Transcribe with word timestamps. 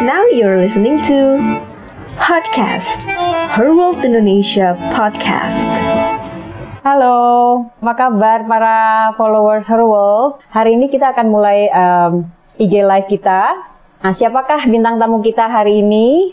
Now 0.00 0.24
you're 0.32 0.56
listening 0.56 1.04
to 1.12 1.36
Podcast 2.16 2.88
Her 3.52 3.68
World 3.76 4.00
Indonesia 4.00 4.72
Podcast. 4.96 5.68
Halo, 6.80 7.68
apa 7.84 7.92
kabar 7.92 8.48
para 8.48 8.76
followers 9.20 9.68
Her 9.68 9.84
World? 9.84 10.40
Hari 10.48 10.80
ini 10.80 10.88
kita 10.88 11.12
akan 11.12 11.28
mulai 11.28 11.68
um, 11.68 12.24
IG 12.56 12.80
live 12.80 13.12
kita. 13.12 13.60
Nah, 14.00 14.16
siapakah 14.16 14.64
bintang 14.72 14.96
tamu 14.96 15.20
kita 15.20 15.44
hari 15.52 15.84
ini? 15.84 16.32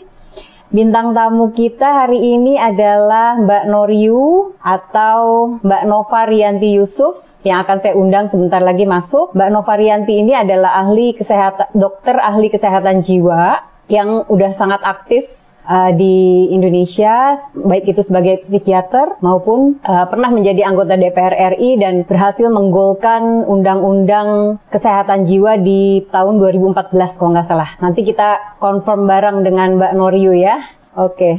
Bintang 0.68 1.16
tamu 1.16 1.48
kita 1.56 2.04
hari 2.04 2.36
ini 2.36 2.60
adalah 2.60 3.40
Mbak 3.40 3.72
Noriu 3.72 4.52
atau 4.60 5.56
Mbak 5.64 5.82
Nova 5.88 6.28
Rianti 6.28 6.76
Yusuf 6.76 7.40
yang 7.40 7.64
akan 7.64 7.80
saya 7.80 7.96
undang 7.96 8.28
sebentar 8.28 8.60
lagi 8.60 8.84
masuk. 8.84 9.32
Mbak 9.32 9.48
Nova 9.48 9.74
Rianti 9.80 10.20
ini 10.20 10.36
adalah 10.36 10.76
ahli 10.84 11.16
kesehatan 11.16 11.72
dokter 11.72 12.20
ahli 12.20 12.52
kesehatan 12.52 13.00
jiwa 13.00 13.64
yang 13.88 14.28
udah 14.28 14.52
sangat 14.52 14.84
aktif 14.84 15.37
uh, 15.68 15.90
di 15.92 16.48
Indonesia, 16.50 17.36
baik 17.52 17.92
itu 17.92 18.00
sebagai 18.00 18.40
psikiater 18.42 19.20
maupun 19.20 19.76
uh, 19.84 20.08
pernah 20.08 20.32
menjadi 20.32 20.64
anggota 20.64 20.96
DPR 20.96 21.54
RI 21.54 21.76
dan 21.76 22.08
berhasil 22.08 22.48
menggolkan 22.48 23.44
undang-undang 23.44 24.58
kesehatan 24.72 25.28
jiwa 25.28 25.60
di 25.60 26.08
tahun 26.08 26.40
2014 26.40 27.20
kalau 27.20 27.30
nggak 27.36 27.46
salah. 27.46 27.70
Nanti 27.84 28.02
kita 28.02 28.58
confirm 28.58 29.04
bareng 29.04 29.44
dengan 29.44 29.76
Mbak 29.76 29.92
Noriu 29.94 30.32
ya. 30.32 30.64
Oke. 30.96 31.14
Okay. 31.14 31.34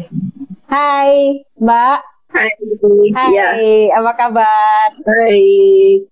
Hai, 0.69 1.41
Mbak. 1.57 1.99
Hai. 2.29 2.51
Hai, 3.17 3.33
ya. 3.33 3.49
apa 3.97 4.11
kabar? 4.13 4.87
Baik. 5.01 6.05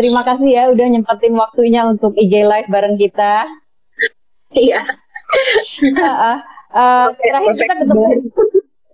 Terima 0.00 0.24
kasih 0.24 0.48
ya 0.48 0.64
udah 0.72 0.86
nyempetin 0.88 1.36
waktunya 1.36 1.84
untuk 1.84 2.16
IG 2.16 2.40
live 2.40 2.72
bareng 2.72 2.96
kita. 2.96 3.44
Iya. 4.56 4.80
uh, 6.00 6.08
uh. 6.08 6.38
Uh, 6.70 7.10
terakhir 7.18 7.54
kita 7.58 7.74
ketemu 7.82 8.04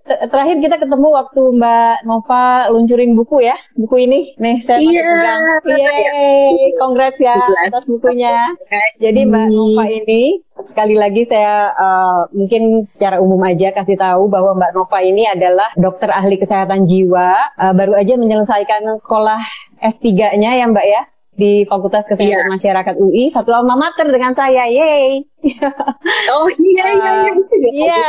terakhir 0.06 0.56
kita 0.62 0.76
ketemu 0.78 1.08
waktu 1.10 1.42
Mbak 1.58 1.96
Nova 2.06 2.70
luncurin 2.70 3.12
buku 3.18 3.42
ya, 3.42 3.58
buku 3.74 4.06
ini. 4.06 4.38
Nih 4.38 4.62
saya 4.62 4.78
iya, 4.78 5.02
pegang. 5.02 5.42
Yeay, 5.66 6.72
congrats 6.78 7.18
ya 7.18 7.34
atas 7.66 7.84
bukunya. 7.90 8.54
Jadi 9.02 9.26
Mbak 9.26 9.46
Nova 9.50 9.84
ini 9.90 10.38
sekali 10.66 10.94
lagi 10.96 11.26
saya 11.26 11.74
uh, 11.74 12.30
mungkin 12.32 12.80
secara 12.86 13.20
umum 13.20 13.38
aja 13.44 13.74
kasih 13.74 13.98
tahu 13.98 14.30
bahwa 14.30 14.54
Mbak 14.56 14.72
Nova 14.72 14.98
ini 15.02 15.26
adalah 15.26 15.68
dokter 15.74 16.08
ahli 16.14 16.38
kesehatan 16.38 16.86
jiwa, 16.86 17.34
uh, 17.58 17.74
baru 17.74 17.98
aja 17.98 18.14
menyelesaikan 18.14 18.86
sekolah 19.02 19.42
S3-nya 19.82 20.62
ya 20.62 20.64
Mbak 20.70 20.86
ya 20.86 21.02
di 21.36 21.68
Fakultas 21.68 22.08
Kesehatan 22.08 22.48
yeah. 22.48 22.52
Masyarakat 22.52 22.94
UI 22.96 23.28
satu 23.28 23.52
alma 23.52 23.76
mater 23.76 24.08
dengan 24.08 24.32
saya, 24.32 24.66
yay. 24.66 25.22
oh 26.34 26.48
iya 26.48 26.86
iya 26.96 27.12
iya. 27.22 27.32
Iya. 27.70 28.04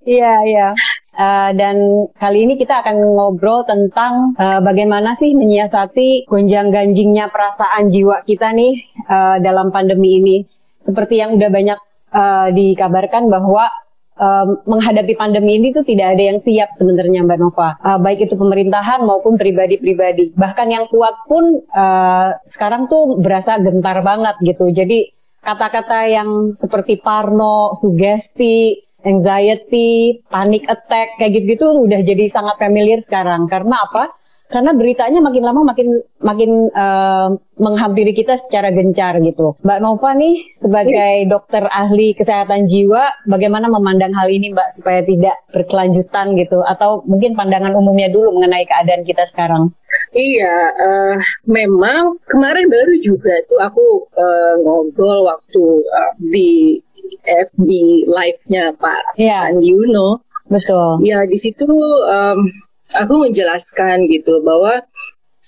Iya 0.00 0.32
iya. 0.48 0.68
Uh, 1.12 1.50
dan 1.52 1.76
kali 2.16 2.48
ini 2.48 2.56
kita 2.56 2.80
akan 2.80 2.96
ngobrol 3.04 3.68
tentang 3.68 4.32
uh, 4.40 4.64
bagaimana 4.64 5.12
sih 5.12 5.36
menyiasati 5.36 6.24
gonjang-ganjingnya 6.24 7.28
perasaan 7.28 7.92
jiwa 7.92 8.24
kita 8.24 8.56
nih 8.56 8.80
uh, 9.04 9.36
dalam 9.44 9.68
pandemi 9.68 10.16
ini. 10.24 10.36
Seperti 10.80 11.20
yang 11.20 11.36
udah 11.36 11.50
banyak 11.52 11.80
uh, 12.16 12.48
dikabarkan 12.48 13.28
bahwa 13.28 13.68
um, 14.20 14.60
menghadapi 14.68 15.16
pandemi 15.16 15.56
ini 15.56 15.72
tuh 15.72 15.82
tidak 15.82 16.14
ada 16.14 16.22
yang 16.30 16.38
siap 16.38 16.68
sebenarnya 16.76 17.24
Mbak 17.24 17.38
Nova. 17.40 17.74
Uh, 17.80 17.98
baik 17.98 18.28
itu 18.28 18.36
pemerintahan 18.36 19.02
maupun 19.02 19.40
pribadi-pribadi. 19.40 20.36
Bahkan 20.36 20.66
yang 20.68 20.84
kuat 20.92 21.16
pun 21.26 21.58
uh, 21.74 22.36
sekarang 22.44 22.86
tuh 22.86 23.16
berasa 23.18 23.56
gentar 23.58 24.04
banget 24.04 24.36
gitu. 24.44 24.68
Jadi 24.70 25.08
kata-kata 25.40 26.04
yang 26.06 26.52
seperti 26.52 27.00
parno, 27.00 27.72
sugesti, 27.72 28.76
anxiety, 29.00 30.20
panic 30.28 30.68
attack 30.68 31.16
kayak 31.16 31.40
gitu-gitu 31.40 31.88
udah 31.88 32.00
jadi 32.04 32.28
sangat 32.28 32.60
familiar 32.60 33.00
sekarang. 33.00 33.48
Karena 33.48 33.80
apa? 33.80 34.19
Karena 34.50 34.74
beritanya 34.74 35.22
makin 35.22 35.42
lama 35.46 35.62
makin 35.62 35.88
makin 36.18 36.50
uh, 36.74 37.30
menghampiri 37.56 38.12
kita 38.12 38.34
secara 38.34 38.74
gencar 38.74 39.22
gitu. 39.22 39.54
Mbak 39.62 39.78
Nova 39.78 40.10
nih 40.18 40.50
sebagai 40.50 41.30
dokter 41.30 41.70
ahli 41.70 42.12
kesehatan 42.18 42.66
jiwa, 42.66 43.30
bagaimana 43.30 43.70
memandang 43.70 44.10
hal 44.18 44.26
ini 44.26 44.50
Mbak 44.50 44.68
supaya 44.74 45.00
tidak 45.06 45.38
berkelanjutan 45.54 46.34
gitu? 46.34 46.58
Atau 46.66 47.06
mungkin 47.06 47.38
pandangan 47.38 47.72
umumnya 47.78 48.10
dulu 48.10 48.34
mengenai 48.36 48.66
keadaan 48.66 49.06
kita 49.06 49.22
sekarang? 49.30 49.70
Iya, 50.10 50.56
uh, 50.74 51.16
memang 51.46 52.18
kemarin 52.26 52.66
baru 52.66 52.94
juga 53.02 53.34
tuh 53.46 53.58
aku 53.62 53.86
uh, 54.18 54.54
ngobrol 54.66 55.30
waktu 55.30 55.64
uh, 55.86 56.12
di 56.18 56.78
FB 57.26 57.68
live-nya 58.06 58.74
Pak 58.78 59.14
yeah. 59.14 59.46
Sandi 59.46 59.70
Uno. 59.74 60.26
Betul. 60.50 61.06
Ya 61.06 61.22
di 61.30 61.38
situ 61.38 61.62
um, 62.10 62.38
aku 62.98 63.14
menjelaskan 63.28 64.10
gitu 64.10 64.42
bahwa 64.42 64.82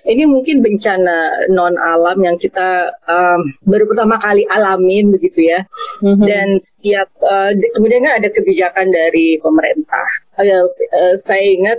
ini 0.07 0.27
mungkin 0.27 0.63
bencana 0.65 1.47
non 1.55 1.79
alam 1.79 2.19
yang 2.23 2.35
kita 2.39 2.91
um, 3.07 3.41
baru 3.71 3.87
pertama 3.87 4.19
kali 4.19 4.43
alamin 4.51 5.15
begitu 5.15 5.47
ya 5.47 5.63
mm-hmm. 6.03 6.27
dan 6.27 6.49
setiap 6.59 7.09
uh, 7.23 7.55
kemudian 7.79 8.03
kan 8.03 8.19
ada 8.19 8.29
kebijakan 8.35 8.91
dari 8.91 9.39
pemerintah 9.39 10.07
uh, 10.43 10.67
uh, 10.67 11.15
saya 11.15 11.45
ingat 11.45 11.79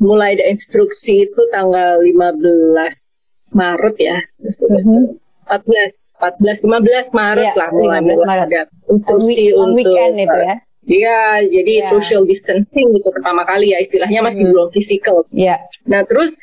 mulai 0.00 0.34
ada 0.34 0.50
instruksi 0.50 1.28
itu 1.28 1.42
tanggal 1.52 2.00
15 2.02 3.54
Maret 3.54 3.96
ya 4.00 4.18
mm-hmm. 4.18 5.20
14 5.50 6.18
14 6.18 6.66
15 6.66 7.18
Maret 7.18 7.52
ya, 7.54 7.58
lah 7.58 7.70
mulai 7.74 8.00
Maret. 8.02 8.46
ada 8.50 8.60
instruksi 8.90 9.54
on 9.54 9.74
week, 9.74 9.86
untuk 9.86 9.94
on 9.94 9.94
weekend 9.94 10.14
itu 10.26 10.38
ya 10.42 10.56
Iya, 10.90 11.46
jadi 11.46 11.74
yeah. 11.78 11.86
social 11.86 12.26
distancing 12.26 12.90
itu 12.90 13.08
pertama 13.14 13.46
kali 13.46 13.70
ya 13.70 13.78
istilahnya 13.78 14.26
masih 14.26 14.50
hmm. 14.50 14.52
belum 14.52 14.68
fisikal. 14.74 15.22
Iya. 15.30 15.54
Yeah. 15.54 15.58
Nah 15.86 16.02
terus 16.02 16.34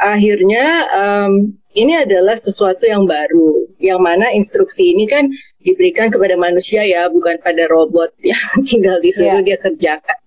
akhirnya 0.00 0.88
um, 0.96 1.52
ini 1.76 2.00
adalah 2.00 2.40
sesuatu 2.40 2.88
yang 2.88 3.04
baru, 3.04 3.68
yang 3.84 4.00
mana 4.00 4.32
instruksi 4.32 4.96
ini 4.96 5.04
kan 5.04 5.28
diberikan 5.60 6.08
kepada 6.08 6.40
manusia 6.40 6.80
ya, 6.88 7.12
bukan 7.12 7.36
pada 7.44 7.68
robot 7.68 8.16
yang 8.32 8.40
tinggal 8.64 8.96
disuruh 9.04 9.44
yeah. 9.44 9.46
dia 9.46 9.58
kerjakan. 9.60 10.18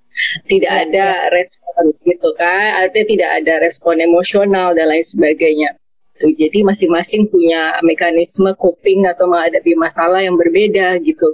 Tidak 0.45 0.71
yeah, 0.71 0.85
ada 0.85 1.07
yeah. 1.25 1.33
respon 1.33 1.83
gitu 2.05 2.29
kan, 2.37 2.85
artinya 2.85 3.07
tidak 3.09 3.29
ada 3.41 3.53
respon 3.65 3.97
emosional 3.99 4.77
dan 4.77 4.93
lain 4.93 5.03
sebagainya. 5.03 5.73
Tuh, 6.15 6.31
jadi 6.31 6.63
masing-masing 6.63 7.27
punya 7.27 7.75
mekanisme 7.83 8.47
coping 8.55 9.03
atau 9.03 9.27
menghadapi 9.27 9.75
masalah 9.75 10.23
yang 10.23 10.39
berbeda 10.39 11.03
gitu. 11.03 11.27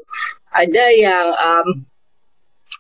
Ada 0.49 0.85
yang 0.97 1.25
um, 1.37 1.67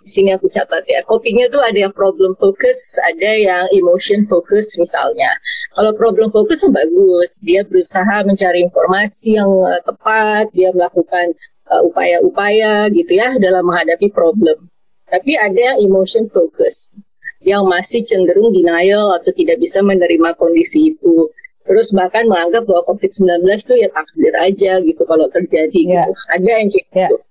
sini 0.05 0.33
aku 0.33 0.47
catat 0.49 0.83
ya. 0.87 1.01
Copingnya 1.05 1.49
tuh 1.51 1.61
ada 1.61 1.87
yang 1.87 1.93
problem 1.93 2.33
focus, 2.37 2.97
ada 3.05 3.31
yang 3.31 3.65
emotion 3.75 4.25
focus 4.25 4.77
misalnya. 4.77 5.29
Kalau 5.77 5.91
problem 5.95 6.29
focus 6.29 6.65
tuh 6.65 6.71
bagus, 6.73 7.37
dia 7.45 7.61
berusaha 7.65 8.25
mencari 8.25 8.65
informasi 8.65 9.37
yang 9.37 9.49
uh, 9.49 9.81
tepat, 9.85 10.49
dia 10.53 10.73
melakukan 10.73 11.33
uh, 11.69 11.81
upaya-upaya 11.85 12.89
uh, 12.89 12.93
gitu 12.93 13.17
ya 13.17 13.31
dalam 13.37 13.65
menghadapi 13.67 14.09
problem. 14.11 14.69
Tapi 15.11 15.35
ada 15.35 15.75
yang 15.75 15.77
emotion 15.91 16.23
focus, 16.31 16.95
yang 17.43 17.67
masih 17.67 18.05
cenderung 18.07 18.55
denial 18.55 19.11
atau 19.19 19.35
tidak 19.35 19.59
bisa 19.59 19.83
menerima 19.83 20.33
kondisi 20.39 20.95
itu. 20.95 21.27
Terus 21.67 21.93
bahkan 21.93 22.25
menganggap 22.25 22.65
bahwa 22.65 22.81
COVID-19 22.89 23.45
itu 23.45 23.73
ya 23.77 23.89
takdir 23.93 24.33
aja 24.39 24.71
gitu 24.81 25.03
kalau 25.05 25.29
terjadi 25.29 25.81
yeah. 25.85 26.01
gitu. 26.01 26.11
Ada 26.33 26.49
yang 26.49 26.69
kayak 26.71 27.11
yeah. 27.13 27.30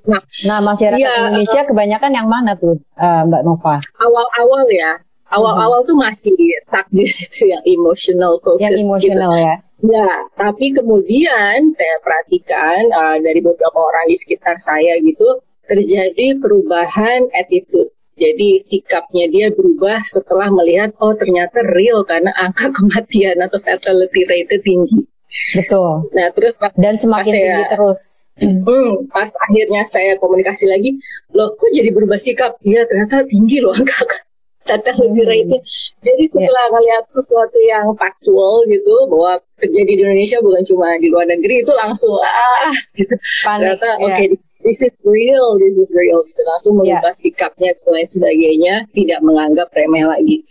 Gitu. 0.00 0.08
Nah, 0.12 0.22
nah 0.44 0.58
masyarakat 0.60 1.00
ya, 1.00 1.12
Indonesia 1.28 1.60
kebanyakan 1.64 2.12
yang 2.12 2.28
mana 2.28 2.52
tuh 2.56 2.76
uh, 3.00 3.22
Mbak 3.24 3.42
Nova? 3.46 3.76
Awal-awal 4.00 4.64
ya, 4.72 4.92
awal-awal 5.32 5.80
hmm. 5.82 5.88
tuh 5.88 5.96
masih 5.96 6.34
takdir 6.68 7.08
itu 7.26 7.42
yang 7.48 7.62
emotional 7.64 8.38
focus. 8.44 8.68
Yang 8.70 8.80
emotional 8.84 9.32
gitu. 9.34 9.46
ya. 9.46 9.56
Ya, 9.84 10.08
tapi 10.40 10.72
kemudian 10.72 11.68
saya 11.68 11.96
perhatikan 12.00 12.80
uh, 12.96 13.20
dari 13.20 13.44
beberapa 13.44 13.76
orang 13.76 14.08
di 14.08 14.16
sekitar 14.16 14.56
saya 14.56 14.96
gitu 15.04 15.44
terjadi 15.68 16.40
perubahan 16.40 17.28
attitude. 17.36 17.92
Jadi 18.16 18.56
sikapnya 18.56 19.28
dia 19.28 19.52
berubah 19.52 20.00
setelah 20.00 20.48
melihat 20.48 20.96
oh 21.04 21.12
ternyata 21.12 21.60
real 21.76 22.00
karena 22.08 22.32
angka 22.40 22.72
kematian 22.76 23.36
atau 23.44 23.60
fatality 23.60 24.24
rate 24.24 24.56
tinggi. 24.64 25.04
Betul. 25.54 26.10
Nah 26.16 26.28
terus 26.32 26.54
dan 26.80 26.94
semakin 26.96 27.32
saya, 27.32 27.44
tinggi 27.44 27.64
terus. 27.72 28.00
Hmm, 28.40 29.08
pas 29.12 29.30
akhirnya 29.48 29.82
saya 29.84 30.12
komunikasi 30.20 30.64
lagi, 30.68 30.96
loh 31.32 31.54
kok 31.56 31.70
jadi 31.72 31.92
berubah 31.92 32.18
sikap? 32.20 32.56
Iya 32.64 32.88
ternyata 32.88 33.24
tinggi 33.28 33.60
loh 33.60 33.72
angka 33.76 34.26
catat 34.66 34.96
lebih 34.98 35.24
hmm. 35.24 35.42
itu. 35.46 35.56
Jadi 36.02 36.24
ya. 36.26 36.30
setelah 36.34 36.64
yeah. 36.66 36.72
ngeliat 36.74 37.04
sesuatu 37.06 37.58
yang 37.62 37.86
faktual 37.94 38.66
gitu 38.66 38.94
bahwa 39.08 39.38
terjadi 39.62 39.92
di 39.94 40.02
Indonesia 40.02 40.38
bukan 40.42 40.62
cuma 40.66 40.88
di 40.98 41.08
luar 41.08 41.26
negeri 41.30 41.62
itu 41.62 41.72
langsung 41.72 42.18
ah 42.20 42.74
gitu. 42.98 43.14
Panik, 43.46 43.78
ternyata 43.78 43.88
yeah. 43.96 44.04
oke 44.04 44.12
okay, 44.12 44.26
this 44.66 44.82
is 44.82 44.90
real, 45.06 45.54
this 45.62 45.78
is 45.78 45.94
real 45.94 46.18
gitu 46.26 46.42
langsung 46.42 46.72
Iya. 46.82 46.98
mengubah 46.98 47.14
sikapnya 47.14 47.70
dan 47.70 47.86
lain 47.94 48.08
sebagainya, 48.10 48.74
tidak 48.90 49.20
menganggap 49.22 49.70
remeh 49.70 50.02
lagi. 50.02 50.42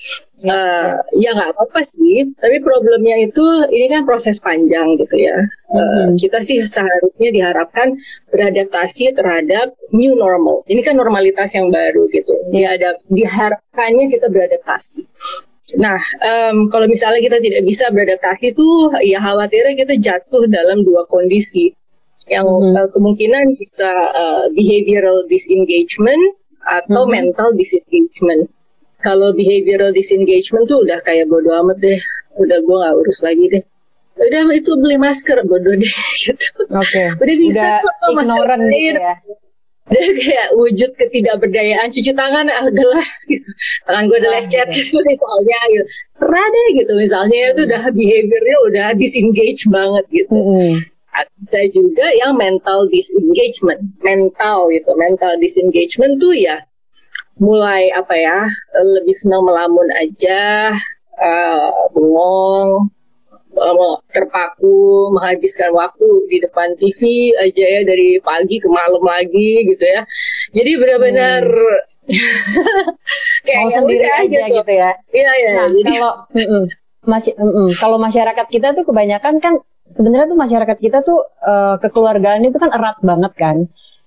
Eh, 0.48 0.92
ya 1.20 1.30
nggak 1.36 1.52
apa-apa 1.56 1.80
sih, 1.84 2.28
tapi 2.40 2.60
problemnya 2.64 3.16
itu 3.20 3.46
ini 3.72 3.88
kan 3.92 4.08
proses 4.08 4.40
panjang 4.40 4.96
gitu 4.96 5.16
ya. 5.20 5.36
Eh, 5.76 6.08
Mhm. 6.12 6.16
kita 6.16 6.40
sih 6.40 6.64
seharusnya 6.64 7.30
diharapkan 7.36 7.96
beradaptasi 8.32 9.12
terhadap 9.16 9.76
new 9.92 10.16
normal. 10.16 10.64
Ini 10.72 10.80
kan 10.80 10.96
normalitas 10.96 11.52
yang 11.56 11.68
baru 11.72 12.08
gitu. 12.12 12.32
Diadap, 12.56 13.00
diharapkannya 13.12 14.08
kita 14.08 14.32
beradaptasi. 14.32 15.04
Nah, 15.82 15.98
em, 16.22 16.70
kalau 16.70 16.86
misalnya 16.86 17.18
kita 17.26 17.42
tidak 17.42 17.66
bisa 17.66 17.90
beradaptasi 17.90 18.54
tuh, 18.54 18.94
ya 19.02 19.18
khawatirnya 19.18 19.74
kita 19.74 19.94
jatuh 19.98 20.46
dalam 20.46 20.86
dua 20.86 21.10
kondisi 21.10 21.74
yang 22.28 22.46
Mhm. 22.46 22.74
eh, 22.76 22.88
kemungkinan 22.90 23.46
bisa 23.56 23.90
eh, 24.12 24.44
behavioral 24.52 25.26
disengagement 25.28 26.24
atau 26.66 27.06
Mhm. 27.06 27.12
mental 27.12 27.50
disengagement. 27.54 28.50
Kalau 29.00 29.30
behavioral 29.32 29.94
disengagement 29.94 30.66
tuh 30.66 30.82
udah 30.82 30.98
kayak 31.02 31.30
bodo 31.30 31.54
amat 31.62 31.78
deh, 31.78 32.00
udah 32.36 32.58
gue 32.58 32.76
nggak 32.76 32.96
urus 32.96 33.22
lagi 33.22 33.46
deh. 33.52 33.64
Udah 34.16 34.48
itu 34.50 34.72
beli 34.80 34.98
masker 34.98 35.44
bodoh 35.46 35.76
deh 35.76 35.94
gitu. 36.26 36.48
Oke. 36.72 37.04
Udah 37.20 37.36
bisa 37.38 37.68
Udah 37.84 37.94
kok 38.02 38.12
masker 38.16 38.48
gitu 38.66 38.98
ya. 38.98 39.16
Udah 39.86 40.02
kayak 40.18 40.48
wujud 40.58 40.92
ketidakberdayaan 40.98 41.94
cuci 41.94 42.18
tangan 42.18 42.50
ah 42.50 42.66
udahlah 42.66 43.06
gitu 43.30 43.50
tangan 43.86 44.10
gue 44.10 44.18
udah 44.18 44.32
lecet 44.34 44.68
gitu. 44.74 44.98
gitu 44.98 44.98
misalnya 45.14 45.60
gitu 45.70 45.86
serah 46.10 46.48
deh 46.50 46.68
gitu 46.74 46.92
misalnya 46.98 47.38
itu 47.54 47.62
udah 47.70 47.82
behaviornya 47.94 48.58
udah 48.66 48.88
disengage 48.98 49.62
banget 49.70 50.06
gitu 50.10 50.34
Mm-mm. 50.34 50.74
Saya 51.44 51.68
juga 51.72 52.08
yang 52.16 52.36
mental 52.36 52.88
disengagement 52.90 53.80
mental 54.02 54.68
gitu. 54.72 54.92
Mental 54.96 55.36
disengagement 55.38 56.20
tuh 56.20 56.36
ya 56.36 56.60
mulai 57.36 57.92
apa 57.92 58.16
ya 58.16 58.48
lebih 58.96 59.12
senang 59.12 59.44
melamun 59.44 59.88
aja 60.00 60.72
eh, 61.20 61.68
bengong 61.92 62.88
eh, 63.56 63.96
terpaku 64.16 65.12
menghabiskan 65.12 65.72
waktu 65.76 66.08
di 66.32 66.40
depan 66.40 66.76
TV 66.76 67.02
aja 67.40 67.66
ya 67.66 67.82
dari 67.84 68.20
pagi 68.24 68.60
ke 68.60 68.68
malam 68.72 69.04
lagi 69.04 69.68
gitu 69.68 69.84
ya. 69.84 70.02
Jadi 70.56 70.72
benar-benar 70.80 71.44
kayak 73.48 73.62
Mau 73.64 73.72
ya 73.72 73.78
sendiri 73.80 74.04
udah 74.04 74.16
aja 74.24 74.40
gitu. 74.48 74.72
ya. 74.72 74.92
iya 75.12 75.32
iya 75.36 75.52
Nah, 75.60 75.68
jadi 75.72 75.92
kalau 75.92 76.14
masy- 77.12 77.38
kalau 77.78 77.98
masyarakat 78.00 78.46
kita 78.50 78.72
tuh 78.74 78.84
kebanyakan 78.88 79.38
kan 79.44 79.54
sebenarnya 79.88 80.28
tuh 80.28 80.40
masyarakat 80.40 80.78
kita 80.78 81.00
tuh 81.02 81.20
eh, 81.42 81.76
kekeluargaan 81.82 82.42
itu 82.44 82.58
kan 82.58 82.72
erat 82.74 82.98
banget 83.02 83.34
kan. 83.38 83.58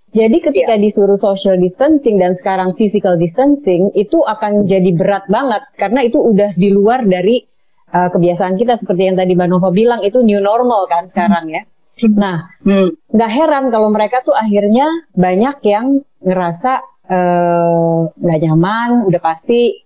Jadi 0.08 0.40
ketika 0.40 0.72
Iya. 0.72 0.80
disuruh 0.80 1.20
social 1.20 1.60
distancing 1.60 2.16
dan 2.16 2.32
sekarang 2.32 2.72
physical 2.72 3.20
distancing 3.20 3.92
itu 3.92 4.24
akan 4.24 4.64
jadi 4.64 4.96
berat 4.96 5.28
banget 5.28 5.60
karena 5.76 6.00
itu 6.00 6.16
udah 6.16 6.56
di 6.56 6.72
luar 6.72 7.04
dari 7.04 7.44
eh, 7.88 8.08
kebiasaan 8.12 8.56
kita 8.56 8.76
seperti 8.76 9.08
yang 9.08 9.16
tadi 9.16 9.32
Mbak 9.32 9.48
Nova 9.48 9.68
bilang 9.72 10.00
itu 10.00 10.20
new 10.20 10.40
normal 10.40 10.84
kan 10.88 11.08
sekarang 11.08 11.48
ya. 11.48 11.64
Nah, 12.14 12.46
Hmm. 12.62 12.94
nggak 13.10 13.30
heran 13.32 13.64
kalau 13.68 13.88
mereka 13.90 14.22
tuh 14.22 14.30
akhirnya 14.32 14.86
banyak 15.12 15.56
yang 15.64 15.86
ngerasa 16.20 16.84
eh, 17.08 18.00
nggak 18.12 18.40
nyaman, 18.44 19.08
udah 19.08 19.18
pasti. 19.18 19.80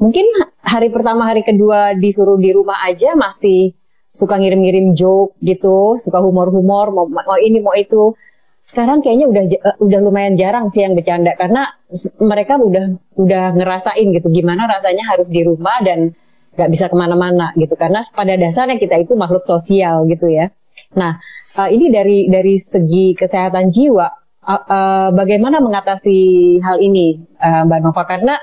Mungkin 0.00 0.24
hari 0.64 0.88
pertama, 0.88 1.28
hari 1.28 1.44
kedua 1.44 1.92
disuruh 1.92 2.40
di 2.40 2.50
rumah 2.50 2.80
aja 2.82 3.12
masih 3.12 3.76
suka 4.08 4.40
ngirim-ngirim 4.40 4.96
joke 4.96 5.36
gitu, 5.44 6.00
suka 6.00 6.18
humor-humor, 6.24 6.90
mau, 6.90 7.06
mau 7.06 7.38
ini 7.38 7.60
mau 7.60 7.76
itu. 7.76 8.16
Sekarang 8.64 9.00
kayaknya 9.00 9.26
udah 9.32 9.44
eh, 9.48 9.76
udah 9.80 10.00
lumayan 10.04 10.36
jarang 10.36 10.68
sih 10.68 10.84
yang 10.84 10.92
bercanda 10.92 11.32
karena 11.40 11.72
mereka 12.20 12.60
udah 12.60 13.00
udah 13.16 13.44
ngerasain 13.56 14.12
gitu 14.12 14.28
gimana 14.28 14.68
rasanya 14.68 15.08
harus 15.08 15.32
di 15.32 15.40
rumah 15.40 15.80
dan 15.80 16.12
nggak 16.52 16.68
bisa 16.68 16.84
ke 16.92 16.96
mana-mana 16.98 17.54
gitu 17.56 17.78
karena 17.80 18.04
pada 18.12 18.34
dasarnya 18.36 18.76
kita 18.76 19.00
itu 19.00 19.16
makhluk 19.16 19.40
sosial 19.46 20.04
gitu 20.04 20.28
ya. 20.28 20.52
Nah, 21.00 21.16
uh, 21.60 21.68
ini 21.68 21.88
dari 21.88 22.28
dari 22.28 22.60
segi 22.60 23.16
kesehatan 23.16 23.72
jiwa, 23.72 24.08
uh, 24.44 25.08
bagaimana 25.16 25.60
mengatasi 25.64 26.56
hal 26.60 26.80
ini, 26.80 27.20
Mbak 27.40 27.80
Nova? 27.84 28.02
Karena 28.08 28.36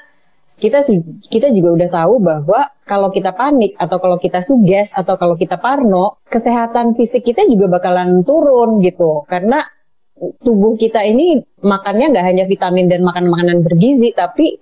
kita 0.45 0.86
kita 1.25 1.50
juga 1.50 1.69
udah 1.74 1.89
tahu 1.89 2.13
bahwa 2.21 2.69
kalau 2.86 3.09
kita 3.09 3.33
panik 3.33 3.74
atau 3.81 3.97
kalau 3.97 4.18
kita 4.21 4.45
suges 4.45 4.94
atau 4.94 5.18
kalau 5.18 5.33
kita 5.33 5.57
parno, 5.57 6.21
kesehatan 6.30 6.94
fisik 6.94 7.25
kita 7.25 7.50
juga 7.50 7.81
bakalan 7.81 8.21
turun 8.21 8.77
gitu. 8.86 9.25
Karena 9.25 9.65
tubuh 10.15 10.77
kita 10.77 11.01
ini 11.01 11.42
makannya 11.65 12.13
nggak 12.13 12.25
hanya 12.25 12.45
vitamin 12.45 12.86
dan 12.88 13.01
makan 13.01 13.25
makanan 13.27 13.65
bergizi, 13.65 14.13
tapi 14.13 14.62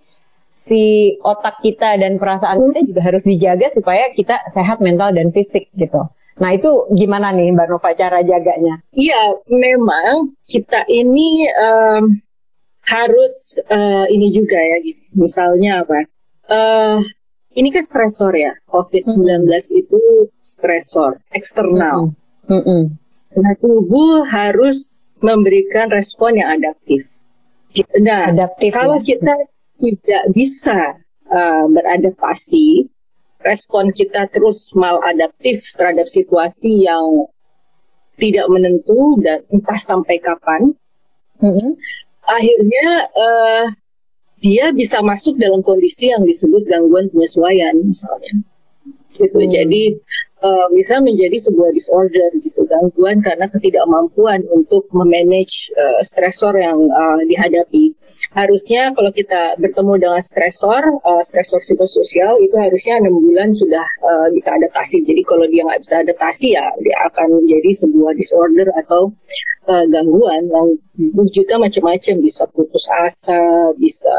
si 0.53 1.13
otak 1.19 1.59
kita 1.59 2.00
dan 2.00 2.15
perasaan 2.15 2.71
kita 2.71 2.79
juga 2.88 3.01
harus 3.03 3.27
dijaga 3.27 3.68
supaya 3.68 4.13
kita 4.15 4.39
sehat 4.53 4.79
mental 4.79 5.12
dan 5.12 5.36
fisik 5.36 5.68
gitu. 5.75 6.07
Nah 6.39 6.50
itu 6.53 6.89
gimana 6.94 7.29
nih 7.29 7.53
Mbak 7.53 7.68
Nova 7.69 7.91
cara 7.94 8.25
jaganya? 8.25 8.81
Iya, 8.94 9.38
memang 9.45 10.25
kita 10.47 10.86
ini 10.89 11.45
em, 11.45 12.09
harus 12.88 13.59
eh, 13.68 14.06
ini 14.12 14.31
juga 14.31 14.59
ya, 14.59 14.77
gitu. 14.83 15.01
misalnya 15.15 15.83
apa? 15.83 16.00
eh 16.51 17.00
ini 17.53 17.69
kan 17.69 17.85
stresor 17.85 18.33
ya, 18.33 18.53
COVID-19 18.69 19.45
itu 19.77 20.01
stresor 20.41 21.21
eksternal. 21.38 22.12
Mm-mm. 22.50 22.97
Nah, 23.33 23.53
tubuh 23.57 24.25
harus 24.30 25.09
memberikan 25.21 25.89
respon 25.89 26.38
yang 26.38 26.57
adaptif. 26.62 27.01
Nah, 27.97 28.30
Adaptif 28.30 28.69
kalau 28.69 29.01
ya. 29.01 29.18
kita 29.18 29.33
tidak 29.81 30.24
bisa 30.38 30.77
uh, 31.33 31.65
beradaptasi, 31.65 32.86
respon 33.41 33.89
kita 33.89 34.29
terus 34.29 34.69
maladaptif 34.77 35.57
terhadap 35.74 36.06
situasi 36.06 36.86
yang 36.86 37.25
tidak 38.21 38.45
menentu 38.53 39.18
dan 39.25 39.41
entah 39.50 39.81
sampai 39.81 40.21
kapan, 40.21 40.77
Mm-mm. 41.41 41.74
Akhirnya 42.27 42.87
uh, 43.13 43.65
dia 44.43 44.75
bisa 44.75 44.99
masuk 44.99 45.39
dalam 45.39 45.63
kondisi 45.63 46.11
yang 46.11 46.27
disebut 46.27 46.67
gangguan 46.67 47.07
penyesuaian 47.11 47.79
misalnya. 47.79 48.43
Gitu. 49.15 49.39
Hmm. 49.39 49.49
Jadi 49.49 49.83
uh, 50.43 50.67
bisa 50.75 50.99
menjadi 50.99 51.39
sebuah 51.39 51.71
disorder 51.71 52.29
gitu, 52.43 52.67
gangguan 52.67 53.23
karena 53.23 53.47
ketidakmampuan 53.47 54.43
untuk 54.51 54.85
memanage 54.91 55.71
uh, 55.79 56.03
stresor 56.03 56.53
yang 56.59 56.77
uh, 56.77 57.21
dihadapi. 57.25 57.95
Harusnya 58.35 58.91
kalau 58.93 59.09
kita 59.09 59.55
bertemu 59.57 60.03
dengan 60.03 60.21
stresor, 60.21 60.83
uh, 61.07 61.23
stresor 61.23 61.63
psikososial 61.63 62.35
itu 62.43 62.55
harusnya 62.59 62.99
enam 62.99 63.15
bulan 63.23 63.55
sudah 63.55 63.87
uh, 64.03 64.27
bisa 64.35 64.51
adaptasi. 64.53 65.01
Jadi 65.07 65.23
kalau 65.23 65.47
dia 65.47 65.63
nggak 65.63 65.81
bisa 65.81 66.03
adaptasi 66.03 66.59
ya 66.59 66.65
dia 66.83 66.97
akan 67.07 67.41
menjadi 67.41 67.71
sebuah 67.87 68.11
disorder 68.19 68.67
atau 68.83 69.09
uh, 69.71 69.85
gangguan 69.87 70.43
yang 70.51 70.67
wujudnya 71.17 71.57
macam-macam 71.57 72.15
bisa 72.21 72.45
putus 72.53 72.85
asa, 73.01 73.41
bisa 73.81 74.13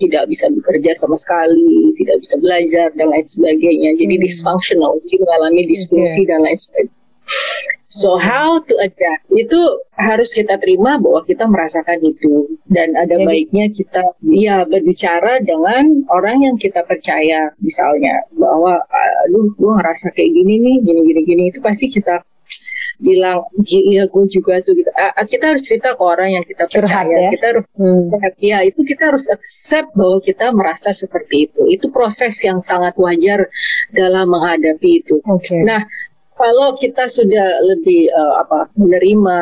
tidak 0.00 0.24
bisa 0.30 0.48
bekerja 0.48 0.96
sama 0.96 1.16
sekali, 1.20 1.92
tidak 2.00 2.16
bisa 2.24 2.34
belajar 2.40 2.88
dan 2.96 3.12
lain 3.12 3.24
sebagainya. 3.24 3.90
Jadi 4.00 4.14
Hmm. 4.16 4.24
dysfunctional, 4.24 4.92
jadi 5.04 5.16
mengalami 5.20 5.62
disfungsi 5.68 6.28
dan 6.28 6.44
lain 6.44 6.56
sebagainya. 6.56 7.02
So 7.88 8.18
how 8.18 8.58
to 8.58 8.74
adapt? 8.82 9.22
Itu 9.30 9.80
harus 9.94 10.34
kita 10.34 10.58
terima 10.58 10.98
bahwa 10.98 11.22
kita 11.22 11.46
merasakan 11.46 12.02
itu. 12.02 12.58
Dan 12.66 12.98
ada 12.98 13.14
Jadi- 13.14 13.22
baiknya 13.24 13.70
kita 13.70 14.02
ya 14.34 14.66
berbicara 14.66 15.38
dengan 15.46 16.02
orang 16.10 16.42
yang 16.42 16.56
kita 16.58 16.82
percaya. 16.82 17.54
Misalnya 17.62 18.26
bahwa 18.34 18.82
aduh 19.30 19.46
gue 19.54 19.72
ngerasa 19.78 20.10
kayak 20.10 20.30
gini 20.36 20.54
nih 20.58 20.76
gini 20.82 21.00
gini 21.06 21.20
gini. 21.22 21.42
Itu 21.54 21.62
pasti 21.62 21.86
kita 21.86 22.18
bilang 23.02 23.42
iya 23.66 24.06
gue 24.06 24.24
juga 24.30 24.62
tuh 24.62 24.74
gitu 24.74 24.90
ah, 24.94 25.24
kita 25.24 25.54
harus 25.54 25.62
cerita 25.66 25.94
ke 25.98 26.02
orang 26.02 26.30
yang 26.38 26.44
kita 26.46 26.64
Curhat 26.70 26.86
percaya 27.06 27.16
ya? 27.26 27.30
kita 27.34 27.46
harus 27.54 27.64
Hmm. 27.74 27.98
ya 28.38 28.58
itu 28.62 28.80
kita 28.86 29.10
harus 29.10 29.26
accept 29.28 29.90
bahwa 29.98 30.22
kita 30.22 30.54
merasa 30.54 30.94
seperti 30.94 31.50
itu 31.50 31.62
itu 31.66 31.90
proses 31.90 32.38
yang 32.46 32.62
sangat 32.62 32.94
wajar 32.94 33.50
dalam 33.92 34.30
menghadapi 34.30 35.02
itu 35.02 35.18
Oke. 35.26 35.58
Nah, 35.66 35.82
kalau 36.34 36.74
kita 36.74 37.06
sudah 37.06 37.46
lebih 37.62 38.10
eh, 38.10 38.34
apa 38.42 38.66
menerima 38.78 39.38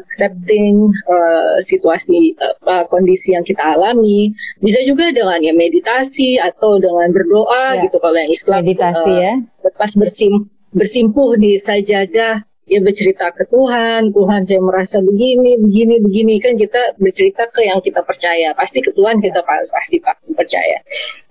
accepting 0.00 0.88
eh, 0.88 1.56
situasi 1.60 2.36
eh, 2.40 2.84
kondisi 2.88 3.36
yang 3.36 3.44
kita 3.44 3.76
alami, 3.76 4.32
bisa 4.60 4.80
juga 4.84 5.12
dengan 5.12 5.40
ya 5.40 5.52
meditasi 5.52 6.40
atau 6.40 6.80
dengan 6.80 7.12
berdoa 7.12 7.76
Ya. 7.76 7.84
gitu 7.84 7.96
kalau 8.00 8.16
yang 8.16 8.32
Islam 8.32 8.60
Meditasi 8.64 9.12
eh, 9.12 9.20
ya. 9.20 9.32
lepas 9.68 9.92
bersim 9.96 10.48
bersimpuh 10.72 11.34
di 11.36 11.58
sajadah 11.58 12.40
ya 12.70 12.78
bercerita 12.78 13.34
ke 13.34 13.42
Tuhan, 13.50 14.14
Tuhan 14.14 14.40
saya 14.46 14.62
merasa 14.62 15.02
begini, 15.02 15.58
begini, 15.58 15.98
begini 15.98 16.38
kan 16.38 16.54
kita 16.54 16.94
bercerita 17.02 17.50
ke 17.50 17.66
yang 17.66 17.82
kita 17.82 18.00
percaya, 18.06 18.54
pasti 18.54 18.78
ke 18.78 18.94
Tuhan 18.94 19.18
kita 19.18 19.42
pa- 19.42 19.66
pasti 19.74 19.98
pasti 19.98 20.30
percaya. 20.32 20.78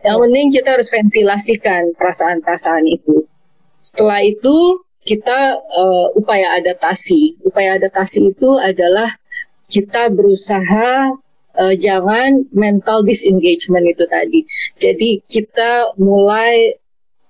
Yang 0.03 0.17
penting 0.27 0.45
kita 0.51 0.69
harus 0.75 0.89
ventilasikan 0.91 1.95
perasaan-perasaan 1.95 2.83
itu. 2.91 3.23
Setelah 3.79 4.19
itu 4.27 4.83
kita 5.07 5.55
eh, 5.55 6.07
upaya 6.19 6.59
adaptasi. 6.59 7.39
Upaya 7.47 7.79
adaptasi 7.79 8.35
itu 8.35 8.59
adalah 8.59 9.07
kita 9.69 10.11
berusaha 10.11 11.15
uh, 11.59 11.75
jangan 11.77 12.49
mental 12.55 13.05
disengagement 13.05 13.85
itu 13.85 14.03
tadi. 14.09 14.41
Jadi 14.81 15.21
kita 15.29 15.93
mulai 16.01 16.73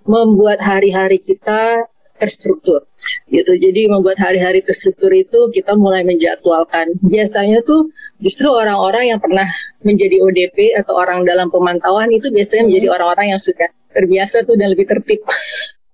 membuat 0.08 0.64
hari-hari 0.64 1.20
kita 1.20 1.84
terstruktur 2.20 2.84
gitu. 3.32 3.52
Jadi 3.56 3.88
membuat 3.88 4.20
hari-hari 4.20 4.60
terstruktur 4.60 5.08
itu 5.10 5.48
kita 5.56 5.72
mulai 5.74 6.04
menjadwalkan. 6.04 6.92
Biasanya 7.00 7.64
tuh 7.64 7.88
justru 8.20 8.52
orang-orang 8.52 9.16
yang 9.16 9.20
pernah 9.20 9.48
menjadi 9.80 10.20
ODP 10.20 10.76
atau 10.76 11.00
orang 11.00 11.24
dalam 11.24 11.48
pemantauan 11.48 12.12
itu 12.12 12.28
biasanya 12.28 12.68
menjadi 12.68 12.86
hmm. 12.92 12.96
orang-orang 13.00 13.26
yang 13.32 13.40
sudah 13.40 13.68
terbiasa 13.96 14.44
tuh 14.44 14.54
dan 14.60 14.76
lebih 14.76 14.84
tertib. 14.84 15.24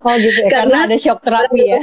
Oh 0.05 0.15
gitu 0.19 0.45
ya, 0.47 0.51
karena, 0.53 0.85
karena 0.85 0.93
ada 0.93 0.97
shock 0.99 1.19
terapi 1.23 1.63
ya. 1.63 1.79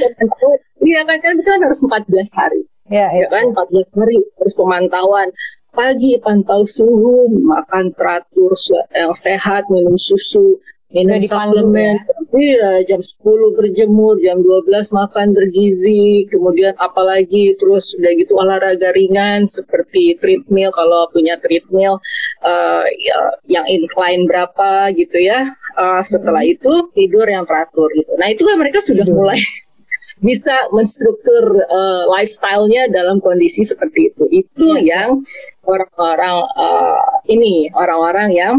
Iya 0.83 1.01
kan, 1.07 1.17
kan 1.23 1.33
itu 1.39 1.49
kan 1.49 1.61
harus 1.63 1.79
14 1.79 2.39
hari. 2.39 2.61
Ya, 2.91 3.07
ya, 3.15 3.25
ya 3.25 3.27
kan 3.31 3.55
14 3.55 3.95
hari 3.95 4.19
terus 4.35 4.59
pemantauan 4.59 5.31
pagi 5.71 6.19
pantau 6.19 6.67
suhu 6.67 7.31
makan 7.31 7.95
teratur 7.95 8.53
yang 8.93 9.15
sehat 9.15 9.65
minum 9.71 9.95
susu 9.95 10.59
minum 10.93 11.19
suplemen. 11.25 11.97
Ya? 11.97 12.23
Iya, 12.33 12.69
jam 12.89 13.01
10 13.01 13.53
berjemur, 13.53 14.17
jam 14.17 14.41
12 14.41 14.89
makan 14.89 15.37
bergizi, 15.37 16.25
kemudian 16.33 16.73
apalagi 16.81 17.53
terus 17.61 17.93
udah 17.93 18.13
gitu 18.17 18.33
olahraga 18.37 18.89
ringan 18.93 19.45
seperti 19.45 20.17
treadmill 20.17 20.73
kalau 20.73 21.05
punya 21.13 21.37
treadmill 21.37 22.01
uh, 22.41 22.85
ya, 22.97 23.17
yang 23.45 23.65
incline 23.69 24.25
berapa 24.25 24.89
gitu 24.97 25.17
ya. 25.21 25.45
Uh, 25.77 26.01
setelah 26.01 26.41
hmm. 26.41 26.53
itu 26.57 26.73
tidur 26.97 27.25
yang 27.29 27.45
teratur 27.45 27.89
gitu. 27.93 28.13
Nah, 28.17 28.33
itu 28.33 28.41
kan 28.45 28.57
mereka 28.57 28.81
sudah 28.81 29.05
tidur. 29.05 29.17
mulai 29.17 29.37
bisa 30.27 30.55
menstruktur 30.73 31.43
uh, 31.69 32.03
lifestyle-nya 32.17 32.89
dalam 32.89 33.21
kondisi 33.21 33.61
seperti 33.61 34.09
itu. 34.09 34.23
Itu 34.33 34.81
ya. 34.81 35.05
yang 35.05 35.21
orang-orang 35.69 36.49
uh, 36.57 37.21
ini 37.29 37.69
orang-orang 37.77 38.33
yang 38.33 38.57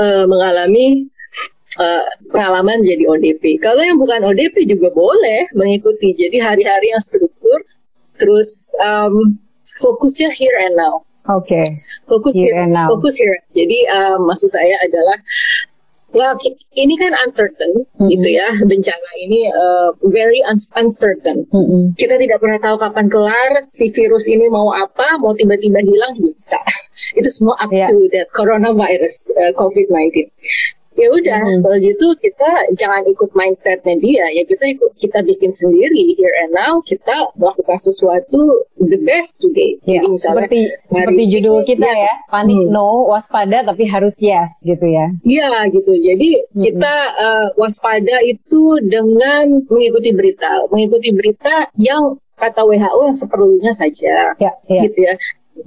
uh, 0.00 0.24
mengalami 0.24 1.11
uh, 1.78 2.04
pengalaman 2.32 2.82
jadi 2.84 3.06
ODP. 3.08 3.62
Kalau 3.62 3.80
yang 3.80 3.96
bukan 3.96 4.24
ODP 4.26 4.68
juga 4.68 4.92
boleh 4.92 5.48
mengikuti. 5.56 6.12
Jadi 6.16 6.42
hari-hari 6.42 6.92
yang 6.92 7.02
struktur, 7.02 7.58
terus 8.18 8.72
um, 8.82 9.38
fokusnya 9.80 10.28
here 10.34 10.56
and 10.68 10.76
now. 10.76 11.04
Oke. 11.30 11.54
Okay. 11.54 11.66
Fokus 12.10 12.34
here, 12.34 12.50
here 12.50 12.56
and 12.66 12.74
now. 12.74 12.90
Fokus 12.90 13.14
here. 13.14 13.38
Jadi 13.54 13.86
um, 13.94 14.26
maksud 14.26 14.50
saya 14.50 14.74
adalah 14.82 15.18
Well, 16.12 16.36
ini 16.76 17.00
kan 17.00 17.16
uncertain, 17.24 17.72
mm-hmm. 17.72 18.12
gitu 18.12 18.36
ya. 18.36 18.52
Bencana 18.68 19.10
ini 19.24 19.48
uh, 19.48 19.96
very 20.12 20.44
un- 20.44 20.72
uncertain. 20.76 21.48
Mm-hmm. 21.48 21.96
Kita 21.96 22.20
tidak 22.20 22.36
pernah 22.36 22.60
tahu 22.60 22.76
kapan 22.76 23.08
kelar 23.08 23.56
si 23.64 23.88
virus 23.88 24.28
ini 24.28 24.44
mau 24.52 24.76
apa, 24.76 25.16
mau 25.16 25.32
tiba-tiba 25.32 25.80
hilang 25.80 26.12
bisa. 26.20 26.60
Itu 27.18 27.32
semua 27.32 27.56
up 27.64 27.72
yeah. 27.72 27.88
to 27.88 27.96
that 28.12 28.28
coronavirus 28.36 29.32
uh, 29.40 29.56
COVID-19 29.56 30.28
ya 30.92 31.08
udah 31.08 31.40
hmm. 31.40 31.60
kalau 31.64 31.78
gitu 31.80 32.06
kita 32.20 32.50
jangan 32.76 33.02
ikut 33.08 33.30
mindset 33.32 33.80
media 33.88 34.28
ya 34.28 34.42
kita 34.44 34.64
ikut 34.76 34.92
kita 35.00 35.24
bikin 35.24 35.48
sendiri 35.48 36.12
here 36.16 36.34
and 36.44 36.52
now 36.52 36.78
kita 36.84 37.32
melakukan 37.40 37.78
sesuatu 37.80 38.66
the 38.76 39.00
best 39.02 39.40
today 39.40 39.80
ya, 39.88 40.00
Jadi 40.00 40.06
misalnya 40.12 40.46
seperti 40.46 40.60
seperti 40.92 41.22
judul 41.32 41.56
kita 41.64 41.88
ya, 41.88 42.04
ya 42.12 42.14
panik 42.28 42.60
hmm. 42.60 42.72
no 42.72 43.08
waspada 43.08 43.64
tapi 43.64 43.88
harus 43.88 44.20
yes 44.20 44.60
gitu 44.60 44.84
ya 44.84 45.06
iya 45.24 45.64
gitu 45.72 45.92
jadi 45.96 46.30
hmm. 46.52 46.60
kita 46.60 46.94
uh, 47.16 47.46
waspada 47.56 48.16
itu 48.28 48.62
dengan 48.84 49.64
mengikuti 49.72 50.12
berita 50.12 50.68
mengikuti 50.68 51.08
berita 51.16 51.72
yang 51.80 52.20
kata 52.36 52.66
WHO 52.66 53.00
yang 53.06 53.16
seperlunya 53.16 53.72
saja 53.72 54.34
ya, 54.36 54.52
ya. 54.66 54.82
gitu 54.88 54.98
ya 55.06 55.14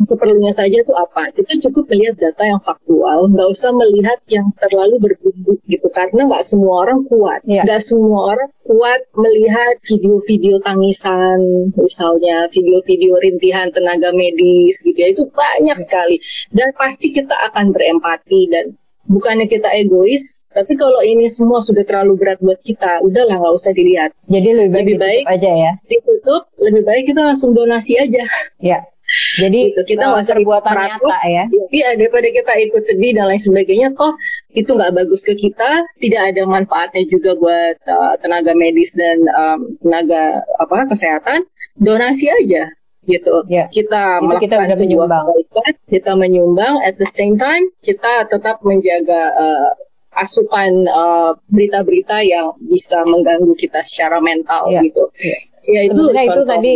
seperlunya 0.05 0.53
saja 0.53 0.77
itu 0.81 0.93
apa? 0.93 1.29
Kita 1.33 1.57
cukup 1.69 1.89
melihat 1.93 2.15
data 2.19 2.43
yang 2.45 2.61
faktual, 2.61 3.29
nggak 3.31 3.49
usah 3.49 3.71
melihat 3.73 4.19
yang 4.29 4.45
terlalu 4.61 4.97
berbumbu 5.01 5.57
gitu, 5.65 5.87
karena 5.93 6.29
nggak 6.29 6.45
semua 6.45 6.85
orang 6.85 7.01
kuat, 7.09 7.41
ya. 7.45 7.65
nggak 7.65 7.81
semua 7.81 8.37
orang 8.37 8.49
kuat 8.65 9.01
melihat 9.17 9.75
video-video 9.85 10.61
tangisan, 10.61 11.39
misalnya 11.77 12.45
video-video 12.49 13.13
rintihan 13.21 13.69
tenaga 13.73 14.13
medis 14.13 14.81
gitu 14.85 14.97
ya, 14.97 15.09
itu 15.13 15.23
banyak 15.33 15.77
sekali, 15.77 16.17
dan 16.53 16.69
pasti 16.77 17.09
kita 17.09 17.33
akan 17.51 17.73
berempati 17.73 18.49
dan 18.49 18.77
bukannya 19.05 19.45
kita 19.45 19.69
egois, 19.69 20.41
tapi 20.49 20.73
kalau 20.73 20.97
ini 21.05 21.29
semua 21.29 21.61
sudah 21.61 21.85
terlalu 21.85 22.17
berat 22.17 22.41
buat 22.41 22.57
kita, 22.61 23.05
udahlah 23.05 23.37
nggak 23.37 23.53
usah 23.53 23.71
dilihat. 23.73 24.09
Jadi 24.25 24.49
lebih 24.53 24.73
baik, 24.73 24.85
lebih 24.85 24.97
baik 24.97 25.23
aja 25.29 25.51
ya. 25.53 25.71
Ditutup, 25.85 26.49
lebih 26.57 26.81
baik 26.81 27.03
kita 27.13 27.21
langsung 27.21 27.53
donasi 27.53 28.01
aja. 28.01 28.25
Ya. 28.57 28.81
Jadi 29.15 29.71
gitu. 29.71 29.95
kita 29.95 30.11
nggak 30.11 30.27
perbuatan 30.27 30.75
nyata 30.75 31.17
ya. 31.27 31.43
Iya 31.71 31.89
daripada 31.95 32.27
kita 32.27 32.53
ikut 32.67 32.83
sedih 32.83 33.11
dan 33.15 33.31
lain 33.31 33.41
sebagainya, 33.41 33.87
toh 33.95 34.11
itu 34.51 34.71
nggak 34.75 34.91
bagus 34.91 35.23
ke 35.23 35.33
kita, 35.39 35.87
tidak 36.03 36.21
ada 36.35 36.41
manfaatnya 36.43 37.03
juga 37.07 37.35
buat 37.39 37.77
uh, 37.87 38.15
tenaga 38.19 38.51
medis 38.55 38.91
dan 38.95 39.23
um, 39.35 39.59
tenaga 39.83 40.43
apa 40.59 40.91
kesehatan. 40.91 41.47
Donasi 41.75 42.31
aja 42.31 42.71
gitu. 43.05 43.45
Ya. 43.47 43.69
Kita 43.69 44.19
itu 44.19 44.35
kita 44.49 44.55
udah 44.63 44.77
menyumbang. 44.79 45.25
Kebaikan, 45.29 45.73
kita 45.87 46.11
menyumbang. 46.17 46.75
At 46.83 46.95
the 46.97 47.07
same 47.07 47.37
time 47.39 47.71
kita 47.85 48.27
tetap 48.27 48.59
menjaga 48.65 49.21
uh, 49.35 49.71
asupan 50.15 50.87
uh, 50.87 51.35
berita-berita 51.51 52.23
uh, 52.23 52.25
yang 52.25 52.47
bisa 52.71 53.03
mengganggu 53.07 53.53
kita 53.59 53.83
secara 53.83 54.19
mental 54.19 54.71
ya. 54.71 54.81
gitu. 54.83 55.03
Ya, 55.21 55.37
ya 55.71 55.81
itu 55.91 56.03
itu 56.11 56.41
tadi 56.47 56.73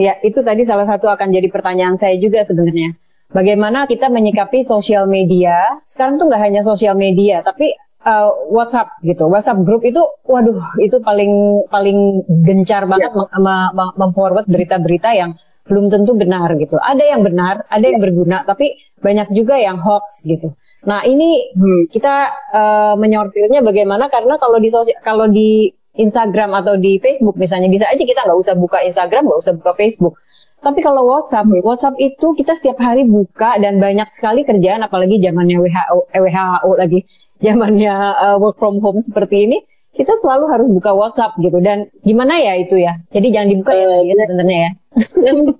Ya, 0.00 0.16
itu 0.24 0.40
tadi 0.40 0.64
salah 0.64 0.88
satu 0.88 1.12
akan 1.12 1.28
jadi 1.28 1.52
pertanyaan 1.52 2.00
saya 2.00 2.16
juga 2.16 2.40
sebenarnya. 2.40 2.96
Bagaimana 3.36 3.84
kita 3.84 4.08
menyikapi 4.08 4.64
sosial 4.64 5.04
media? 5.12 5.60
Sekarang 5.84 6.16
tuh 6.16 6.32
nggak 6.32 6.40
hanya 6.40 6.64
sosial 6.64 6.96
media, 6.96 7.44
tapi 7.44 7.76
uh, 8.08 8.32
WhatsApp 8.48 8.96
gitu. 9.04 9.28
WhatsApp 9.28 9.60
grup 9.60 9.84
itu, 9.84 10.00
waduh, 10.24 10.56
itu 10.80 10.96
paling 11.04 11.62
paling 11.68 12.24
gencar 12.48 12.88
banget 12.88 13.12
ya. 13.12 13.70
memforward 14.00 14.48
berita-berita 14.48 15.12
yang 15.12 15.36
belum 15.68 15.92
tentu 15.92 16.16
benar 16.16 16.48
gitu. 16.56 16.80
Ada 16.80 17.04
yang 17.14 17.22
benar, 17.22 17.68
ada 17.68 17.84
yang 17.84 18.00
berguna, 18.00 18.42
tapi 18.42 18.74
banyak 18.98 19.30
juga 19.36 19.60
yang 19.60 19.78
hoax 19.78 20.24
gitu. 20.26 20.50
Nah 20.88 21.04
ini 21.04 21.52
hmm. 21.54 21.92
kita 21.92 22.14
uh, 22.50 22.94
menyortirnya 22.96 23.60
bagaimana? 23.60 24.08
Karena 24.08 24.40
kalau 24.40 24.56
di 24.58 24.72
sosial, 24.72 24.98
kalau 25.04 25.28
di 25.28 25.70
Instagram 25.98 26.54
atau 26.62 26.78
di 26.78 27.02
Facebook 27.02 27.34
misalnya 27.34 27.66
bisa 27.66 27.86
aja 27.90 27.98
kita 27.98 28.22
nggak 28.22 28.38
usah 28.38 28.54
buka 28.54 28.78
Instagram 28.86 29.26
nggak 29.26 29.40
usah 29.42 29.54
buka 29.58 29.72
Facebook. 29.74 30.14
Tapi 30.60 30.84
kalau 30.84 31.08
WhatsApp 31.08 31.48
WhatsApp 31.64 31.96
itu 31.96 32.36
kita 32.36 32.52
setiap 32.52 32.76
hari 32.84 33.08
buka 33.08 33.56
dan 33.58 33.80
banyak 33.80 34.06
sekali 34.12 34.44
kerjaan 34.44 34.84
apalagi 34.84 35.16
zamannya 35.16 35.56
WHO 35.56 35.98
eh, 36.12 36.20
WHO 36.20 36.70
lagi 36.76 37.00
zamannya 37.44 37.94
uh, 38.20 38.36
work 38.36 38.60
from 38.60 38.78
home 38.84 39.00
seperti 39.00 39.48
ini 39.48 39.58
kita 39.96 40.14
selalu 40.22 40.46
harus 40.52 40.68
buka 40.70 40.94
WhatsApp 40.94 41.34
gitu. 41.42 41.58
Dan 41.58 41.90
gimana 42.06 42.38
ya 42.38 42.54
itu 42.60 42.78
ya? 42.78 42.94
Jadi 43.10 43.26
jangan 43.34 43.48
dibuka 43.50 43.72
uh, 43.74 44.04
ya, 44.04 44.14
ya 44.14 44.14
sebenarnya 44.28 44.58
ya. 44.58 44.70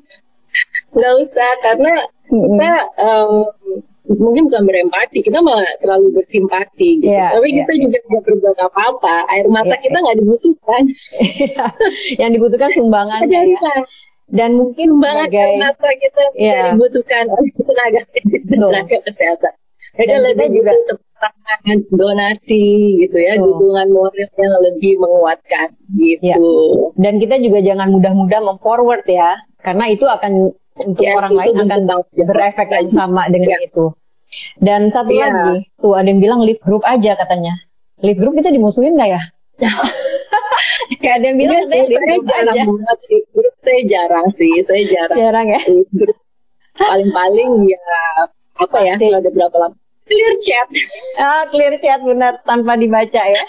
Nggak 0.95 1.15
usah 1.23 1.51
karena 1.63 1.93
kita 2.31 2.73
um, 2.99 3.33
mungkin 4.19 4.50
bukan 4.50 4.62
berempati, 4.67 5.19
kita 5.23 5.38
malah 5.38 5.67
terlalu 5.79 6.19
bersimpati 6.19 6.90
gitu. 6.99 7.14
Yeah, 7.14 7.31
Tapi 7.31 7.47
yeah, 7.47 7.59
kita 7.62 7.73
yeah. 7.73 7.83
juga 7.87 7.97
tidak 8.02 8.23
berbuat 8.26 8.59
apa-apa. 8.59 9.17
Air 9.31 9.47
mata 9.52 9.71
yeah, 9.71 9.79
kita 9.79 9.97
iya. 9.97 10.02
nggak 10.02 10.17
yeah. 10.17 10.23
dibutuhkan. 10.25 10.83
Yang 12.21 12.31
dibutuhkan 12.35 12.71
sumbangan 12.75 13.21
ya. 13.31 13.43
Dan 14.31 14.50
mungkin 14.62 14.87
sumbangan 14.95 15.26
sebagai, 15.26 15.43
air 15.43 15.59
mata 15.59 15.88
kita 15.95 16.23
yeah. 16.35 16.35
tidak 16.38 16.67
dibutuhkan 16.75 17.25
oleh 17.31 17.50
tenaga 17.55 18.00
tenaga 18.50 18.97
kesehatan. 19.07 19.52
Mereka 19.90 20.14
Dan 20.14 20.23
lebih 20.23 20.49
juga 20.55 20.73
tangan, 21.21 21.79
donasi 21.93 22.64
gitu 23.05 23.19
ya, 23.21 23.37
Tuh. 23.37 23.45
dukungan 23.45 23.88
moral 23.90 24.29
yang 24.38 24.55
lebih 24.71 24.93
menguatkan 25.02 25.69
gitu. 25.99 26.25
Ya. 26.25 26.37
Dan 26.97 27.19
kita 27.19 27.37
juga 27.43 27.59
jangan 27.61 27.90
mudah-mudah 27.90 28.40
memforward 28.55 29.05
ya, 29.11 29.35
karena 29.61 29.85
itu 29.90 30.07
akan 30.07 30.55
untuk 30.81 31.05
yes, 31.05 31.17
orang 31.19 31.35
lain 31.37 31.55
akan 31.67 31.81
berefek 32.14 32.69
yang 32.73 32.88
sama 32.88 33.29
dengan 33.29 33.59
ya. 33.59 33.67
itu. 33.67 33.93
Dan 34.59 34.91
satu 34.95 35.13
yeah. 35.13 35.31
lagi, 35.31 35.71
tuh 35.81 35.95
ada 35.99 36.07
yang 36.07 36.21
bilang 36.23 36.41
live 36.45 36.61
group 36.63 36.83
aja 36.87 37.17
katanya. 37.19 37.55
Live 38.01 38.19
group 38.19 38.39
kita 38.39 38.51
dimusuhin 38.53 38.97
nggak 38.97 39.11
ya? 39.17 39.23
Kayak 41.01 41.15
ada 41.23 41.27
yang 41.33 41.39
bilang 41.39 41.59
ya, 41.59 41.65
saya, 41.69 41.85
saya 41.87 42.19
jarang 42.27 42.55
aja. 42.57 42.63
banget 42.67 42.99
live 43.11 43.29
group. 43.35 43.55
Saya 43.61 43.81
jarang 43.85 44.27
sih, 44.33 44.53
saya 44.65 44.83
jarang. 44.89 45.17
Jarang 45.19 45.47
ya? 45.49 45.61
Paling-paling 46.81 47.51
ya 47.69 47.83
apa 48.61 48.79
ya, 48.85 48.95
setelah 48.97 49.21
ada 49.21 49.31
berapa 49.33 49.57
lama. 49.57 49.77
Clear 50.11 50.35
chat. 50.43 50.69
Ah, 51.23 51.47
clear 51.55 51.79
chat 51.79 52.03
benar 52.03 52.43
tanpa 52.43 52.75
dibaca 52.75 53.23
ya. 53.23 53.43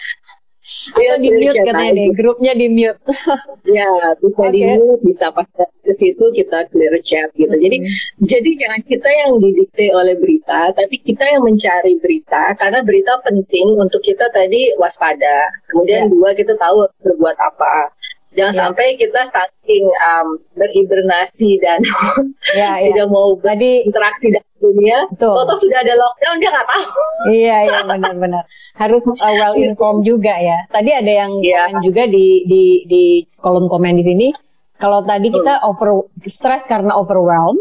Atau 0.61 1.17
di 1.17 1.29
mute 1.33 1.57
katanya 1.57 1.89
nih, 1.97 2.09
grupnya 2.13 2.53
di 2.53 2.67
mute. 2.69 3.01
ya, 3.77 3.89
bisa 4.21 4.45
okay. 4.45 4.53
di 4.53 4.61
mute, 4.77 5.01
bisa 5.01 5.33
pakai 5.33 5.65
ke 5.81 5.93
situ 5.97 6.21
kita 6.37 6.69
clear 6.69 6.93
chat 7.01 7.33
gitu. 7.33 7.49
Hmm. 7.49 7.63
Jadi 7.65 7.77
jadi 8.21 8.51
jangan 8.61 8.81
kita 8.85 9.09
yang 9.09 9.31
didikte 9.41 9.85
oleh 9.89 10.15
berita, 10.21 10.69
tapi 10.77 10.95
kita 11.01 11.25
yang 11.25 11.41
mencari 11.41 11.97
berita 11.97 12.53
karena 12.61 12.79
berita 12.85 13.17
penting 13.25 13.73
untuk 13.73 14.05
kita 14.05 14.29
tadi 14.29 14.77
waspada. 14.77 15.49
Kemudian 15.73 16.05
yeah. 16.05 16.13
dua 16.13 16.29
kita 16.37 16.53
tahu 16.53 16.85
berbuat 17.01 17.37
apa. 17.41 17.89
Jangan 18.31 18.53
Ya. 18.53 18.59
sampai 18.63 18.87
kita 18.95 19.21
saking 19.23 19.85
um, 19.85 20.27
berhibernasi 20.55 21.59
dan 21.59 21.79
Ya, 22.57 22.75
ya. 22.75 22.87
tidak 22.87 23.07
mau 23.07 23.35
Tadi 23.35 23.83
berinteraksi 23.83 24.27
dengan 24.29 24.47
dunia. 24.57 24.97
Toto 25.15 25.55
sudah 25.55 25.79
ada 25.79 25.93
lockdown 25.93 26.35
dia 26.37 26.49
nggak 26.49 26.67
tahu. 26.67 26.87
Iya 27.27 27.57
iya 27.65 27.79
benar-benar 27.89 28.43
harus 28.73 29.03
uh, 29.05 29.17
well 29.19 29.53
informed 29.53 30.03
juga 30.03 30.31
ya. 30.33 30.63
Tadi 30.67 30.89
ada 30.89 31.11
yang 31.11 31.31
Iya. 31.37 31.69
komen 31.69 31.81
juga 31.81 32.03
di 32.05 32.27
di 32.45 32.63
di 32.85 33.03
kolom 33.35 33.67
komen 33.67 33.93
di 33.93 34.03
sini. 34.03 34.27
Kalau 34.75 35.03
tadi 35.03 35.29
kita 35.29 35.61
over 35.61 36.09
stress 36.25 36.65
karena 36.65 36.95
overwhelm, 36.95 37.53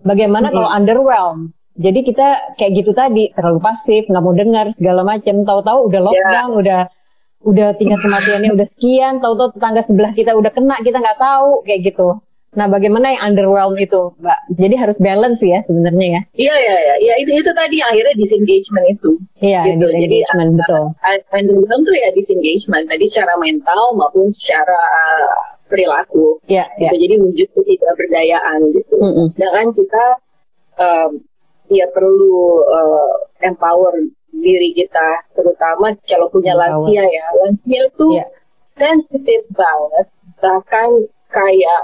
bagaimana 0.00 0.48
Mm-mm. 0.48 0.56
kalau 0.58 0.68
underwhelm? 0.68 1.38
Jadi 1.72 2.04
kita 2.04 2.28
kayak 2.54 2.72
gitu 2.76 2.92
tadi 2.92 3.32
terlalu 3.32 3.56
pasif, 3.58 4.04
nggak 4.04 4.20
mau 4.20 4.36
dengar 4.36 4.68
segala 4.68 5.00
macam. 5.00 5.40
Tahu-tahu 5.40 5.88
udah 5.88 6.00
lockdown, 6.02 6.50
udah 6.52 6.80
udah 7.40 7.72
tingkat 7.76 7.98
kematiannya 8.04 8.50
udah 8.52 8.68
sekian. 8.68 9.18
Tahu-tahu 9.18 9.56
tetangga 9.56 9.82
sebelah 9.84 10.12
kita 10.12 10.36
udah 10.36 10.52
kena, 10.52 10.76
kita 10.84 11.00
nggak 11.00 11.18
tahu 11.20 11.64
kayak 11.64 11.92
gitu. 11.92 12.20
Nah, 12.50 12.66
bagaimana 12.66 13.14
yang 13.14 13.30
underwhelm 13.30 13.78
itu, 13.78 14.10
Mbak? 14.18 14.58
Jadi 14.58 14.74
harus 14.74 14.98
balance 14.98 15.38
ya 15.38 15.62
sebenarnya 15.62 16.06
ya. 16.18 16.22
Iya 16.34 16.54
iya 16.58 16.76
iya, 16.82 16.94
ya, 16.98 17.14
itu 17.22 17.30
itu 17.38 17.50
tadi 17.54 17.78
akhirnya 17.78 18.10
disengagement 18.18 18.86
itu. 18.90 19.10
Iya, 19.46 19.70
Gitu, 19.70 19.86
jadi, 19.86 20.06
disengagement 20.10 20.50
betul. 20.58 20.84
Underground 21.30 21.82
tuh 21.86 21.94
ya 21.94 22.10
disengagement 22.10 22.90
tadi 22.90 23.06
secara 23.06 23.38
mental 23.38 23.94
maupun 23.94 24.26
secara 24.34 24.74
uh, 24.74 25.30
perilaku. 25.70 26.42
Iya, 26.50 26.66
iya. 26.82 26.90
Gitu. 26.90 27.06
Jadi 27.06 27.14
wujud 27.22 27.48
ketidakberdayaan 27.54 28.58
gitu. 28.74 28.94
Mm-mm. 28.98 29.26
Sedangkan 29.30 29.70
kita 29.70 30.04
um, 30.82 31.10
ya 31.70 31.86
perlu 31.94 32.66
uh, 32.66 33.14
empower 33.46 33.94
diri 34.36 34.70
kita, 34.76 35.26
terutama 35.34 35.92
kalau 36.06 36.30
punya 36.30 36.54
lansia 36.54 37.02
ya. 37.02 37.26
Lansia 37.42 37.82
tuh 37.98 38.14
Iya. 38.18 38.26
sensitif 38.60 39.42
banget, 39.56 40.06
bahkan 40.38 40.88
kayak 41.30 41.82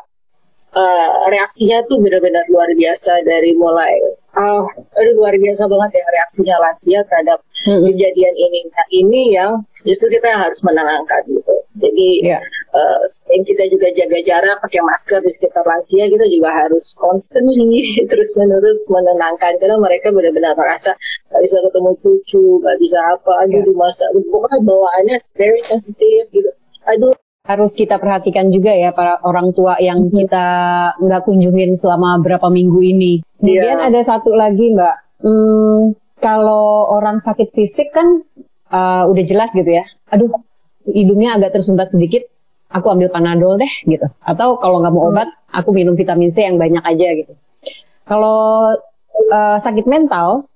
uh, 0.77 1.11
reaksinya 1.33 1.83
tuh 1.89 1.99
benar-benar 2.03 2.45
luar 2.53 2.69
biasa 2.77 3.23
dari 3.25 3.57
mulai 3.57 3.95
ah 4.37 4.65
aduh 5.01 5.13
luar 5.17 5.33
biasa 5.41 5.65
banget 5.65 5.91
ya 5.97 6.05
reaksinya 6.13 6.57
lansia 6.61 7.01
terhadap 7.09 7.39
Mm-mm. 7.69 7.89
kejadian 7.89 8.35
ini. 8.37 8.61
Nah 8.69 8.87
ini 8.93 9.21
yang 9.33 9.53
justru 9.85 10.13
kita 10.13 10.29
yang 10.29 10.41
harus 10.45 10.61
menenangkan 10.61 11.21
gitu. 11.25 11.55
Jadi 11.81 12.09
Iya. 12.29 12.39
eh, 12.77 13.01
selain 13.09 13.43
kita 13.49 13.65
juga 13.73 13.89
jaga 13.97 14.19
jarak, 14.25 14.57
pakai 14.65 14.81
masker 14.85 15.21
di 15.25 15.31
sekitar 15.33 15.65
lansia, 15.65 16.05
kita 16.09 16.25
juga 16.29 16.53
harus 16.53 16.93
constantly 17.01 17.81
terus 18.13 18.37
menerus 18.37 18.85
menenangkan 18.93 19.57
karena 19.61 19.77
mereka 19.81 20.13
benar-benar 20.13 20.53
merasa 20.57 20.93
nggak 21.33 21.41
bisa 21.45 21.57
ketemu 21.65 21.91
cucu, 22.01 22.45
nggak 22.61 22.77
bisa 22.81 22.99
apa, 23.13 23.33
aduh 23.45 23.61
di 23.65 23.73
masa 23.77 24.05
pokoknya 24.13 24.59
bawaannya 24.65 25.17
very 25.41 25.61
sensitive 25.65 26.27
gitu. 26.33 26.51
Aduh 26.87 27.13
harus 27.47 27.73
kita 27.79 27.97
perhatikan 28.03 28.51
juga 28.51 28.75
ya 28.75 28.91
para 28.91 29.23
orang 29.23 29.55
tua 29.55 29.79
yang 29.79 30.11
kita 30.11 30.47
nggak 30.99 31.23
kunjungin 31.25 31.79
selama 31.79 32.19
berapa 32.21 32.51
minggu 32.51 32.81
ini. 32.83 33.13
Kemudian 33.39 33.79
Iya. 33.81 33.89
ada 33.89 34.01
satu 34.03 34.35
lagi 34.35 34.75
Mbak, 34.75 34.97
Hmm, 35.17 35.97
kalau 36.21 36.93
orang 36.93 37.17
sakit 37.25 37.49
fisik 37.57 37.89
kan 37.93 38.21
uh, 38.69 39.09
udah 39.09 39.25
jelas 39.25 39.49
gitu 39.57 39.69
ya. 39.69 39.85
Aduh, 40.13 40.29
hidungnya 40.85 41.41
agak 41.41 41.57
tersumbat 41.57 41.89
sedikit, 41.89 42.21
aku 42.69 42.93
ambil 42.93 43.09
panadol 43.09 43.57
deh 43.57 43.73
gitu. 43.89 44.05
Atau 44.21 44.61
kalau 44.61 44.85
nggak 44.85 44.93
mau 44.93 45.09
obat, 45.09 45.29
aku 45.49 45.73
minum 45.73 45.97
vitamin 45.97 46.31
C 46.31 46.45
yang 46.45 46.61
banyak 46.61 46.85
aja 46.85 47.09
gitu. 47.17 47.33
Kalau 48.05 48.71
uh, 49.33 49.59
sakit 49.59 49.89
mental, 49.89 50.47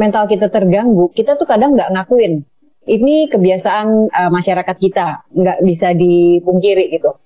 mental 0.00 0.24
kita 0.26 0.48
terganggu, 0.48 1.12
kita 1.12 1.36
tuh 1.36 1.44
kadang 1.46 1.76
nggak 1.76 1.92
ngakuin. 1.92 2.42
Ini 2.86 3.26
kebiasaan 3.28 3.88
uh, 4.14 4.30
masyarakat 4.30 4.76
kita, 4.78 5.26
nggak 5.34 5.58
bisa 5.66 5.90
dipungkiri 5.90 6.94
gitu. 6.94 7.18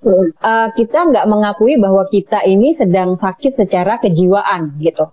Uh, 0.00 0.70
kita 0.72 1.10
nggak 1.12 1.28
mengakui 1.28 1.76
bahwa 1.76 2.08
kita 2.08 2.40
ini 2.48 2.72
sedang 2.72 3.12
sakit 3.12 3.52
secara 3.52 4.00
kejiwaan 4.00 4.64
gitu. 4.80 5.12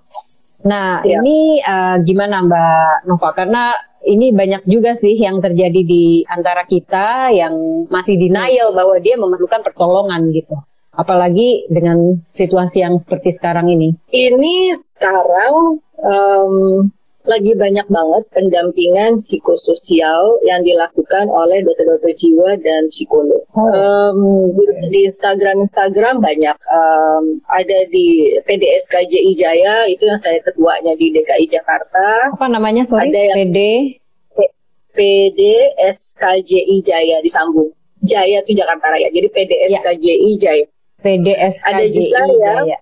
Nah 0.63 1.03
Iya. 1.03 1.19
ini 1.19 1.59
uh, 1.59 1.99
gimana 2.01 2.39
Mbak 2.45 3.09
Nova? 3.09 3.29
Karena 3.35 3.75
ini 4.07 4.31
banyak 4.31 4.63
juga 4.63 4.95
sih 4.95 5.19
yang 5.19 5.43
terjadi 5.43 5.83
di 5.83 6.23
antara 6.23 6.63
kita 6.63 7.35
yang 7.35 7.85
masih 7.91 8.15
denial 8.15 8.71
bahwa 8.71 8.95
dia 9.03 9.19
memerlukan 9.19 9.59
pertolongan 9.61 10.23
gitu. 10.31 10.55
Apalagi 10.97 11.67
dengan 11.69 12.23
situasi 12.25 12.81
yang 12.81 12.97
seperti 12.97 13.29
sekarang 13.29 13.69
ini. 13.69 13.93
ini 14.09 14.73
sekarang 14.73 15.77
em, 16.01 16.53
lagi 17.27 17.51
banyak 17.53 17.87
banget 17.87 18.23
pendampingan 18.31 19.19
psikososial 19.19 20.39
yang 20.43 20.63
dilakukan 20.63 21.27
oleh 21.27 21.59
dokter-dokter 21.61 22.15
jiwa 22.15 22.55
dan 22.57 22.87
psikolog. 22.87 23.43
Oh. 23.51 23.67
Em, 23.69 24.17
di- 24.55 24.89
di 24.89 24.99
Instagram 25.05 25.67
Instagram 25.67 26.23
banyak 26.23 26.57
Em, 26.57 27.23
ada 27.51 27.79
di 27.91 28.07
PDSKJI 28.41 29.31
Jaya 29.35 29.85
itu 29.85 30.03
yang 30.03 30.17
saya 30.17 30.39
ketuanya 30.39 30.95
di 30.95 31.11
DKI 31.11 31.45
Jakarta. 31.47 32.31
Apa 32.31 32.47
namanya? 32.47 32.87
Sorry, 32.87 33.11
Ada 33.11 33.19
yang- 33.19 33.37
PD. 33.51 33.59
PDSKJI 34.97 36.77
Jaya 36.81 37.21
disambung. 37.21 37.69
Jaya 38.01 38.41
itu 38.41 38.53
Jakarta 38.53 38.89
Raya. 38.89 39.09
Jadi 39.09 39.27
PDSKJI 39.29 40.31
Jaya. 40.37 40.65
PDSKJI 40.97 41.69
Ada 41.69 41.85
juga 41.87 42.19
ya. 42.25 42.33
Jaya. 42.65 42.77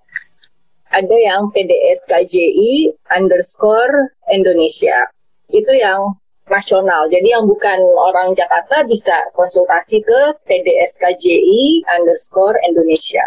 Ada 0.96 1.16
yang 1.16 1.52
PDSKJI 1.52 2.96
underscore 3.12 4.16
Indonesia. 4.32 5.04
Itu 5.52 5.76
yang 5.76 6.16
nasional. 6.48 7.10
Jadi 7.10 7.34
yang 7.34 7.44
bukan 7.44 7.78
orang 8.00 8.32
Jakarta 8.32 8.86
bisa 8.86 9.14
konsultasi 9.36 10.00
ke 10.02 10.20
PDSKJI 10.46 11.84
underscore 12.00 12.56
Indonesia. 12.64 13.26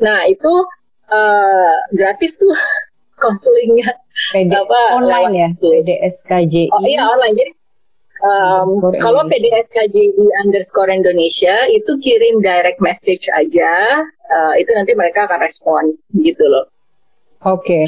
Nah 0.00 0.24
itu 0.30 0.52
eh, 1.10 1.74
gratis 1.94 2.40
tuh 2.40 2.54
konsulingnya. 3.24 3.92
PD 4.32 4.52
Apa, 4.52 5.00
online 5.00 5.32
ya, 5.36 5.48
itu. 5.52 5.68
PDSKJI. 5.68 6.72
Oh 6.72 6.82
iya 6.86 7.02
online. 7.04 7.36
Jadi 7.36 7.52
um, 8.24 8.68
kalau. 8.98 9.26
PDSKJI 9.26 10.24
underscore 10.48 10.90
Indonesia 10.90 11.54
itu 11.70 11.92
kirim 12.00 12.40
direct 12.40 12.78
message 12.80 13.26
aja. 13.36 14.02
Eh, 14.30 14.54
itu 14.62 14.70
nanti 14.72 14.92
mereka 14.94 15.26
akan 15.26 15.38
respon 15.42 15.82
gitu 16.14 16.44
loh. 16.46 16.64
Oke. 17.42 17.82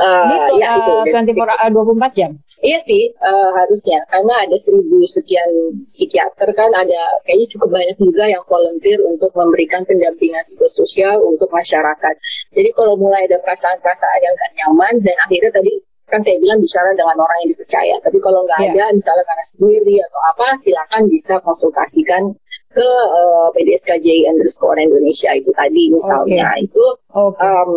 Eh, 0.00 0.24
Ini 0.24 0.36
tuh 0.48 0.56
ya 0.56 0.80
itu. 0.80 0.92
uh, 0.96 1.04
24 1.28 1.44
uh, 1.60 1.68
24 1.76 2.16
jam. 2.16 2.30
Iya 2.64 2.80
sih 2.80 3.04
eh, 3.04 3.50
harusnya 3.52 4.00
karena 4.08 4.32
ada 4.48 4.56
seribu 4.56 5.04
sekian 5.04 5.76
psikiater 5.92 6.48
kan 6.56 6.72
ada 6.72 7.00
kayaknya 7.28 7.46
cukup 7.52 7.68
banyak 7.76 7.96
juga 8.00 8.24
yang 8.24 8.40
volunteer 8.48 8.96
untuk 9.04 9.28
memberikan 9.36 9.84
pendampingan 9.84 10.40
psikososial 10.48 11.20
untuk 11.20 11.52
masyarakat. 11.52 12.14
Jadi 12.56 12.70
kalau 12.72 12.96
mulai 12.96 13.28
ada 13.28 13.36
perasaan-perasaan 13.44 14.20
yang 14.24 14.34
gak 14.40 14.52
nyaman 14.64 14.94
dan 15.04 15.16
akhirnya 15.28 15.52
tadi 15.52 15.72
kan 16.08 16.20
saya 16.24 16.36
bilang 16.40 16.58
bicara 16.64 16.90
dengan 16.96 17.16
orang 17.20 17.38
yang 17.44 17.50
dipercaya. 17.52 17.94
Tapi 18.00 18.18
kalau 18.24 18.40
nggak 18.48 18.60
Iya. 18.60 18.70
ada 18.72 18.84
misalnya 18.96 19.24
karena 19.28 19.44
sendiri 19.52 19.94
atau 20.00 20.20
apa 20.32 20.46
silakan 20.56 21.02
bisa 21.12 21.34
konsultasikan 21.44 22.22
ke 22.70 22.90
eh, 23.20 23.46
PDSKJ 23.54 24.30
underscore 24.30 24.78
Indonesia 24.78 25.34
itu 25.34 25.50
tadi 25.52 25.90
misalnya 25.90 26.54
itu 26.56 26.82
Oke. 27.10 27.42
em, 27.42 27.70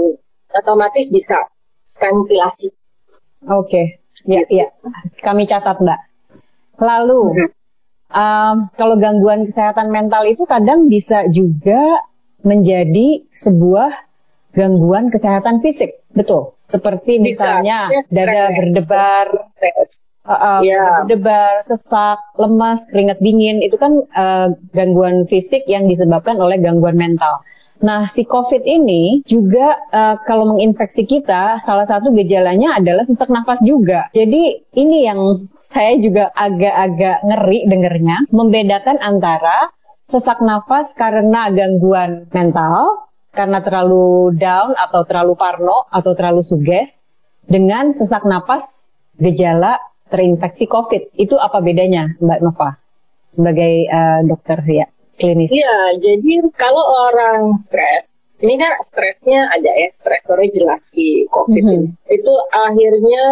otomatis 0.53 1.09
bisa 1.09 1.37
ventilasi. 1.83 2.69
Oke. 3.49 3.99
Ya, 4.23 4.45
ya. 4.47 4.67
Kami 5.19 5.43
catat, 5.43 5.81
Mbak. 5.81 5.99
Lalu, 6.79 7.21
Mhm. 7.33 7.49
um, 8.13 8.57
kalau 8.77 8.95
gangguan 8.95 9.49
kesehatan 9.49 9.89
mental 9.89 10.23
itu 10.23 10.45
kadang 10.45 10.87
bisa 10.87 11.25
juga 11.27 12.07
menjadi 12.45 13.25
sebuah 13.33 13.89
gangguan 14.53 15.09
kesehatan 15.09 15.59
fisik. 15.59 15.89
Betul. 16.13 16.53
Seperti 16.61 17.17
Bisa. 17.17 17.59
misalnya 17.59 17.89
Ya, 17.89 18.01
dada 18.13 18.43
berdebar, 18.53 19.27
uh, 20.27 20.33
uh, 20.33 20.59
Iya. 20.63 21.05
berdebar, 21.05 21.61
sesak, 21.63 22.19
lemas, 22.39 22.83
keringat 22.89 23.19
dingin, 23.19 23.59
itu 23.59 23.75
kan 23.79 24.03
uh, 24.15 24.51
gangguan 24.71 25.27
fisik 25.27 25.63
yang 25.67 25.87
disebabkan 25.87 26.39
oleh 26.39 26.59
gangguan 26.59 26.95
mental. 26.95 27.43
Nah, 27.83 28.07
si 28.07 28.23
COVID 28.23 28.63
ini 28.63 29.27
juga 29.27 29.75
uh, 29.91 30.15
kalau 30.23 30.55
menginfeksi 30.55 31.03
kita, 31.03 31.59
salah 31.59 31.83
satu 31.83 32.15
gejalanya 32.15 32.79
adalah 32.79 33.03
sesak 33.03 33.27
nafas 33.27 33.59
juga. 33.59 34.07
Jadi 34.15 34.63
ini 34.79 35.03
yang 35.03 35.51
saya 35.59 35.99
juga 35.99 36.31
agak-agak 36.31 37.27
ngeri 37.27 37.59
dengernya, 37.67 38.17
membedakan 38.31 39.03
antara 39.03 39.67
sesak 40.07 40.39
nafas 40.39 40.95
karena 40.95 41.51
gangguan 41.51 42.31
mental, 42.31 43.11
karena 43.35 43.59
terlalu 43.59 44.31
down 44.39 44.71
atau 44.79 45.03
terlalu 45.03 45.35
parno 45.35 45.83
atau 45.91 46.15
terlalu 46.15 46.39
suges, 46.39 47.03
dengan 47.43 47.91
sesak 47.91 48.23
napas 48.23 48.87
gejala 49.19 49.75
terinfeksi 50.13 50.69
COVID. 50.69 51.17
Itu 51.17 51.41
apa 51.41 51.57
bedanya, 51.65 52.13
Mbak 52.21 52.39
Nova? 52.45 52.77
Sebagai 53.25 53.89
uh, 53.89 54.21
dokter 54.21 54.61
ya 54.69 54.85
klinis. 55.17 55.49
Iya, 55.53 55.97
jadi 56.01 56.41
kalau 56.57 56.81
orang 57.09 57.53
stres, 57.57 58.37
ini 58.41 58.57
kan 58.57 58.73
stresnya 58.81 59.45
ada 59.49 59.69
ya, 59.69 59.89
stresornya 59.93 60.49
jelas 60.49 60.81
si 60.89 61.25
COVID 61.29 61.63
Mhm. 61.63 61.73
ini. 61.73 61.89
Itu 62.09 62.33
akhirnya 62.49 63.25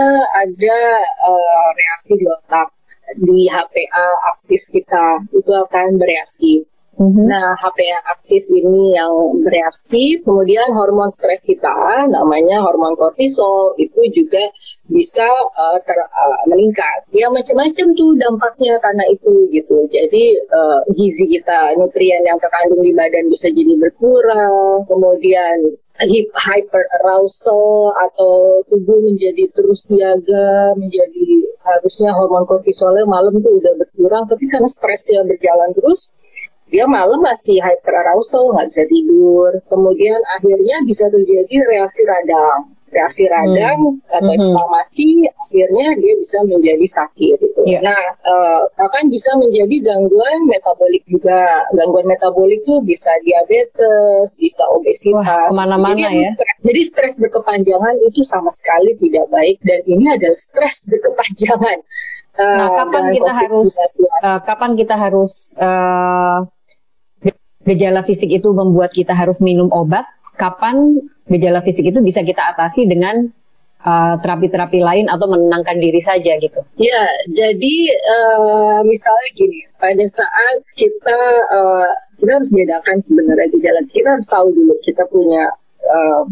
ada 0.46 0.78
eh, 1.02 1.68
reaksi 1.74 2.14
di 2.22 2.26
otak, 2.30 2.70
di 3.18 3.50
HPA 3.50 4.08
aksis 4.34 4.70
kita, 4.70 5.26
itu 5.34 5.52
akan 5.52 5.98
bereaksi. 5.98 6.64
Mm-hmm. 7.02 7.26
Nah, 7.26 7.50
HPA 7.58 7.98
aksis 8.14 8.54
ini 8.54 8.94
yang 8.94 9.10
bereaksi, 9.42 10.22
kemudian 10.22 10.70
hormon 10.70 11.10
stres 11.10 11.42
kita, 11.42 11.74
namanya 12.14 12.62
hormon 12.62 12.94
kortisol, 12.94 13.74
itu 13.82 14.06
juga 14.14 14.46
bisa 14.86 15.26
uh, 15.26 15.82
ter, 15.82 15.98
uh, 15.98 16.42
meningkat. 16.46 17.10
Ya 17.10 17.26
macam-macam 17.34 17.88
tuh 17.98 18.14
dampaknya 18.22 18.78
karena 18.86 19.02
itu 19.10 19.34
gitu. 19.50 19.82
Jadi 19.90 20.46
uh, 20.54 20.86
gizi 20.94 21.26
kita, 21.26 21.74
nutrien 21.82 22.22
yang 22.22 22.38
terkandung 22.38 22.86
di 22.86 22.94
badan 22.94 23.26
bisa 23.34 23.50
jadi 23.50 23.74
berkurang, 23.82 24.86
kemudian 24.86 25.58
hyper 26.06 26.84
arousal 27.02 27.94
atau 27.98 28.62
tubuh 28.70 29.02
menjadi 29.02 29.50
terus 29.58 29.90
siaga, 29.90 30.78
menjadi 30.78 31.50
harusnya 31.62 32.14
hormon 32.14 32.46
kortisolnya 32.46 33.06
malam 33.10 33.38
tuh 33.42 33.58
udah 33.58 33.74
berkurang, 33.78 34.24
tapi 34.30 34.46
karena 34.50 34.70
stresnya 34.70 35.22
berjalan 35.26 35.70
terus, 35.78 36.10
dia 36.72 36.88
malam 36.88 37.20
masih 37.20 37.60
hyperarousal, 37.60 38.56
nggak 38.56 38.72
bisa 38.72 38.84
tidur. 38.88 39.52
Kemudian 39.68 40.20
akhirnya 40.40 40.80
bisa 40.88 41.06
terjadi 41.12 41.56
reaksi 41.68 42.02
radang. 42.08 42.72
Reaksi 42.92 43.24
radang 43.28 43.80
hmm. 43.80 44.16
atau 44.20 44.32
hmm. 44.36 44.52
inflamasi 44.52 45.24
akhirnya 45.32 45.96
dia 45.96 46.14
bisa 46.20 46.44
menjadi 46.44 46.86
sakit 46.88 47.38
gitu. 47.40 47.62
Yeah. 47.64 47.84
Nah, 47.88 48.04
uh, 48.28 48.68
akan 48.84 49.08
bisa 49.08 49.32
menjadi 49.40 49.92
gangguan 49.92 50.40
metabolik 50.48 51.04
juga. 51.08 51.68
Gangguan 51.72 52.08
metabolik 52.08 52.60
tuh 52.68 52.84
bisa 52.84 53.12
diabetes, 53.24 54.36
bisa 54.36 54.64
obesitas. 54.76 55.52
Ke 55.52 55.56
mana-mana 55.56 56.08
ya. 56.12 56.32
Jadi 56.68 56.82
stres 56.84 57.20
berkepanjangan 57.20 57.96
itu 58.00 58.24
sama 58.28 58.52
sekali 58.52 58.96
tidak 59.00 59.28
baik 59.32 59.60
dan 59.64 59.80
ini 59.88 60.12
adalah 60.12 60.40
stres 60.40 60.88
berkepanjangan. 60.92 61.80
Uh, 62.32 62.44
nah, 62.44 62.70
kapan 62.80 63.04
kita 63.12 63.32
harus 63.36 63.76
uh, 64.24 64.40
kapan 64.48 64.72
kita 64.80 64.96
harus 64.96 65.34
uh, 65.60 66.48
gejala 67.66 68.02
fisik 68.02 68.30
itu 68.32 68.50
membuat 68.52 68.92
kita 68.94 69.14
harus 69.14 69.40
minum 69.44 69.70
obat, 69.70 70.06
kapan 70.38 70.98
gejala 71.30 71.62
fisik 71.62 71.94
itu 71.94 72.02
bisa 72.02 72.26
kita 72.26 72.42
atasi 72.56 72.90
dengan 72.90 73.30
uh, 73.86 74.16
terapi-terapi 74.20 74.82
uh, 74.82 74.86
lain 74.86 75.06
atau 75.08 75.30
menenangkan 75.30 75.78
diri 75.78 76.02
saja 76.02 76.38
gitu? 76.42 76.60
Ya, 76.82 77.02
jadi 77.30 77.76
uh, 77.94 78.80
misalnya 78.86 79.30
gini, 79.38 79.60
pada 79.78 80.06
saat 80.10 80.58
kita 80.74 81.20
uh, 81.54 81.92
kita 82.18 82.32
harus 82.38 82.52
bedakan 82.54 82.98
sebenarnya 83.02 83.48
gejala, 83.54 83.82
kita 83.90 84.10
harus 84.10 84.28
tahu 84.30 84.48
dulu 84.54 84.74
kita 84.82 85.04
punya 85.10 85.54
uh, 85.90 86.24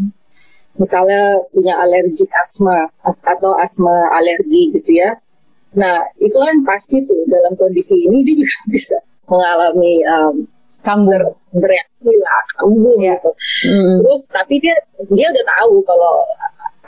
misalnya 0.78 1.42
punya 1.50 1.74
alergi 1.74 2.22
asma 2.38 2.86
atau 3.02 3.52
asma 3.58 3.94
alergi 4.14 4.70
gitu 4.78 4.98
ya. 4.98 5.10
Nah, 5.70 6.02
itu 6.18 6.34
kan 6.34 6.56
pasti 6.66 6.98
tuh 7.06 7.20
dalam 7.30 7.54
kondisi 7.54 7.94
ini 7.94 8.26
dia 8.26 8.34
juga 8.42 8.58
bisa 8.74 8.96
mengalami 9.30 9.94
um, 10.06 10.34
kambuh 10.80 11.22
bereaksi 11.52 12.12
lah 12.24 12.42
kambuh 12.56 12.96
ya. 13.00 13.14
gitu. 13.16 13.30
mm. 13.68 13.96
terus 14.04 14.22
tapi 14.32 14.54
dia 14.62 14.76
dia 15.12 15.26
udah 15.28 15.44
tahu 15.58 15.74
kalau 15.84 16.14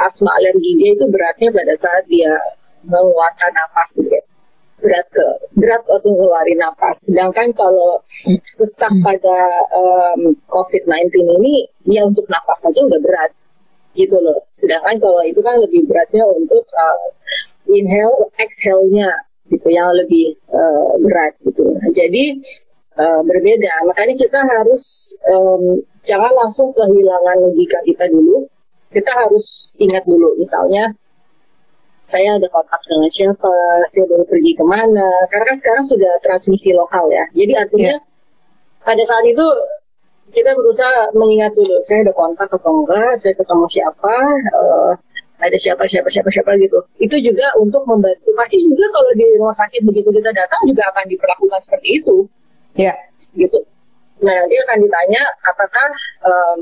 asma 0.01 0.31
alergi 0.41 0.73
dia 0.81 0.91
itu 0.97 1.05
beratnya 1.13 1.49
pada 1.53 1.75
saat 1.77 2.05
dia 2.09 2.33
mengeluarkan 2.89 3.51
napas 3.55 3.95
gitu. 3.99 4.11
Ya 4.11 4.23
berat 4.83 5.07
ke 5.15 5.27
berat 5.55 5.83
waktu 5.87 6.11
ngeluarin 6.11 6.59
napas. 6.59 7.07
Sedangkan 7.07 7.55
kalau 7.55 8.03
sesak 8.03 8.91
pada 9.07 9.39
um, 9.73 10.35
COVID-19 10.51 11.15
ini 11.39 11.71
ya 11.87 12.03
untuk 12.03 12.27
nafas 12.27 12.67
saja 12.67 12.83
udah 12.83 13.01
berat 13.01 13.31
gitu 13.95 14.19
loh. 14.19 14.43
Sedangkan 14.59 14.99
kalau 14.99 15.23
itu 15.23 15.39
kan 15.41 15.55
lebih 15.63 15.87
beratnya 15.87 16.27
untuk 16.27 16.67
uh, 16.75 17.09
inhale 17.71 18.29
exhale-nya 18.43 19.09
gitu 19.49 19.69
yang 19.71 19.89
lebih 19.95 20.35
uh, 20.51 20.99
berat 20.99 21.39
gitu. 21.47 21.65
Jadi 21.95 22.43
uh, 22.99 23.21
berbeda. 23.25 23.73
Makanya 23.89 24.15
kita 24.17 24.41
harus 24.43 25.15
um, 25.29 25.81
jangan 26.05 26.33
langsung 26.37 26.73
kehilangan 26.75 27.37
logika 27.41 27.79
kita 27.87 28.09
dulu. 28.11 28.49
Kita 28.93 29.09
harus 29.09 29.73
ingat 29.81 30.05
dulu, 30.05 30.37
misalnya 30.37 30.93
saya 32.05 32.37
ada 32.37 32.45
kontak 32.53 32.83
dengan 32.85 33.09
siapa, 33.09 33.55
saya 33.89 34.05
baru 34.05 34.27
pergi 34.29 34.53
ke 34.53 34.65
mana. 34.67 35.09
Karena 35.33 35.45
kan 35.49 35.57
sekarang 35.57 35.85
sudah 35.87 36.13
transmisi 36.21 36.77
lokal 36.77 37.09
ya. 37.09 37.25
Jadi 37.33 37.53
artinya 37.57 37.95
yeah. 37.97 38.85
pada 38.85 39.01
saat 39.07 39.25
itu 39.25 39.47
kita 40.33 40.53
berusaha 40.53 41.09
mengingat 41.17 41.57
dulu, 41.57 41.81
saya 41.81 42.05
ada 42.05 42.13
kontak 42.13 42.49
atau 42.53 42.73
enggak, 42.73 43.17
saya 43.17 43.33
ketemu 43.33 43.65
siapa, 43.69 44.17
uh, 44.61 44.93
ada 45.43 45.57
siapa 45.59 45.85
siapa 45.89 46.09
siapa 46.09 46.29
siapa 46.31 46.53
gitu. 46.61 46.79
Itu 47.03 47.17
juga 47.19 47.47
untuk 47.59 47.83
membantu. 47.89 48.31
Pasti 48.39 48.61
juga 48.63 48.87
kalau 48.93 49.11
di 49.17 49.27
rumah 49.39 49.57
sakit 49.57 49.81
begitu 49.83 50.09
kita 50.09 50.31
datang 50.37 50.63
juga 50.69 50.85
akan 50.95 51.05
diperlakukan 51.09 51.61
seperti 51.65 51.89
itu. 52.03 52.17
Ya. 52.79 52.95
Gitu. 53.37 53.59
Nah 54.23 54.35
nanti 54.35 54.57
akan 54.57 54.77
ditanya 54.83 55.23
apakah 55.45 55.89
um, 56.25 56.59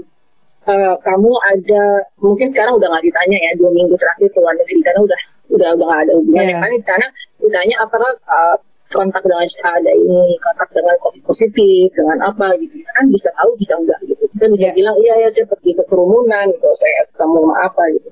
uh, 0.66 0.94
kamu 1.00 1.32
ada 1.52 1.82
mungkin 2.20 2.46
sekarang 2.48 2.76
udah 2.76 2.88
nggak 2.90 3.04
ditanya 3.04 3.38
ya 3.38 3.52
dua 3.56 3.70
minggu 3.72 3.94
terakhir 3.96 4.28
ke 4.32 4.38
luar 4.40 4.54
negeri 4.56 4.80
karena 4.84 5.00
udah 5.04 5.20
udah 5.54 5.68
udah 5.76 5.86
nggak 5.86 6.00
ada 6.08 6.12
hubungannya 6.18 6.54
yeah. 6.56 6.62
kan 6.62 6.70
di 6.72 6.82
sana 6.84 7.06
ditanya 7.40 7.76
apakah 7.84 8.10
uh, 8.28 8.56
kontak 8.90 9.22
dengan 9.22 9.46
ada 9.46 9.92
ini 9.94 10.34
kontak 10.42 10.68
dengan 10.74 10.96
covid 10.98 11.22
positif 11.22 11.86
dengan 11.94 12.18
apa 12.26 12.50
gitu 12.58 12.74
kan 12.90 13.04
bisa 13.06 13.30
tahu 13.38 13.50
bisa 13.54 13.74
enggak 13.78 14.00
gitu 14.02 14.24
kita 14.34 14.46
bisa 14.50 14.66
yeah. 14.66 14.74
bilang 14.74 14.96
iya 14.98 15.14
ya 15.26 15.28
saya 15.30 15.46
pergi 15.46 15.72
ke 15.78 15.84
kerumunan 15.86 16.44
gitu 16.50 16.68
saya 16.74 17.00
ketemu 17.06 17.36
sama 17.38 17.54
apa 17.70 17.82
gitu 17.94 18.08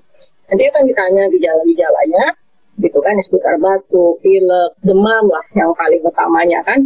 nanti 0.48 0.62
akan 0.70 0.82
ditanya 0.86 1.22
gejala-gejalanya 1.34 2.24
gitu 2.78 2.98
kan 3.02 3.18
seputar 3.18 3.58
batuk, 3.58 4.22
pilek, 4.22 4.70
demam 4.86 5.24
lah 5.26 5.44
yang 5.58 5.74
paling 5.74 5.98
utamanya 6.06 6.62
kan. 6.62 6.80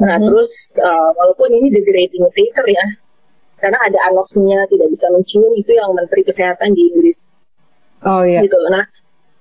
Nah 0.00 0.16
hmm. 0.16 0.24
terus 0.24 0.80
uh, 0.80 1.10
walaupun 1.12 1.52
ini 1.52 1.68
degrading 1.68 2.24
titer 2.32 2.64
ya, 2.64 2.84
karena 3.60 3.78
ada 3.84 3.98
anosmia 4.12 4.64
tidak 4.72 4.88
bisa 4.88 5.06
mencium 5.12 5.52
itu 5.52 5.72
yang 5.76 5.92
Menteri 5.92 6.24
Kesehatan 6.24 6.72
di 6.72 6.88
Inggris. 6.88 7.28
Oh 8.04 8.24
iya. 8.24 8.40
Gitu. 8.40 8.56
Nah 8.72 8.84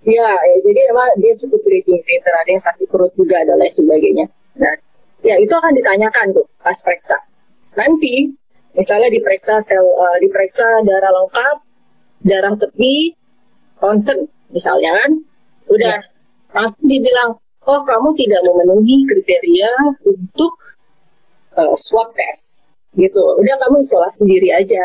ya, 0.03 0.27
ya 0.27 0.57
jadi 0.59 0.79
emang 0.91 1.09
dia 1.23 1.33
cukup 1.39 1.59
degrading 1.63 2.03
titer, 2.03 2.33
ada 2.35 2.49
yang 2.51 2.63
sakit 2.63 2.87
perut 2.91 3.11
juga 3.15 3.39
dan 3.47 3.55
lain 3.55 3.71
sebagainya. 3.71 4.25
Nah 4.59 4.75
ya 5.23 5.39
itu 5.39 5.53
akan 5.55 5.71
ditanyakan 5.71 6.35
tuh 6.35 6.47
pas 6.59 6.75
periksa. 6.83 7.15
Nanti 7.79 8.27
misalnya 8.75 9.07
diperiksa 9.07 9.63
sel, 9.63 9.79
uh, 9.79 10.17
diperiksa 10.19 10.67
darah 10.83 11.11
lengkap, 11.15 11.57
darah 12.27 12.53
tepi, 12.59 13.15
ronsen 13.79 14.27
misalnya 14.51 14.91
kan 14.99 15.11
udah 15.69 15.95
ya. 15.99 16.05
langsung 16.55 16.83
dibilang 16.85 17.39
oh 17.63 17.81
kamu 17.87 18.09
tidak 18.19 18.41
memenuhi 18.47 18.99
kriteria 19.07 19.71
untuk 20.03 20.53
uh, 21.55 21.75
swab 21.79 22.11
test. 22.15 22.67
Gitu. 22.93 23.19
Udah 23.19 23.55
kamu 23.57 23.81
isolasi 23.81 24.27
sendiri 24.27 24.53
aja 24.53 24.83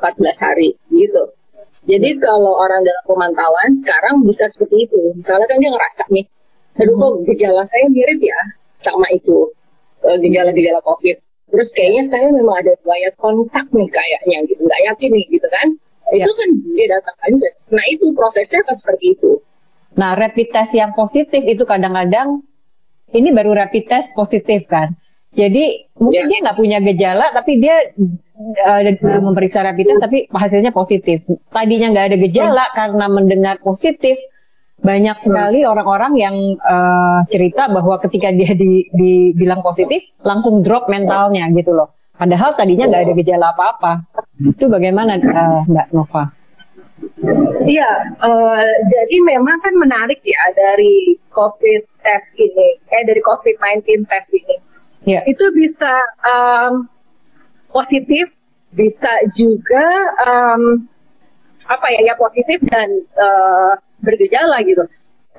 14 0.00 0.46
hari. 0.46 0.72
Gitu. 0.88 1.22
Jadi 1.84 2.16
kalau 2.18 2.56
orang 2.56 2.82
dalam 2.82 3.04
pemantauan 3.04 3.70
sekarang 3.76 4.24
bisa 4.24 4.48
seperti 4.48 4.88
itu. 4.88 4.98
Misalnya 5.14 5.46
kan 5.50 5.58
dia 5.60 5.70
ngerasa 5.70 6.04
nih 6.10 6.26
aduh 6.74 6.90
kok 6.90 7.12
gejala 7.30 7.62
saya 7.62 7.86
mirip 7.86 8.18
ya 8.18 8.40
sama 8.74 9.06
itu 9.14 9.46
uh, 10.02 10.18
gejala-gejala 10.18 10.82
covid. 10.82 11.14
Terus 11.54 11.70
kayaknya 11.70 12.02
saya 12.02 12.26
memang 12.34 12.66
ada 12.66 12.74
riwayat 12.82 13.14
kontak 13.22 13.66
nih 13.70 13.86
kayaknya 13.86 14.42
gitu 14.50 14.62
nggak 14.64 14.82
yakin 14.90 15.10
nih 15.14 15.26
gitu 15.30 15.48
kan. 15.50 15.68
Itu 16.10 16.26
ya. 16.26 16.34
kan 16.34 16.48
dia 16.74 16.86
datang 16.90 17.16
aja. 17.30 17.48
Nah 17.70 17.84
itu 17.94 18.06
prosesnya 18.18 18.60
kan 18.66 18.74
seperti 18.74 19.14
itu 19.14 19.38
Nah, 19.94 20.18
rapid 20.18 20.50
test 20.50 20.74
yang 20.74 20.90
positif 20.92 21.42
itu 21.46 21.62
kadang-kadang 21.62 22.42
ini 23.14 23.30
baru 23.30 23.54
rapid 23.54 23.84
test 23.86 24.10
positif 24.18 24.66
kan. 24.66 24.94
Jadi 25.34 25.90
mungkin 25.98 26.22
yeah. 26.26 26.30
dia 26.30 26.38
nggak 26.46 26.58
punya 26.58 26.78
gejala, 26.78 27.34
tapi 27.34 27.58
dia 27.58 27.90
uh, 28.66 28.80
memeriksa 29.22 29.66
rapid 29.66 29.94
test 29.94 30.02
tapi 30.02 30.30
hasilnya 30.30 30.70
positif. 30.70 31.26
Tadinya 31.50 31.90
nggak 31.90 32.06
ada 32.10 32.16
gejala 32.18 32.64
hmm. 32.70 32.74
karena 32.74 33.06
mendengar 33.10 33.56
positif, 33.62 34.14
banyak 34.78 35.16
sekali 35.22 35.64
orang-orang 35.66 36.12
yang 36.18 36.36
uh, 36.60 37.24
cerita 37.32 37.66
bahwa 37.72 37.98
ketika 38.04 38.30
dia 38.30 38.54
di, 38.54 38.86
dibilang 38.94 39.64
positif 39.64 40.12
langsung 40.22 40.62
drop 40.62 40.86
mentalnya 40.86 41.50
gitu 41.54 41.74
loh. 41.74 41.94
Padahal 42.14 42.54
tadinya 42.54 42.86
nggak 42.86 43.02
ada 43.10 43.14
gejala 43.18 43.46
apa-apa. 43.54 43.92
Itu 44.38 44.70
bagaimana 44.70 45.18
uh, 45.18 45.66
Mbak 45.66 45.88
Nova? 45.90 46.43
Iya, 47.64 47.92
uh, 48.20 48.68
jadi 48.92 49.16
memang 49.24 49.56
kan 49.64 49.74
menarik 49.80 50.20
ya 50.20 50.44
dari 50.52 51.16
COVID 51.32 51.82
test 52.04 52.30
ini, 52.36 52.68
eh 52.92 53.02
dari 53.08 53.20
COVID-19 53.24 54.04
test 54.04 54.30
ini. 54.36 54.56
Yeah. 55.04 55.24
Itu 55.24 55.48
bisa 55.56 55.92
um, 56.24 56.88
positif, 57.72 58.32
bisa 58.76 59.10
juga 59.32 59.86
um, 60.28 60.84
apa 61.68 61.86
ya, 61.96 62.12
ya 62.12 62.14
positif 62.20 62.60
dan 62.68 62.88
uh, 63.16 63.72
bergejala 64.04 64.60
gitu. 64.68 64.84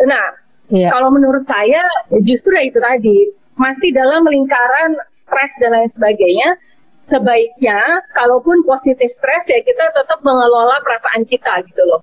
Nah, 0.05 0.25
yeah. 0.73 0.89
kalau 0.89 1.13
menurut 1.13 1.45
saya 1.45 1.85
justru 2.25 2.57
ya 2.57 2.65
itu 2.65 2.81
tadi 2.81 3.17
masih 3.55 3.95
dalam 3.95 4.27
lingkaran 4.27 4.99
stres 5.07 5.55
dan 5.63 5.71
lain 5.71 5.87
sebagainya 5.87 6.59
sebaiknya 7.05 8.01
kalaupun 8.17 8.65
positif 8.65 9.05
stres 9.13 9.45
ya 9.45 9.61
kita 9.61 9.93
tetap 9.93 10.25
mengelola 10.25 10.81
perasaan 10.81 11.21
kita 11.29 11.61
gitu 11.69 11.85
loh. 11.85 12.01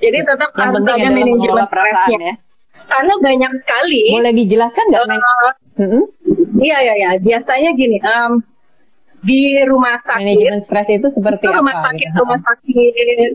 Jadi 0.00 0.18
tetap 0.24 0.50
yang 0.56 0.72
harus 0.72 0.84
ada 0.88 1.08
manajemen 1.12 1.64
stresnya. 1.68 2.18
Ya. 2.32 2.34
karena 2.90 3.14
banyak 3.22 3.52
sekali. 3.62 4.02
Boleh 4.10 4.34
dijelaskan 4.34 4.84
nggak? 4.90 5.02
Uh, 5.06 5.14
uh, 5.14 6.04
Iya 6.58 6.78
iya 6.82 6.94
iya. 6.98 7.10
Biasanya 7.22 7.70
gini, 7.78 8.02
um, 8.02 8.42
di 9.22 9.62
rumah 9.68 9.94
sakit. 10.00 10.26
Manajemen 10.26 10.60
stres 10.64 10.88
itu 10.90 11.06
seperti 11.06 11.46
itu 11.46 11.54
apa? 11.54 11.60
Rumah 11.62 11.76
sakit, 11.86 12.08
gitu? 12.10 12.18
rumah 12.24 12.40
sakit. 12.40 13.32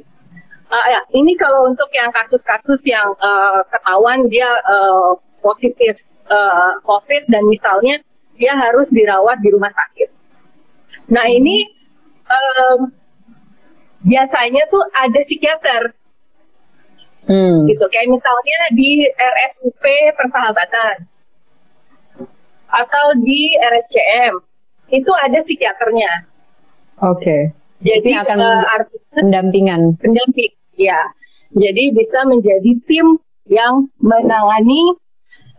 Uh, 0.69 0.85
ya, 0.91 1.01
ini 1.17 1.33
kalau 1.39 1.65
untuk 1.65 1.87
yang 1.95 2.11
kasus-kasus 2.13 2.83
yang 2.85 3.09
uh, 3.23 3.63
ketahuan 3.71 4.27
dia 4.29 4.49
uh, 4.69 5.17
positif 5.41 6.03
uh, 6.29 6.77
COVID 6.83 7.31
dan 7.31 7.47
misalnya 7.47 7.97
dia 8.35 8.53
harus 8.53 8.91
dirawat 8.91 9.39
di 9.39 9.49
rumah 9.55 9.71
sakit. 9.71 10.18
Nah 11.09 11.25
ini 11.29 11.65
um, 12.25 12.89
biasanya 14.05 14.65
tuh 14.71 14.83
ada 14.95 15.19
psikiater 15.21 15.99
Hmm. 17.29 17.69
Gitu. 17.69 17.85
Kayak 17.93 18.09
misalnya 18.09 18.59
di 18.73 19.05
RSUP 19.13 19.85
Persahabatan 20.17 21.05
atau 22.69 23.05
di 23.21 23.53
RSCM 23.61 24.33
itu 24.89 25.11
ada 25.13 25.37
psikiaternya. 25.45 26.11
Oke. 27.05 27.21
Okay. 27.21 27.41
Jadi 27.79 28.11
akan 28.17 28.37
uh, 28.41 28.65
artinya 28.75 29.13
pendampingan. 29.13 29.81
Pendamping, 30.01 30.51
ya. 30.75 30.99
Jadi 31.53 31.93
bisa 31.93 32.25
menjadi 32.25 32.71
tim 32.89 33.21
yang 33.47 33.87
menangani 34.01 34.97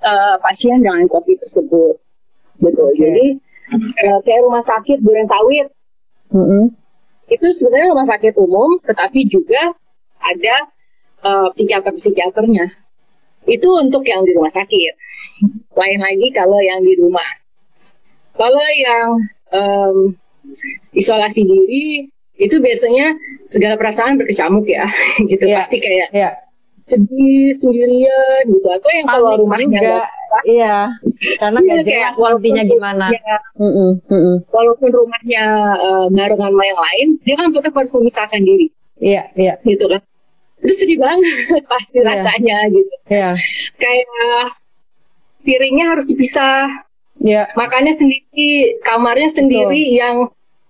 uh, 0.03 0.37
pasien 0.43 0.83
dengan 0.83 1.07
COVID 1.07 1.39
tersebut. 1.39 1.95
Betul. 2.61 2.93
Okay. 2.93 2.99
Jadi 2.99 3.27
uh, 3.77 4.19
kayak 4.27 4.41
rumah 4.43 4.63
sakit 4.63 4.99
Duren 5.01 5.29
Sawit. 5.31 5.69
Mm 6.31 6.45
-hmm. 6.47 6.65
Itu 7.31 7.47
sebenarnya 7.55 7.95
rumah 7.95 8.07
sakit 8.11 8.35
umum, 8.39 8.79
tetapi 8.83 9.27
juga 9.31 9.71
ada 10.19 10.57
uh, 11.23 11.49
psikiater-psikiaternya. 11.55 12.67
Itu 13.49 13.69
untuk 13.81 14.05
yang 14.05 14.27
di 14.27 14.37
rumah 14.37 14.53
sakit. 14.53 14.93
Lain 15.75 16.01
lagi 16.03 16.29
kalau 16.35 16.59
yang 16.61 16.83
di 16.85 16.93
rumah. 16.99 17.31
Kalau 18.37 18.67
yang 18.77 19.09
um, 19.53 19.97
isolasi 20.93 21.45
diri 21.45 22.09
itu 22.41 22.57
biasanya 22.57 23.13
segala 23.45 23.77
perasaan 23.77 24.17
berkecamuk 24.17 24.65
ya, 24.65 24.89
gitu 25.31 25.45
yeah. 25.45 25.61
pasti 25.61 25.77
kayak 25.77 26.09
yeah. 26.11 26.33
sedih 26.81 27.53
sendirian 27.53 28.43
gitu 28.49 28.69
atau 28.69 28.91
yang 28.97 29.07
kalau 29.09 29.33
rumahnya 29.45 29.81
juga. 29.81 30.09
Iya 30.47 30.79
karena 31.37 31.59
nggak 31.61 31.79
iya, 31.85 31.87
jelas 31.87 32.17
nantinya 32.17 32.63
gimana 32.65 33.07
ya, 33.13 33.39
mm 33.59 33.71
-mm, 33.71 33.91
mm 34.09 34.21
-mm. 34.21 34.37
walaupun 34.49 34.89
rumahnya 34.89 35.45
uh, 35.77 36.07
barengan 36.11 36.51
sama 36.51 36.65
yang 36.65 36.81
lain 36.81 37.09
dia 37.27 37.35
kan 37.37 37.49
tetap 37.53 37.73
harus 37.77 37.93
memisahkan 37.95 38.41
diri 38.41 38.67
iya 39.01 39.29
iya 39.37 39.55
gitu 39.61 39.85
kan 39.91 40.01
itu 40.61 40.73
sedih 40.77 40.99
banget 41.01 41.65
pasti 41.73 41.99
yeah. 42.01 42.09
rasanya 42.09 42.59
gitu 42.73 42.95
yeah. 43.09 43.35
kayak 43.81 44.07
piringnya 45.45 45.87
harus 45.97 46.07
dipisah 46.09 46.69
yeah. 47.25 47.49
makannya 47.57 47.93
sendiri 47.97 48.81
kamarnya 48.85 49.31
sendiri 49.33 49.83
Betul. 49.89 49.99
yang 50.01 50.17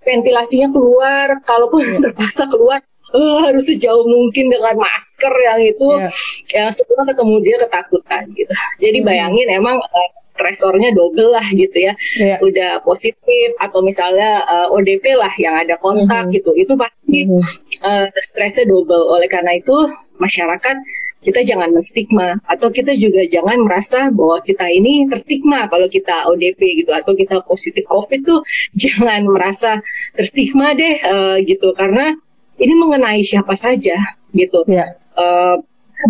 ventilasinya 0.00 0.68
keluar 0.70 1.26
kalaupun 1.44 1.82
yeah. 1.82 2.00
terpaksa 2.08 2.46
keluar 2.48 2.80
uh, 3.14 3.38
harus 3.46 3.64
sejauh 3.66 4.04
mungkin 4.06 4.50
dengan 4.50 4.74
masker 4.78 5.34
yang 5.44 5.60
itu 5.62 5.88
yeah. 5.98 6.10
yang 6.54 6.68
semua 6.74 7.02
ketemu 7.06 7.34
dia 7.42 7.56
ketakutan 7.62 8.22
gitu 8.34 8.52
jadi 8.82 8.98
hmm. 9.02 9.06
bayangin 9.06 9.46
emang 9.54 9.76
uh, 9.78 10.10
stresornya 10.40 10.96
double 10.96 11.36
lah 11.36 11.44
gitu 11.52 11.76
ya. 11.76 11.92
Yeah. 12.16 12.40
Udah 12.40 12.80
positif 12.80 13.48
atau 13.60 13.84
misalnya 13.84 14.40
uh, 14.48 14.72
eh, 14.72 14.76
ODP 14.80 15.04
lah 15.12 15.28
yang 15.36 15.52
ada 15.52 15.76
kontak 15.76 16.08
mm 16.08 16.26
-hmm. 16.32 16.36
gitu. 16.40 16.50
Itu 16.56 16.72
pasti 16.80 17.28
mm 17.28 17.36
-hmm. 17.36 17.44
uh, 17.84 18.06
stresnya 18.24 18.64
double. 18.64 19.04
Oleh 19.12 19.28
karena 19.28 19.60
itu 19.60 19.76
masyarakat 20.16 20.76
kita 21.20 21.44
jangan 21.44 21.68
menstigma 21.76 22.40
atau 22.48 22.72
kita 22.72 22.96
juga 22.96 23.20
jangan 23.28 23.60
merasa 23.60 24.08
bahwa 24.08 24.40
kita 24.40 24.64
ini 24.72 25.04
terstigma 25.12 25.68
kalau 25.68 25.84
kita 25.92 26.24
ODP 26.32 26.84
gitu 26.84 26.92
atau 26.96 27.12
kita 27.12 27.44
positif 27.44 27.84
COVID 27.92 28.20
tuh 28.24 28.40
jangan 28.82 29.28
merasa 29.28 29.84
terstigma 30.16 30.72
deh 30.72 30.96
uh, 31.04 31.36
gitu 31.44 31.76
karena 31.76 32.16
ini 32.60 32.74
mengenai 32.76 33.24
siapa 33.24 33.56
saja 33.56 33.96
gitu. 34.36 34.60
Yeah. 34.68 34.92
Uh, 35.16 35.58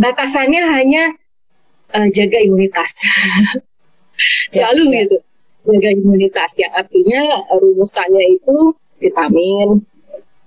batasannya 0.03 0.63
hanya 0.67 1.15
uh, 1.95 2.09
jaga 2.11 2.39
imunitas. 2.43 2.93
selalu 4.53 4.83
ya, 4.93 5.05
gitu 5.07 5.19
jaga 5.61 5.91
imunitas 5.93 6.53
yang 6.57 6.73
artinya 6.73 7.23
rumusannya 7.53 8.25
itu 8.41 8.57
vitamin 9.01 9.85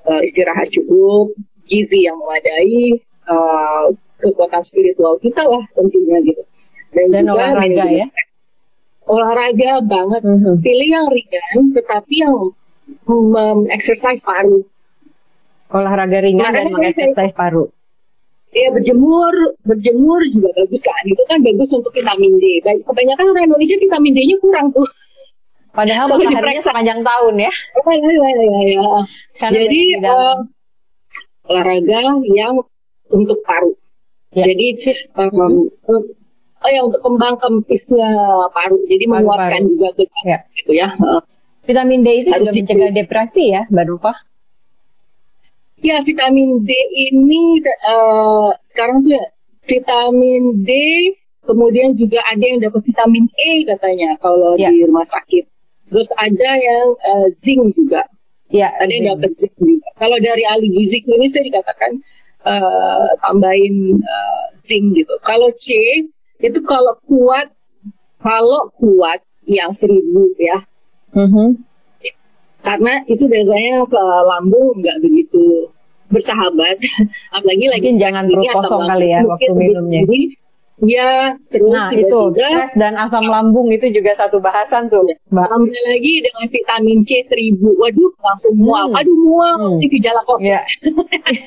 uh, 0.09 0.21
istirahat 0.25 0.69
cukup 0.73 1.33
gizi 1.69 2.05
yang 2.05 2.17
memadai 2.17 2.97
uh, 3.29 3.93
kekuatan 4.19 4.63
spiritual 4.65 5.17
kita 5.21 5.43
lah 5.45 5.63
tentunya 5.77 6.17
gitu 6.25 6.43
dan, 6.93 7.05
dan 7.13 7.23
juga 7.29 7.33
olahraga 7.53 7.85
ya 7.89 8.05
olahraga 9.03 9.71
banget 9.85 10.21
mm 10.23 10.37
-hmm. 10.39 10.55
pilih 10.63 10.89
yang 10.89 11.07
ringan 11.11 11.57
tetapi 11.77 12.13
yang 12.23 12.35
um, 13.09 13.59
exercise 13.69 14.23
paru 14.25 14.65
olahraga 15.73 16.21
ringan 16.21 16.53
Karena 16.53 16.69
dan 16.69 16.73
mengexercise 16.73 17.33
paru. 17.33 17.65
Ya 18.53 18.69
berjemur 18.69 19.33
berjemur 19.65 20.21
juga 20.29 20.53
bagus 20.53 20.81
kan. 20.85 21.03
Itu 21.09 21.23
kan 21.25 21.41
bagus 21.41 21.69
untuk 21.73 21.89
vitamin 21.89 22.37
D. 22.37 22.61
Kebanyakan 22.61 23.25
orang 23.33 23.45
Indonesia 23.49 23.77
vitamin 23.81 24.13
D-nya 24.13 24.37
kurang 24.37 24.69
tuh. 24.69 24.85
Padahal 25.73 26.05
so, 26.09 26.21
mataharinya 26.21 26.61
sepanjang 26.61 27.01
tahun 27.01 27.35
ya. 27.41 27.51
Oh, 27.81 27.89
ya, 27.89 28.09
ya, 28.13 28.29
ya, 28.29 28.59
ya. 28.77 29.01
jadi 29.49 29.81
uh, 30.05 30.37
olahraga 31.49 31.99
yang 32.29 32.61
untuk 33.09 33.41
paru. 33.41 33.73
Ya. 34.33 34.49
jadi 34.49 34.97
um, 35.17 35.69
oh 36.61 36.69
ya 36.69 36.81
untuk 36.85 37.01
kembang 37.01 37.41
kempisnya 37.41 38.09
paru. 38.53 38.77
Jadi 38.85 39.09
paru, 39.09 39.13
menguatkan 39.25 39.61
paru. 39.65 39.71
juga 39.73 39.87
tuh 39.97 40.05
ya. 40.29 40.37
gitu 40.53 40.71
ya. 40.77 40.87
Vitamin 41.65 42.05
D 42.05 42.21
itu 42.21 42.29
Harus 42.29 42.53
juga 42.53 42.59
mencegah 42.69 42.91
depresi 42.93 43.43
ya 43.49 43.65
Mbak 43.71 43.85
Rupa 43.89 44.13
Ya, 45.83 45.99
vitamin 45.99 46.63
D 46.63 46.71
ini 47.11 47.59
uh, 47.91 48.55
sekarang 48.63 49.03
tuh 49.03 49.19
ya, 49.19 49.25
vitamin 49.67 50.63
D, 50.63 50.71
kemudian 51.43 51.91
juga 51.99 52.23
ada 52.23 52.39
yang 52.39 52.63
dapat 52.63 52.87
vitamin 52.87 53.27
E 53.35 53.67
katanya 53.67 54.15
kalau 54.23 54.55
ya. 54.55 54.71
di 54.71 54.87
rumah 54.87 55.03
sakit. 55.03 55.43
Terus 55.91 56.07
ada 56.15 56.49
yang 56.55 56.87
uh, 56.95 57.27
zinc 57.35 57.75
juga. 57.75 58.07
Ya, 58.47 58.71
ada 58.79 58.87
yang 58.87 59.19
dapat 59.19 59.35
zinc 59.35 59.51
juga. 59.59 59.87
Kalau 59.99 60.15
dari 60.23 60.47
ahli 60.47 60.71
gizi 60.71 61.03
ini 61.03 61.27
saya 61.27 61.43
dikatakan 61.51 61.91
uh, 62.47 63.11
tambahin 63.19 63.99
uh, 63.99 64.45
zinc 64.55 64.95
gitu. 64.95 65.11
Kalau 65.27 65.51
C 65.59 65.75
itu 66.39 66.59
kalau 66.63 66.95
kuat, 67.03 67.51
kalau 68.23 68.71
kuat 68.79 69.19
yang 69.43 69.75
seribu 69.75 70.31
ya. 70.39 70.63
Mm 71.11 71.27
-hmm 71.27 71.72
karena 72.63 73.03
itu 73.11 73.27
biasanya 73.27 73.83
ke 73.85 74.01
lambung 74.01 74.79
nggak 74.79 74.97
begitu 75.03 75.67
bersahabat 76.07 76.79
apalagi 77.35 77.65
lagi 77.67 77.89
jangan 77.99 78.23
perut 78.25 78.47
kosong 78.55 78.83
kali 78.87 79.11
ya 79.11 79.21
waktu 79.27 79.51
minumnya 79.53 80.01
Ya, 80.83 81.37
terus 81.47 81.69
nah, 81.69 81.93
itu 81.95 82.19
stres 82.35 82.75
dan 82.75 82.97
asam 82.99 83.23
lambung 83.23 83.71
itu 83.71 83.87
juga 83.93 84.11
satu 84.17 84.41
bahasan 84.43 84.91
tuh, 84.91 85.05
ya. 85.05 85.15
Mbak. 85.31 85.47
Tambah 85.47 85.83
lagi 85.95 86.13
dengan 86.19 86.45
vitamin 86.49 86.99
C 87.07 87.23
seribu, 87.23 87.71
waduh 87.77 88.11
langsung 88.19 88.57
mual, 88.57 88.91
hmm. 88.91 88.99
aduh 88.99 89.17
mual, 89.21 89.53
hmm. 89.63 89.79
ini 89.79 89.87
gejala 89.95 90.19
COVID. 90.27 90.49
Ya. 90.49 90.61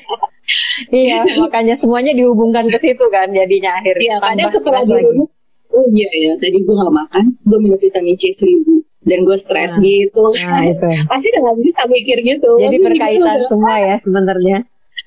iya, 1.05 1.19
makanya 1.37 1.75
semuanya 1.77 2.17
dihubungkan 2.17 2.65
ke 2.71 2.79
situ 2.81 3.03
kan, 3.13 3.29
jadinya 3.29 3.77
akhirnya. 3.77 4.17
Iya, 4.17 4.25
kadang 4.25 4.49
setelah 4.49 4.83
dulu, 4.87 5.29
oh 5.75 5.85
iya 5.91 6.09
ya, 6.17 6.31
tadi 6.41 6.57
gue 6.63 6.73
gak 6.73 6.95
makan, 6.95 7.23
gue 7.37 7.57
minum 7.61 7.77
vitamin 7.77 8.15
C 8.17 8.31
seribu 8.31 8.86
dan 9.07 9.23
gue 9.23 9.37
stres 9.39 9.79
nah, 9.79 9.83
gitu. 9.83 10.23
Nah, 10.43 10.63
itu. 10.67 10.87
Pasti 11.11 11.27
udah 11.33 11.41
gak 11.47 11.57
bisa 11.63 11.81
mikir 11.87 12.17
gitu. 12.21 12.51
Jadi 12.59 12.77
berkaitan 12.87 13.37
gitu, 13.41 13.49
semua 13.49 13.75
ya 13.79 13.95
sebenarnya. 13.97 14.57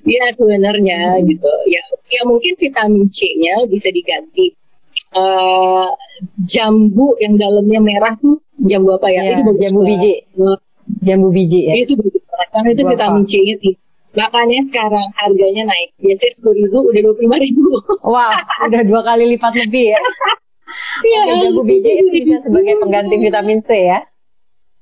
Iya 0.01 0.25
sebenarnya 0.33 0.99
hmm. 1.21 1.23
gitu. 1.29 1.51
Ya, 1.69 1.81
ya 2.09 2.21
mungkin 2.25 2.53
vitamin 2.57 3.05
C-nya 3.13 3.69
bisa 3.69 3.93
diganti. 3.93 4.57
Uh, 5.15 5.87
jambu 6.43 7.15
yang 7.23 7.39
dalamnya 7.39 7.79
merah 7.79 8.13
tuh 8.19 8.43
jambu 8.59 8.91
apa 8.99 9.07
ya? 9.07 9.23
ya 9.23 9.39
itu 9.39 9.43
bagus 9.47 9.61
jambu 9.63 9.81
biji. 9.85 10.13
Jambu 11.05 11.27
biji 11.31 11.59
ya. 11.69 11.73
Itu 11.85 11.93
bagus 11.95 12.23
banget 12.27 12.49
karena 12.51 12.69
itu 12.73 12.83
vitamin 12.89 13.23
C-nya 13.29 13.55
tinggi. 13.61 13.79
Makanya 14.11 14.59
sekarang 14.65 15.07
harganya 15.15 15.63
naik. 15.71 15.95
Biasanya 16.01 16.33
sepuluh 16.35 16.57
ribu 16.59 16.77
udah 16.83 17.01
dua 17.05 17.13
puluh 17.15 17.25
lima 17.31 17.37
ribu. 17.39 17.63
Wah, 18.09 18.43
udah 18.67 18.81
dua 18.83 19.01
kali 19.07 19.23
lipat 19.37 19.53
lebih 19.55 19.95
ya. 19.95 19.99
Iya. 21.01 21.21
Jago 21.47 21.61
biji 21.63 21.91
itu 21.97 22.09
bisa 22.11 22.35
sebagai 22.43 22.77
pengganti 22.79 23.15
vitamin 23.17 23.59
C 23.61 23.69
ya? 23.89 23.99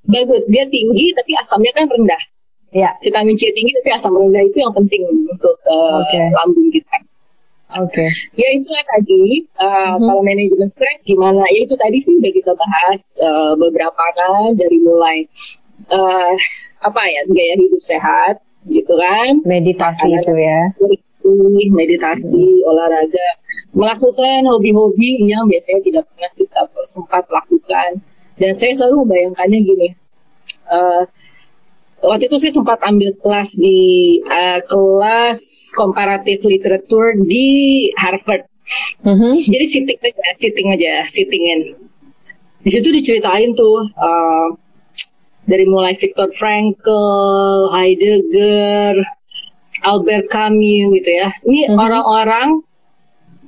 Bagus, 0.10 0.48
dia 0.50 0.66
tinggi 0.68 1.12
tapi 1.14 1.32
asamnya 1.38 1.72
kan 1.76 1.86
rendah. 1.90 2.22
Ya. 2.74 2.90
Vitamin 3.02 3.36
C 3.36 3.50
tinggi 3.50 3.72
tapi 3.82 3.90
asam 3.94 4.14
rendah 4.14 4.44
itu 4.46 4.58
yang 4.62 4.74
penting 4.74 5.02
untuk 5.06 5.58
uh, 5.66 5.74
eh, 5.74 5.94
okay. 6.06 6.26
lambung 6.34 6.70
kita. 6.70 6.98
Oke. 7.78 8.02
Okay. 8.02 8.10
Ya 8.34 8.50
itu 8.58 8.70
tadi 8.74 9.46
uh, 9.62 9.66
mm-hmm. 9.66 10.06
kalau 10.10 10.22
manajemen 10.26 10.70
stres 10.74 11.06
gimana? 11.06 11.46
Ya 11.54 11.60
itu 11.70 11.76
tadi 11.78 11.98
sih 12.02 12.18
udah 12.18 12.32
kita 12.34 12.52
bahas 12.58 13.02
uh, 13.22 13.54
beberapa 13.62 14.04
kan 14.18 14.58
dari 14.58 14.78
mulai 14.82 15.22
uh, 15.94 16.34
apa 16.82 17.02
ya 17.06 17.22
gaya 17.30 17.56
hidup 17.62 17.82
sehat 17.86 18.36
gitu 18.66 18.94
kan. 18.98 19.46
Meditasi 19.46 20.10
Makanan, 20.10 20.22
itu 20.26 20.34
ya. 20.42 20.62
Bersih, 21.30 21.68
meditasi, 21.74 22.48
olahraga, 22.66 23.28
melakukan 23.76 24.48
hobi-hobi 24.50 25.30
yang 25.30 25.46
biasanya 25.46 25.82
tidak 25.86 26.04
pernah 26.10 26.32
kita 26.36 26.62
sempat 26.88 27.24
lakukan. 27.30 27.90
Dan 28.40 28.56
saya 28.56 28.72
selalu 28.72 29.04
membayangkannya 29.04 29.60
gini, 29.68 29.88
uh, 30.72 31.04
waktu 32.08 32.32
itu 32.32 32.38
saya 32.40 32.54
sempat 32.56 32.80
ambil 32.88 33.12
kelas 33.20 33.60
di 33.60 33.80
uh, 34.24 34.64
kelas 34.64 35.40
komparatif 35.76 36.48
literatur 36.48 37.20
di 37.28 37.90
Harvard. 38.00 38.48
Mm-hmm. 39.04 39.34
Jadi 39.50 39.66
sitting 39.66 40.00
aja, 40.00 40.28
sitting 40.40 40.68
aja, 40.72 40.94
sittingin. 41.10 41.60
Di 42.64 42.70
situ 42.72 42.92
diceritain 42.92 43.56
tuh 43.56 43.84
uh, 44.00 44.48
dari 45.50 45.66
mulai 45.66 45.98
Viktor 45.98 46.30
Frankl, 46.32 47.74
Heidegger, 47.74 48.96
Albert 49.84 50.28
Camus 50.32 50.92
gitu 51.00 51.10
ya. 51.12 51.30
Ini 51.48 51.70
mm-hmm. 51.70 51.78
orang-orang 51.80 52.50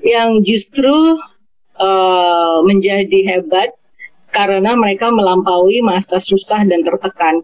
yang 0.02 0.42
justru 0.42 1.18
uh, 1.78 2.58
menjadi 2.66 3.20
hebat 3.36 3.74
karena 4.32 4.74
mereka 4.80 5.12
melampaui 5.12 5.84
masa 5.84 6.18
susah 6.24 6.64
dan 6.66 6.82
tertekan 6.82 7.44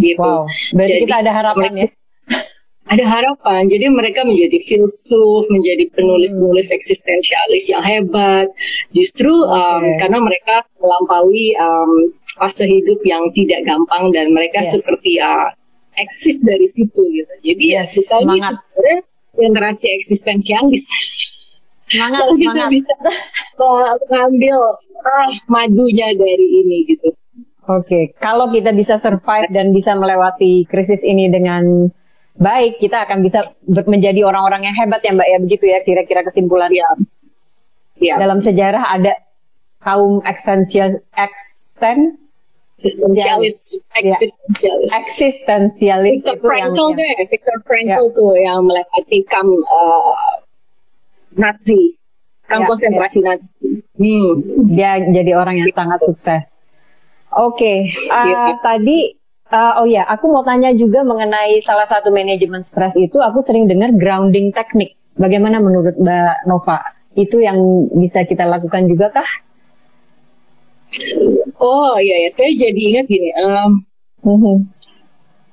gitu. 0.00 0.20
Wow, 0.20 0.48
berarti 0.76 0.92
Jadi, 0.92 1.02
kita 1.08 1.16
ada 1.24 1.32
harapan 1.32 1.72
mereka, 1.72 1.80
ya. 1.84 1.88
Ada 2.86 3.02
harapan. 3.02 3.66
Jadi 3.66 3.90
mereka 3.90 4.22
menjadi 4.22 4.62
filsuf, 4.62 5.50
menjadi 5.50 5.90
penulis-penulis 5.98 6.70
hmm. 6.70 6.76
eksistensialis 6.78 7.66
yang 7.66 7.82
hebat. 7.82 8.46
Justru 8.94 9.34
um, 9.34 9.82
karena 9.98 10.22
mereka 10.22 10.62
melampaui 10.78 11.50
um, 11.58 12.14
fase 12.38 12.62
hidup 12.62 13.02
yang 13.02 13.26
tidak 13.34 13.66
gampang 13.66 14.14
dan 14.14 14.30
mereka 14.30 14.62
yes. 14.62 14.78
seperti 14.78 15.18
uh, 15.18 15.50
eksis 15.96 16.44
dari 16.44 16.68
situ 16.68 17.00
gitu. 17.00 17.34
Jadi 17.42 17.64
ya 17.72 17.82
yes, 17.82 17.92
ya 17.92 17.94
kita 18.00 18.16
semangat. 18.22 18.54
ini 18.54 18.64
sebenarnya 18.70 18.98
generasi 19.36 19.86
eksistensialis. 20.00 20.84
Semangat, 21.86 22.26
Kalau 22.26 22.34
semangat. 22.34 22.70
kita 22.74 22.74
bisa 22.74 22.94
mengambil 24.10 24.58
uh, 25.06 25.28
madunya 25.46 26.08
dari 26.18 26.46
ini 26.64 26.78
gitu. 26.90 27.14
Oke, 27.66 27.82
okay. 27.82 28.04
kalau 28.22 28.50
kita 28.54 28.70
bisa 28.70 28.94
survive 28.98 29.50
dan 29.50 29.74
bisa 29.74 29.94
melewati 29.98 30.66
krisis 30.70 31.02
ini 31.02 31.26
dengan 31.26 31.90
baik, 32.38 32.78
kita 32.78 33.06
akan 33.06 33.26
bisa 33.26 33.42
menjadi 33.86 34.22
orang-orang 34.22 34.70
yang 34.70 34.76
hebat 34.78 35.02
ya 35.02 35.10
Mbak 35.14 35.28
ya 35.30 35.38
begitu 35.42 35.64
ya 35.66 35.78
kira-kira 35.82 36.22
kesimpulan. 36.22 36.70
Ya. 36.70 36.86
ya. 37.98 38.14
Dalam 38.22 38.38
sejarah 38.38 38.86
ada 38.86 39.18
kaum 39.82 40.22
eksistensial 40.22 41.02
eksten 41.14 42.25
eksistensialis 42.76 43.80
eksistensialis 43.96 44.88
ya. 44.92 44.96
eksistensialis 45.00 46.20
Victor 46.20 46.36
itu 46.36 46.44
Frankl 46.44 46.76
yang, 46.76 46.98
deh 47.00 47.12
Victor 47.32 47.58
Frankl 47.64 48.04
ya. 48.04 48.16
tuh 48.16 48.32
yang 48.36 48.58
melewati 48.68 49.18
kam 49.26 49.48
uh, 49.48 50.12
Nazi 51.36 51.96
kam 52.44 52.64
ya, 52.64 52.66
konsentrasi 52.68 53.24
ya. 53.24 53.32
Nazi 53.32 53.52
hmm. 53.96 54.32
dia 54.68 54.92
jadi 55.08 55.32
orang 55.40 55.56
yang 55.56 55.72
sangat 55.72 56.04
sukses 56.04 56.44
Oke, 57.36 57.84
okay. 57.92 58.08
uh, 58.08 58.24
iya. 58.24 58.56
tadi 58.64 59.12
uh, 59.52 59.82
oh 59.82 59.86
ya, 59.86 60.08
aku 60.08 60.30
mau 60.30 60.40
tanya 60.40 60.72
juga 60.72 61.04
mengenai 61.04 61.60
salah 61.60 61.84
satu 61.84 62.08
manajemen 62.08 62.64
stres 62.64 62.96
itu. 62.96 63.18
Aku 63.20 63.44
sering 63.44 63.68
dengar 63.68 63.92
grounding 63.92 64.50
teknik. 64.56 64.96
Bagaimana 65.16 65.60
menurut 65.60 65.96
Mbak 66.00 66.48
Nova? 66.48 66.80
Itu 67.16 67.40
yang 67.40 67.84
bisa 67.96 68.24
kita 68.24 68.48
lakukan 68.48 68.84
juga 68.84 69.12
kah? 69.12 69.30
Oh 71.56 71.96
iya 71.96 72.28
ya, 72.28 72.30
saya 72.32 72.52
jadi 72.52 72.80
ingat 72.92 73.06
gini. 73.08 73.30
Um, 73.40 73.70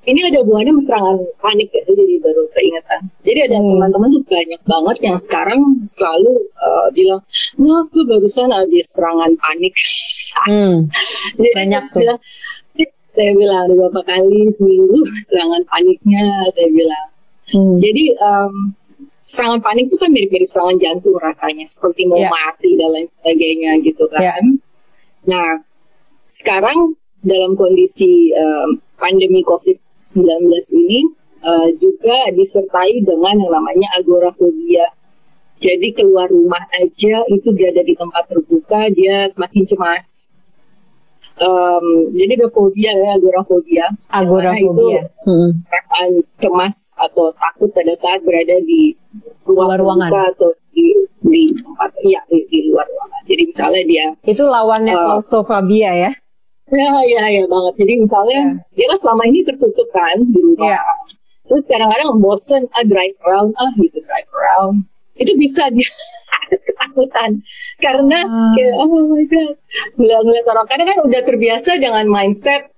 ini 0.04 0.20
ada 0.20 0.44
hubungannya 0.44 0.76
sama 0.76 0.84
serangan 0.84 1.16
panik 1.40 1.68
ya, 1.72 1.80
saya 1.88 1.96
jadi 1.96 2.16
baru 2.20 2.42
keingetan. 2.52 3.02
Jadi 3.24 3.40
ada 3.48 3.56
hmm. 3.56 3.68
teman-teman 3.72 4.08
tuh 4.12 4.24
banyak 4.28 4.62
banget 4.68 4.96
yang 5.00 5.16
sekarang 5.16 5.60
selalu 5.88 6.32
uh, 6.60 6.88
bilang, 6.92 7.20
maaf 7.56 7.88
gue 7.88 8.04
barusan 8.04 8.52
habis 8.52 8.86
serangan 8.92 9.32
panik. 9.40 9.74
Hmm. 10.34 10.90
jadi 11.38 11.50
banyak 11.54 11.82
tuh. 11.94 12.02
Bilang, 12.02 12.20
saya 13.14 13.32
bilang 13.38 13.70
beberapa 13.70 14.02
kali 14.02 14.50
seminggu 14.50 14.98
serangan 15.30 15.62
paniknya, 15.70 16.26
saya 16.50 16.68
bilang. 16.74 17.06
Hmm. 17.54 17.78
Jadi 17.78 18.04
um, 18.18 18.74
serangan 19.22 19.62
panik 19.62 19.88
itu 19.88 19.96
kan 19.96 20.10
mirip-mirip 20.10 20.50
serangan 20.50 20.76
jantung 20.82 21.16
rasanya, 21.22 21.64
seperti 21.70 22.10
mau 22.10 22.18
yeah. 22.18 22.34
mati 22.34 22.74
dan 22.74 22.88
lain 22.92 23.08
sebagainya 23.22 23.70
gitu 23.86 24.04
kan. 24.10 24.20
Yeah. 24.26 24.36
Nah, 25.24 25.63
sekarang 26.34 26.98
dalam 27.22 27.54
kondisi 27.54 28.34
um, 28.34 28.82
pandemi 28.98 29.40
COVID 29.46 29.78
19 29.94 30.50
ini 30.84 31.00
uh, 31.40 31.68
juga 31.78 32.28
disertai 32.34 33.00
dengan 33.06 33.38
yang 33.38 33.52
namanya 33.54 33.88
agorafobia. 33.96 34.90
Jadi 35.62 35.94
keluar 35.96 36.28
rumah 36.28 36.60
aja 36.76 37.24
itu 37.30 37.48
dia 37.54 37.70
ada 37.70 37.80
di 37.86 37.94
tempat 37.94 38.26
terbuka 38.26 38.90
dia 38.92 39.30
semakin 39.30 39.64
cemas. 39.64 40.28
Um, 41.40 42.12
jadi 42.12 42.36
ada 42.36 42.48
fobia 42.52 42.92
ya 42.92 43.16
agorafobia. 43.16 43.86
Agorafobia. 44.12 45.08
Itu 45.08 45.24
hmm. 45.24 45.50
cemas 46.42 46.98
atau 47.00 47.32
takut 47.32 47.70
pada 47.72 47.94
saat 47.96 48.20
berada 48.26 48.60
di 48.60 48.92
luar 49.48 49.80
ruangan 49.80 50.10
atau 50.36 50.52
di 50.74 50.92
di 51.24 51.48
tempat 51.56 51.90
ya 52.04 52.20
di, 52.28 52.44
di 52.50 52.58
luar 52.68 52.84
ruangan. 52.84 53.22
Jadi 53.24 53.42
misalnya 53.48 53.82
dia 53.88 54.06
itu 54.28 54.44
lawannya 54.44 54.92
uh, 54.92 55.16
ya? 55.96 56.12
Ya, 56.72 56.92
ya, 57.04 57.22
ya 57.28 57.44
banget. 57.44 57.74
Jadi 57.84 57.92
misalnya 58.00 58.40
yeah. 58.56 58.76
dia 58.76 58.86
kan 58.88 58.98
selama 58.98 59.22
ini 59.28 59.40
tertutup 59.44 59.88
kan 59.92 60.16
di 60.16 60.40
rumah. 60.40 60.80
Yeah. 60.80 60.84
Terus 61.44 61.64
kadang-kadang 61.68 62.24
bosen, 62.24 62.64
ah 62.72 62.84
drive 62.88 63.16
around, 63.28 63.52
ah 63.60 63.68
gitu 63.76 64.00
drive 64.00 64.30
around. 64.32 64.88
Itu 65.20 65.36
bisa 65.36 65.68
dia 65.76 65.86
ketakutan 66.44 67.40
karena 67.80 68.18
uh. 68.26 68.52
kayak 68.52 68.74
oh 68.76 68.88
my 69.08 69.24
god 69.26 69.56
ngeliat-ngeliat 69.96 70.46
orang 70.46 70.66
kadang 70.68 70.88
kan 70.92 70.98
udah 71.08 71.20
terbiasa 71.24 71.70
dengan 71.80 72.04
mindset 72.06 72.73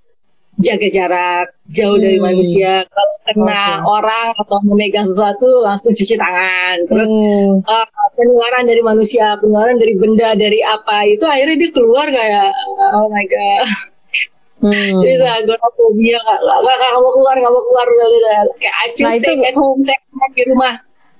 jaga 0.57 0.87
jarak 0.89 1.47
jauh 1.69 2.01
hmm. 2.01 2.05
dari 2.05 2.17
manusia 2.17 2.81
kalau 2.89 3.15
kena 3.29 3.77
okay. 3.77 3.85
orang 3.85 4.27
atau 4.41 4.57
memegang 4.65 5.05
sesuatu 5.05 5.61
langsung 5.61 5.93
cuci 5.93 6.17
tangan 6.17 6.81
terus 6.89 7.09
hmm. 7.11 7.61
uh, 7.61 7.85
penularan 8.17 8.65
dari 8.65 8.81
manusia 8.81 9.37
penularan 9.37 9.77
dari 9.77 9.93
benda 9.93 10.33
dari 10.33 10.57
apa 10.65 11.05
itu 11.05 11.25
akhirnya 11.29 11.55
dia 11.61 11.69
keluar 11.69 12.09
kayak 12.09 12.49
oh 12.97 13.07
my 13.09 13.25
god 13.29 13.65
Hmm. 14.57 14.73
Jadi 15.05 15.21
saya 15.21 15.37
agorafobia 15.45 16.17
gak, 16.17 16.39
gak, 16.41 16.59
gak, 16.65 16.75
gak 16.81 16.97
mau 16.97 17.13
keluar, 17.13 17.35
gak 17.37 17.53
mau 17.53 17.61
keluar 17.61 17.87
Kayak 18.57 18.73
I 18.73 18.87
feel 18.89 19.05
nah, 19.05 19.13
safe 19.21 19.37
itu, 19.37 19.45
at 19.45 19.53
home, 19.53 19.81
safe 19.85 20.01
di 20.33 20.43
rumah 20.49 20.73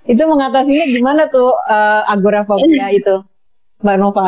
Itu 0.10 0.24
mengatasinya 0.26 0.86
gimana 0.90 1.22
tuh 1.30 1.54
uh, 1.70 2.02
agorafobia 2.10 2.90
itu 2.98 3.22
Mbak 3.86 3.96
Nova? 4.02 4.26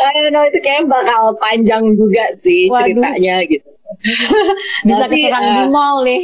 I 0.00 0.32
know, 0.32 0.40
itu 0.48 0.56
kayak 0.64 0.88
bakal 0.88 1.36
panjang 1.36 1.84
juga 2.00 2.32
sih 2.32 2.64
Waduh. 2.72 2.80
ceritanya 2.80 3.44
gitu 3.44 3.68
Bisa 4.86 5.04
Tapi, 5.06 5.18
uh, 5.28 5.40
di 5.40 5.64
mall 5.70 6.06
nih. 6.06 6.22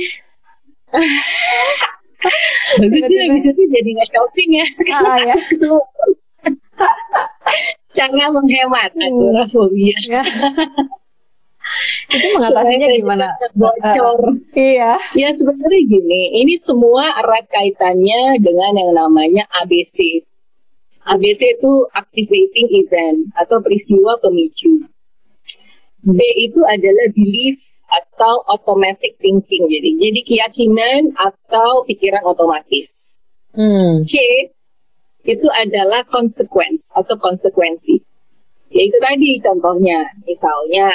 Bagus 2.80 3.04
sih 3.06 3.18
habis 3.22 3.44
itu 3.46 3.62
jadi 3.70 3.88
nggak 3.96 4.08
shopping 4.10 4.50
ya. 4.56 4.66
Ah, 4.96 5.18
ya. 5.22 5.36
Cara 7.96 8.26
menghemat 8.30 8.92
hmm. 8.94 9.06
agorafobia. 9.06 9.98
Ya. 10.06 10.22
itu 12.06 12.26
mengatasinya 12.38 12.86
gimana? 12.94 13.26
Bocor. 13.58 14.18
Uh, 14.22 14.34
iya. 14.54 15.02
Ya 15.18 15.28
sebenarnya 15.34 15.82
gini, 15.90 16.38
ini 16.38 16.54
semua 16.54 17.10
erat 17.18 17.50
kaitannya 17.50 18.38
dengan 18.38 18.72
yang 18.78 18.92
namanya 18.94 19.44
ABC. 19.66 20.22
ABC 21.06 21.58
itu 21.58 21.72
activating 21.94 22.66
event 22.82 23.30
atau 23.38 23.58
peristiwa 23.62 24.18
pemicu. 24.22 24.86
B 26.06 26.18
itu 26.38 26.62
adalah 26.62 27.06
belief 27.10 27.58
atau 27.90 28.46
automatic 28.46 29.18
thinking. 29.18 29.66
Jadi, 29.66 29.90
jadi 29.98 30.20
keyakinan 30.22 31.10
atau 31.18 31.82
pikiran 31.82 32.22
otomatis. 32.22 33.18
Hmm. 33.50 34.06
C 34.06 34.14
itu 35.26 35.48
adalah 35.50 36.06
consequence 36.06 36.94
atau 36.94 37.18
konsekuensi. 37.18 37.98
Yaitu 38.70 38.98
tadi 39.02 39.42
contohnya, 39.42 40.06
misalnya 40.22 40.90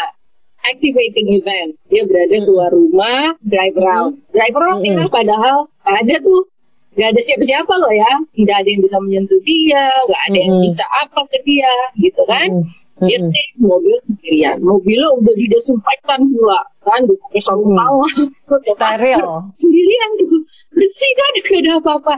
activating 0.63 1.28
event. 1.41 1.76
Dia 1.91 2.08
berada 2.08 2.36
hmm. 2.38 2.45
keluar 2.47 2.69
rumah, 2.71 3.36
drive 3.43 3.76
around. 3.76 4.12
Hmm. 4.15 4.32
Drive 4.32 4.56
around 4.56 4.80
hmm. 4.86 4.89
itu 4.95 5.04
padahal 5.12 5.58
ada 5.84 6.15
tuh 6.24 6.47
nggak 6.91 7.10
ada 7.15 7.21
siapa-siapa 7.23 7.71
loh 7.71 7.93
ya. 7.95 8.12
Tidak 8.36 8.56
ada 8.56 8.67
yang 8.67 8.82
bisa 8.84 8.97
menyentuh 8.99 9.39
dia 9.47 9.84
nggak 9.88 10.23
ada 10.27 10.39
yang 10.39 10.56
bisa 10.60 10.84
apa 10.99 11.21
ke 11.32 11.38
dia 11.47 11.73
gitu 12.04 12.21
kan? 12.27 12.49
Mm-hmm. 12.51 13.08
dia 13.08 13.17
stay 13.23 13.47
mobil 13.63 13.95
sendirian. 14.04 14.58
Mobilnya 14.60 15.10
udah 15.15 15.34
didesinfektan 15.39 16.20
pula 16.36 16.59
kan? 16.84 17.01
Pakai 17.07 17.41
sarung 17.41 17.72
tangan. 17.72 18.15
Steril. 18.76 19.24
sendirian 19.55 20.09
tuh. 20.20 20.39
Bersih 20.76 21.11
kan? 21.15 21.32
Gak 21.47 21.59
ada 21.63 21.72
apa-apa. 21.80 22.15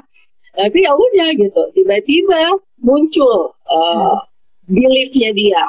Tapi 0.54 0.78
ya 0.86 0.92
udah 0.94 1.30
gitu. 1.38 1.62
Tiba-tiba 1.78 2.58
muncul 2.82 3.54
uh, 3.70 4.18
beliefnya 4.66 5.30
dia. 5.38 5.64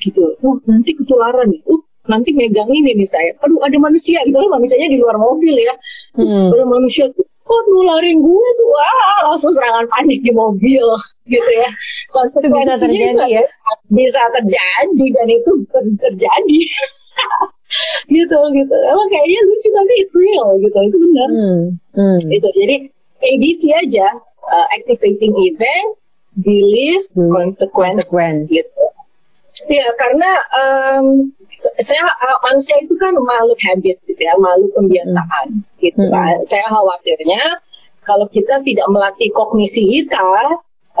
Gitu. 0.00 0.36
Oh 0.44 0.60
nanti 0.68 0.92
ketularan 0.92 1.48
nih. 1.48 1.64
Uh 1.64 1.80
nanti 2.04 2.36
megang 2.36 2.68
ini 2.68 2.92
nih 2.92 3.08
saya. 3.08 3.32
Aduh 3.40 3.64
ada 3.64 3.80
manusia. 3.80 4.20
Gitu 4.28 4.36
loh 4.36 4.52
manusianya 4.52 4.92
di 4.92 5.00
luar 5.00 5.16
mobil 5.16 5.56
ya. 5.56 5.72
Hmm. 6.20 6.52
ada 6.52 6.68
manusia 6.68 7.08
tuh 7.08 7.24
oh 7.44 7.60
nularin 7.68 8.18
gue 8.20 8.48
tuh? 8.56 8.68
Wah 8.72 9.32
langsung 9.32 9.52
serangan 9.52 9.86
panik 9.88 10.20
di 10.24 10.32
mobil 10.32 10.84
gitu 11.28 11.50
ya. 11.52 11.70
Konsekuensinya 12.12 12.76
bisa 12.76 12.84
terjadi 12.84 13.24
ya? 13.28 13.44
bisa 13.92 14.20
terjadi 14.32 15.06
dan 15.14 15.26
itu 15.28 15.52
terjadi. 16.00 16.60
Gitu 18.06 18.38
gitu. 18.54 18.74
Emang 18.86 19.08
kayaknya 19.10 19.40
lucu 19.50 19.68
tapi 19.72 19.92
it's 19.98 20.14
real 20.14 20.48
gitu. 20.62 20.78
Itu 20.78 20.96
benar. 21.00 21.28
Hmm, 21.32 21.62
hmm. 21.96 22.18
itu 22.30 22.48
jadi 22.54 22.76
ABC 23.18 23.62
aja 23.72 24.06
uh, 24.46 24.66
activating 24.78 25.32
event 25.42 25.88
belief 26.38 27.02
hmm. 27.16 27.32
consequence, 27.34 28.04
consequence. 28.06 28.46
gitu 28.52 28.84
Ya, 29.64 29.88
karena 29.96 30.30
um, 30.52 31.32
saya 31.80 32.04
uh, 32.04 32.38
manusia 32.44 32.76
itu 32.84 32.92
kan 33.00 33.16
makhluk 33.16 33.56
habit 33.64 33.96
gitu 34.04 34.20
ya, 34.20 34.36
makhluk 34.36 34.70
pembiasaan 34.76 35.46
hmm. 35.56 35.80
gitu 35.80 36.02
kan. 36.12 36.36
Saya 36.44 36.66
khawatirnya 36.68 37.42
kalau 38.04 38.28
kita 38.28 38.60
tidak 38.60 38.86
melatih 38.92 39.32
kognisi 39.32 39.82
kita, 39.88 40.28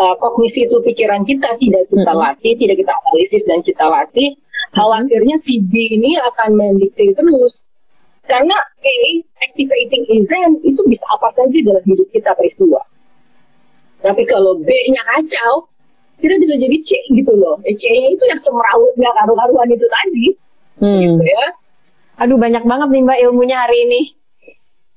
uh, 0.00 0.14
kognisi 0.16 0.64
itu 0.64 0.80
pikiran 0.80 1.22
kita 1.28 1.60
tidak 1.60 1.82
kita 1.92 2.12
hmm. 2.12 2.20
latih, 2.24 2.52
tidak 2.56 2.76
kita 2.80 2.92
analisis 3.04 3.42
dan 3.44 3.60
kita 3.60 3.84
latih, 3.84 4.32
hmm. 4.32 4.72
khawatirnya 4.80 5.36
si 5.36 5.60
B 5.60 5.72
ini 6.00 6.16
akan 6.16 6.56
mendikte 6.56 7.12
terus. 7.12 7.60
Karena 8.24 8.56
A, 8.56 8.96
activating 9.44 10.08
event 10.08 10.56
itu 10.64 10.80
bisa 10.88 11.04
apa 11.12 11.28
saja 11.28 11.60
dalam 11.60 11.84
hidup 11.84 12.08
kita 12.08 12.32
peristiwa. 12.32 12.80
Tapi 14.00 14.24
kalau 14.24 14.56
B-nya 14.60 15.00
kacau, 15.12 15.68
kita 16.18 16.34
bisa 16.38 16.54
jadi 16.56 16.76
C 16.82 16.90
gitu 17.10 17.32
loh. 17.36 17.58
Eh, 17.66 17.74
C-nya 17.74 18.08
itu 18.14 18.24
yang 18.26 18.40
semrawut 18.40 18.92
nggak 18.98 19.14
karu-karuan 19.22 19.68
itu 19.70 19.86
tadi. 19.86 20.26
Hmm. 20.82 21.00
Gitu 21.00 21.24
ya. 21.24 21.46
Aduh 22.22 22.38
banyak 22.38 22.62
banget 22.62 22.88
nih 22.94 23.02
Mbak 23.02 23.18
ilmunya 23.26 23.56
hari 23.58 23.78
ini. 23.90 24.00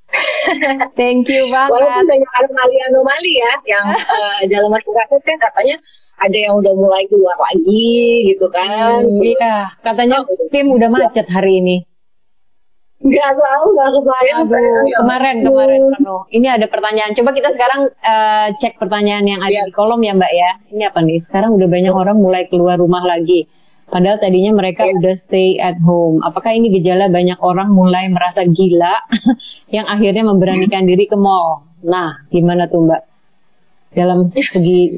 Thank 1.00 1.28
you 1.28 1.52
banget. 1.52 1.72
Walaupun 1.74 2.06
banyak 2.08 2.32
anomali-anomali 2.40 3.34
ya, 3.36 3.54
yang 3.68 3.86
uh, 3.92 4.40
dalam 4.54 4.72
masyarakat 4.72 5.20
kan 5.20 5.38
katanya 5.42 5.76
ada 6.18 6.38
yang 6.38 6.54
udah 6.58 6.74
mulai 6.74 7.04
keluar 7.12 7.38
lagi 7.38 8.34
gitu 8.34 8.48
kan. 8.50 9.04
Hmm, 9.04 9.22
iya, 9.22 9.68
katanya 9.84 10.24
oh, 10.24 10.48
Kim 10.50 10.72
udah 10.74 10.90
macet 10.90 11.28
hari 11.30 11.60
ini. 11.62 11.78
Gak 12.98 13.32
tahu, 13.38 13.66
gak 13.78 13.90
kebayang. 13.94 14.42
Aduh, 14.42 14.50
saya. 14.50 14.98
kemarin, 15.06 15.36
kemarin 15.46 15.82
penuh. 15.94 16.22
Ini 16.34 16.48
ada 16.58 16.66
pertanyaan. 16.66 17.14
Coba 17.14 17.30
kita 17.30 17.54
sekarang 17.54 17.94
uh, 17.94 18.48
cek 18.58 18.82
pertanyaan 18.82 19.22
yang 19.30 19.42
ada 19.46 19.54
ya. 19.54 19.70
di 19.70 19.74
kolom 19.74 20.02
ya 20.02 20.18
Mbak 20.18 20.34
ya. 20.34 20.52
Ini 20.74 20.84
apa 20.90 21.00
nih? 21.06 21.22
Sekarang 21.22 21.54
udah 21.54 21.70
banyak 21.70 21.94
orang 21.94 22.18
mulai 22.18 22.50
keluar 22.50 22.82
rumah 22.82 23.06
lagi. 23.06 23.46
Padahal 23.88 24.18
tadinya 24.18 24.52
mereka 24.52 24.82
ya. 24.84 24.98
udah 24.98 25.14
stay 25.14 25.62
at 25.62 25.78
home. 25.86 26.26
Apakah 26.26 26.58
ini 26.58 26.74
gejala 26.74 27.06
banyak 27.08 27.38
orang 27.38 27.70
mulai 27.70 28.10
merasa 28.10 28.44
gila 28.50 28.98
yang 29.76 29.86
akhirnya 29.86 30.26
memberanikan 30.26 30.90
diri 30.90 31.06
ke 31.06 31.16
mall? 31.16 31.70
Nah, 31.86 32.26
gimana 32.34 32.66
tuh 32.66 32.82
Mbak? 32.82 33.02
Dalam 33.94 34.26
segi 34.26 34.90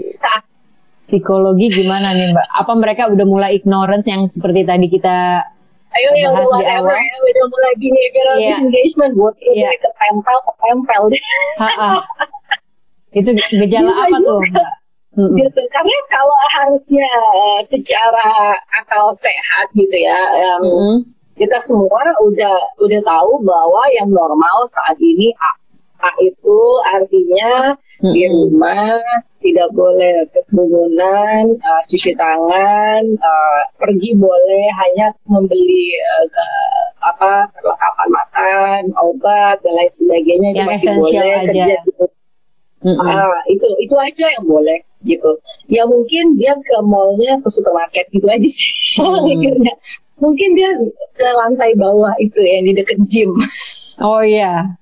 psikologi 1.03 1.67
gimana 1.67 2.15
nih 2.15 2.31
Mbak? 2.31 2.47
Apa 2.63 2.73
mereka 2.79 3.11
udah 3.11 3.25
mulai 3.27 3.59
ignorance 3.59 4.07
yang 4.07 4.23
seperti 4.23 4.63
tadi 4.63 4.87
kita 4.87 5.43
ayo 5.89 6.09
yang 6.21 6.33
whatever 6.37 6.93
ya 6.93 7.15
udah 7.25 7.45
mulai 7.49 7.73
behavioral 7.81 8.35
yeah. 8.37 8.47
disengagement 8.53 9.13
buat 9.17 9.35
yeah. 9.41 9.73
ketempel 9.81 10.37
ketempel 10.45 11.01
itu 13.19 13.29
gejala 13.33 13.89
Bisa 13.89 14.03
apa 14.05 14.17
juga. 14.21 14.29
tuh 14.29 14.41
Mm-hmm. 15.09 15.41
gitu 15.41 15.61
karena 15.73 15.97
kalau 16.13 16.39
harusnya 16.53 17.09
uh, 17.33 17.61
secara 17.65 18.53
akal 18.77 19.09
sehat 19.11 19.67
gitu 19.73 20.05
ya 20.05 20.21
um, 20.37 20.61
mm-hmm. 20.61 20.95
kita 21.33 21.57
semua 21.59 21.99
udah 22.21 22.55
udah 22.77 23.01
tahu 23.01 23.41
bahwa 23.41 23.83
yang 23.97 24.05
normal 24.13 24.57
saat 24.69 24.95
ini 25.01 25.33
A, 25.41 25.49
A 25.99 26.11
itu 26.23 26.59
artinya 26.95 27.75
mm-hmm. 27.75 28.13
di 28.15 28.23
rumah 28.31 29.03
tidak 29.39 29.69
boleh 29.75 30.23
kerumunan, 30.31 31.43
uh, 31.59 31.83
cuci 31.87 32.15
tangan, 32.15 33.03
uh, 33.19 33.61
pergi 33.79 34.15
boleh 34.15 34.65
hanya 34.79 35.11
membeli 35.27 35.95
uh, 35.99 36.25
ke, 36.27 36.47
apa 37.03 37.31
perlengkapan 37.55 38.09
makan, 38.11 38.81
obat 38.99 39.59
dan 39.63 39.73
lain 39.75 39.91
sebagainya 39.91 40.49
yang 40.55 40.67
masih 40.67 40.91
boleh 40.95 41.19
aja. 41.19 41.51
kerja 41.51 41.75
gitu. 41.83 42.05
Mm 42.79 42.95
-hmm. 42.95 43.11
uh, 43.11 43.41
itu 43.51 43.67
itu 43.83 43.95
aja 43.99 44.25
yang 44.39 44.45
boleh 44.47 44.79
gitu. 45.03 45.31
Ya 45.67 45.83
mungkin 45.83 46.39
dia 46.39 46.55
ke 46.55 46.77
mallnya 46.83 47.39
ke 47.43 47.47
supermarket 47.51 48.07
gitu 48.11 48.27
aja 48.27 48.47
sih 48.47 48.71
mm. 49.03 49.67
Mungkin 50.19 50.49
dia 50.55 50.71
ke 51.15 51.27
lantai 51.43 51.75
bawah 51.75 52.11
itu 52.23 52.39
yang 52.39 52.67
di 52.67 52.75
dekat 52.75 52.99
gym. 53.03 53.35
Oh 53.99 54.23
iya 54.23 54.79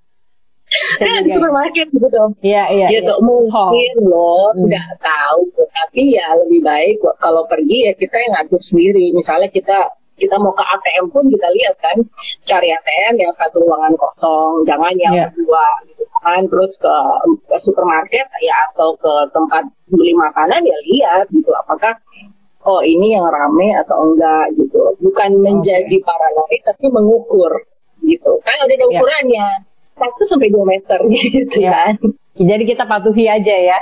kan 0.99 1.23
supermarket 1.31 1.87
gitu. 1.95 2.23
Iya, 2.43 2.63
iya. 2.75 2.87
Gitu. 2.91 3.13
Ya. 3.13 3.23
Mungkin 3.23 3.93
oh. 4.03 4.09
loh 4.11 4.47
hmm. 4.51 4.67
nggak 4.67 4.91
tahu, 4.99 5.39
tapi 5.55 6.01
ya 6.15 6.27
lebih 6.43 6.59
baik 6.63 6.95
kalau 7.23 7.47
pergi 7.47 7.87
ya 7.87 7.93
kita 7.95 8.15
yang 8.19 8.33
ngatur 8.35 8.61
sendiri. 8.61 9.15
Misalnya 9.15 9.47
kita 9.47 9.95
kita 10.17 10.35
mau 10.41 10.49
ke 10.49 10.65
ATM 10.65 11.13
pun 11.13 11.29
kita 11.29 11.47
lihat 11.53 11.75
kan 11.77 11.97
cari 12.41 12.73
ATM 12.73 13.21
yang 13.21 13.29
satu 13.37 13.61
ruangan 13.61 13.93
kosong 14.01 14.65
jangan 14.65 14.93
yang 14.97 15.13
yeah. 15.13 15.29
kedua 15.29 15.65
gitu 15.85 16.03
kan 16.25 16.41
terus 16.49 16.73
ke, 16.81 16.95
ke 17.45 17.57
supermarket 17.61 18.25
ya 18.41 18.55
atau 18.73 18.97
ke 18.97 19.13
tempat 19.29 19.63
beli 19.93 20.17
makanan 20.17 20.65
ya 20.65 20.77
lihat 20.89 21.25
gitu 21.29 21.53
apakah 21.53 21.93
oh 22.65 22.81
ini 22.81 23.13
yang 23.13 23.29
rame 23.29 23.77
atau 23.77 24.09
enggak 24.09 24.57
gitu 24.57 24.81
bukan 25.05 25.37
menjadi 25.37 25.95
okay. 26.01 26.03
paranoid 26.03 26.61
tapi 26.65 26.85
mengukur 26.89 27.53
gitu 28.07 28.31
kan 28.41 28.55
ada 28.63 28.73
ya. 28.73 28.85
ukurannya 28.87 29.47
satu 29.75 30.23
yeah. 30.23 30.29
sampai 30.31 30.47
dua 30.47 30.65
meter 30.65 30.99
gitu 31.13 31.59
yeah. 31.59 31.91
kan 31.91 31.93
jadi 32.39 32.63
kita 32.63 32.83
patuhi 32.87 33.27
aja 33.27 33.55
ya 33.55 33.79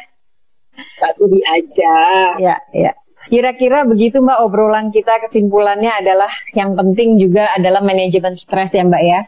patuhi 0.97 1.39
aja 1.45 1.93
ya 2.41 2.55
ya 2.73 2.91
Kira-kira 3.26 3.89
begitu 3.89 4.21
Mbak 4.21 4.39
obrolan 4.45 4.93
kita 4.93 5.17
kesimpulannya 5.17 5.89
adalah 5.89 6.30
yang 6.53 6.78
penting 6.78 7.17
juga 7.17 7.49
adalah 7.57 7.82
manajemen 7.82 8.38
stres 8.38 8.69
ya 8.78 8.86
Mbak 8.86 9.01
ya. 9.01 9.19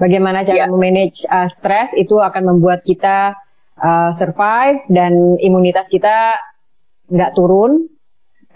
Bagaimana 0.00 0.40
cara 0.40 0.64
yeah. 0.64 0.72
memanage 0.72 1.28
uh, 1.28 1.44
stres 1.52 1.92
itu 1.92 2.16
akan 2.16 2.56
membuat 2.56 2.80
kita 2.80 3.36
uh, 3.76 4.08
survive 4.08 4.80
dan 4.88 5.36
imunitas 5.36 5.92
kita 5.92 6.32
nggak 7.12 7.36
turun 7.36 7.92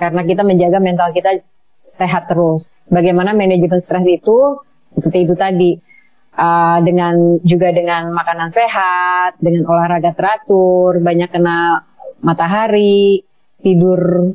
karena 0.01 0.24
kita 0.24 0.40
menjaga 0.40 0.80
mental 0.80 1.12
kita 1.12 1.44
sehat 1.76 2.32
terus. 2.32 2.80
Bagaimana 2.88 3.36
manajemen 3.36 3.84
stres 3.84 4.05
itu 4.09 4.64
seperti 4.97 5.28
itu 5.28 5.34
tadi 5.36 5.76
uh, 6.40 6.78
dengan 6.80 7.36
juga 7.44 7.68
dengan 7.72 8.09
makanan 8.16 8.49
sehat, 8.49 9.36
dengan 9.36 9.68
olahraga 9.68 10.16
teratur, 10.16 11.05
banyak 11.05 11.28
kena 11.28 11.84
matahari, 12.24 13.20
tidur 13.61 14.32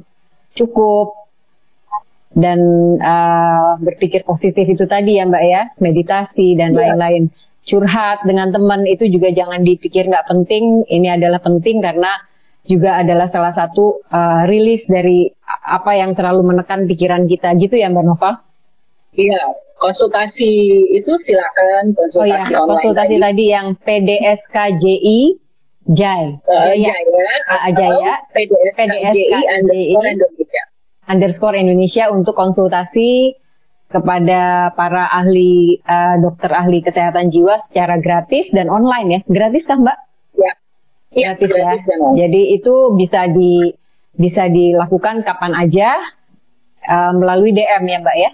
cukup 0.53 1.17
dan 2.31 2.59
uh, 2.99 3.75
berpikir 3.81 4.23
positif 4.23 4.63
itu 4.69 4.85
tadi 4.85 5.19
ya 5.19 5.25
Mbak 5.25 5.43
ya, 5.43 5.63
meditasi 5.81 6.53
dan 6.53 6.77
iya. 6.77 6.93
lain-lain. 6.93 7.23
Yeah. 7.27 7.49
Curhat 7.61 8.25
dengan 8.25 8.49
teman 8.49 8.89
itu 8.89 9.05
juga 9.05 9.29
jangan 9.29 9.61
dipikir 9.61 10.09
nggak 10.09 10.25
penting, 10.25 10.81
ini 10.89 11.13
adalah 11.13 11.37
penting 11.37 11.77
karena 11.77 12.09
juga 12.65 13.01
adalah 13.01 13.25
salah 13.29 13.53
satu 13.53 14.01
uh, 14.13 14.45
rilis 14.49 14.85
dari 14.85 15.29
apa 15.65 15.97
yang 15.97 16.13
terlalu 16.13 16.53
menekan 16.53 16.85
pikiran 16.89 17.25
kita 17.29 17.53
gitu 17.57 17.77
ya 17.77 17.89
Mbak 17.89 18.05
Nova. 18.05 18.31
Iya, 19.11 19.43
konsultasi 19.75 20.51
itu 20.95 21.11
silakan 21.19 21.91
konsultasi 21.91 22.55
oh, 22.55 22.55
iya. 22.55 22.63
online. 22.63 22.79
Konsultasi 22.79 23.15
tadi, 23.19 23.25
tadi 23.27 23.45
yang 23.51 23.67
PDSKJI 23.83 25.19
Jai. 25.91 26.39
Uh, 26.47 26.71
Jaya, 26.71 26.95
Jaya, 26.95 27.69
Jaya 27.75 28.13
PDSKJI 28.31 29.41
underscore 29.51 30.07
Indonesia. 30.07 30.63
Underscore 31.11 31.57
Indonesia 31.59 32.03
untuk 32.07 32.35
konsultasi 32.39 33.35
kepada 33.91 34.71
para 34.79 35.11
ahli 35.11 35.83
uh, 35.83 36.15
dokter 36.23 36.55
ahli 36.55 36.79
kesehatan 36.79 37.27
jiwa 37.27 37.59
secara 37.59 37.99
gratis 37.99 38.47
dan 38.55 38.71
online 38.71 39.07
ya. 39.11 39.19
Gratis 39.27 39.67
kan, 39.67 39.83
Mbak? 39.83 39.97
Ya. 40.39 40.53
Gratis, 41.11 41.51
ya. 41.51 41.67
gratis 41.67 41.83
ya. 41.83 41.95
Jadi 42.15 42.55
itu 42.55 42.95
bisa 42.95 43.27
di 43.27 43.75
bisa 44.15 44.47
dilakukan 44.47 45.27
kapan 45.27 45.51
aja 45.59 45.99
uh, 46.87 47.11
melalui 47.11 47.51
DM 47.51 47.83
ya, 47.91 47.99
Mbak 47.99 48.15
ya 48.15 48.31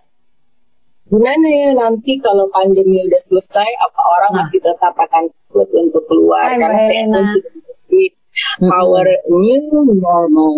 gimana 1.07 1.47
ya 1.47 1.69
nanti 1.71 2.19
kalau 2.19 2.51
pandemi 2.51 2.99
udah 3.07 3.21
selesai 3.23 3.69
apa 3.79 4.01
orang 4.03 4.31
nah. 4.35 4.37
masih 4.43 4.59
tetap 4.59 4.93
akan 4.95 5.31
ikut 5.31 5.69
untuk 5.71 6.03
keluar 6.11 6.51
Hai, 6.51 6.59
karena 6.59 6.77
stay 6.83 6.99
home 7.07 7.27
sudah 7.27 7.51
menjadi 7.55 8.03
hmm. 8.59 8.69
our 8.71 9.07
new 9.31 9.63
normal. 9.95 10.53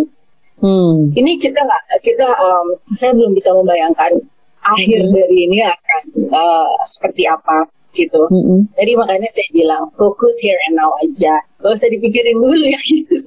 Hmm. 0.59 1.13
Ini 1.15 1.39
kita 1.39 1.55
nggak 1.55 1.83
kita 2.03 2.27
um, 2.35 2.67
saya 2.91 3.15
belum 3.15 3.31
bisa 3.31 3.53
membayangkan 3.55 4.19
akhir 4.65 4.99
hmm. 5.07 5.13
dari 5.15 5.37
ini 5.47 5.63
akan 5.63 6.03
uh, 6.33 6.75
seperti 6.83 7.29
apa 7.29 7.69
gitu. 7.93 8.21
Hmm. 8.29 8.67
Jadi 8.77 8.91
makanya 8.97 9.29
saya 9.33 9.49
bilang 9.53 9.83
fokus 9.97 10.37
here 10.41 10.59
and 10.69 10.75
now 10.77 10.91
aja. 11.01 11.41
Gak 11.59 11.73
usah 11.73 11.89
dipikirin 11.89 12.37
dulu 12.37 12.65
ya 12.69 12.79
gitu. 12.85 13.17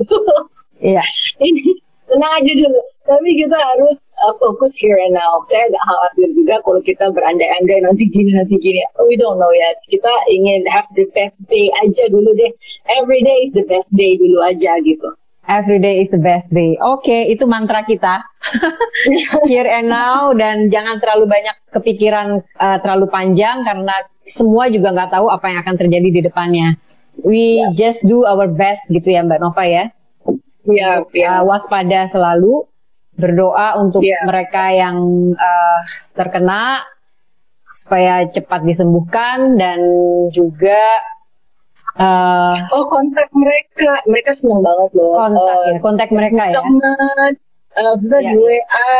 Iya. 0.82 1.02
ini 1.48 1.82
tenang 2.12 2.32
aja 2.36 2.52
dulu. 2.52 2.80
Tapi 3.02 3.30
kita 3.34 3.56
harus 3.58 3.98
uh, 4.22 4.34
fokus 4.38 4.78
here 4.78 4.94
and 4.94 5.16
now. 5.16 5.40
Saya 5.48 5.66
agak 5.66 5.82
khawatir 5.82 6.28
juga 6.38 6.56
kalau 6.62 6.80
kita 6.84 7.04
berandai-andai 7.10 7.82
nanti 7.82 8.06
gini 8.06 8.30
nanti 8.36 8.54
gini. 8.60 8.78
We 9.08 9.18
don't 9.18 9.40
know 9.40 9.50
yet. 9.50 9.80
Kita 9.88 10.12
ingin 10.30 10.68
have 10.70 10.86
the 10.94 11.08
best 11.16 11.50
day 11.50 11.66
aja 11.82 12.04
dulu 12.12 12.30
deh. 12.38 12.52
Every 13.00 13.24
day 13.24 13.38
is 13.42 13.56
the 13.56 13.66
best 13.66 13.96
day 13.98 14.14
dulu 14.20 14.38
aja 14.44 14.78
gitu. 14.84 15.08
Every 15.50 15.82
day 15.82 15.98
is 15.98 16.14
the 16.14 16.22
best 16.22 16.54
day. 16.54 16.78
Oke, 16.78 17.10
okay, 17.10 17.20
itu 17.34 17.50
mantra 17.50 17.82
kita. 17.82 18.22
Here 19.50 19.66
and 19.66 19.90
now 19.90 20.30
dan 20.38 20.70
jangan 20.70 21.02
terlalu 21.02 21.26
banyak 21.26 21.56
kepikiran 21.74 22.46
uh, 22.62 22.78
terlalu 22.78 23.10
panjang 23.10 23.66
karena 23.66 23.90
semua 24.30 24.70
juga 24.70 24.94
nggak 24.94 25.10
tahu 25.10 25.26
apa 25.26 25.50
yang 25.50 25.58
akan 25.66 25.74
terjadi 25.74 26.08
di 26.14 26.20
depannya. 26.22 26.78
We 27.26 27.58
yeah. 27.58 27.74
just 27.74 28.06
do 28.06 28.22
our 28.22 28.46
best 28.46 28.86
gitu 28.94 29.10
ya 29.10 29.26
Mbak 29.26 29.42
Nova 29.42 29.66
ya. 29.66 29.90
Iya, 30.62 31.02
yeah, 31.02 31.14
yeah. 31.14 31.36
uh, 31.40 31.42
waspada 31.46 32.06
selalu, 32.06 32.66
berdoa 33.18 33.78
untuk 33.82 34.02
yeah. 34.02 34.22
mereka 34.24 34.70
yang 34.70 34.96
uh, 35.34 35.80
terkena 36.14 36.86
supaya 37.72 38.28
cepat 38.28 38.62
disembuhkan 38.62 39.56
dan 39.56 39.80
juga 40.30 40.80
Uh, 41.92 42.48
oh 42.72 42.88
kontak 42.88 43.28
mereka, 43.36 44.00
mereka 44.08 44.32
senang 44.32 44.64
banget 44.64 44.96
loh. 44.96 45.12
Kontak 45.12 45.44
uh, 45.44 45.64
ya, 45.68 45.78
kontak 45.84 46.08
mereka 46.08 46.42
ya. 46.48 46.64
Banget. 46.64 47.34
Uh, 47.72 47.94
sudah 48.00 48.20
ya, 48.24 48.32
di 48.32 48.36
WA, 48.40 48.92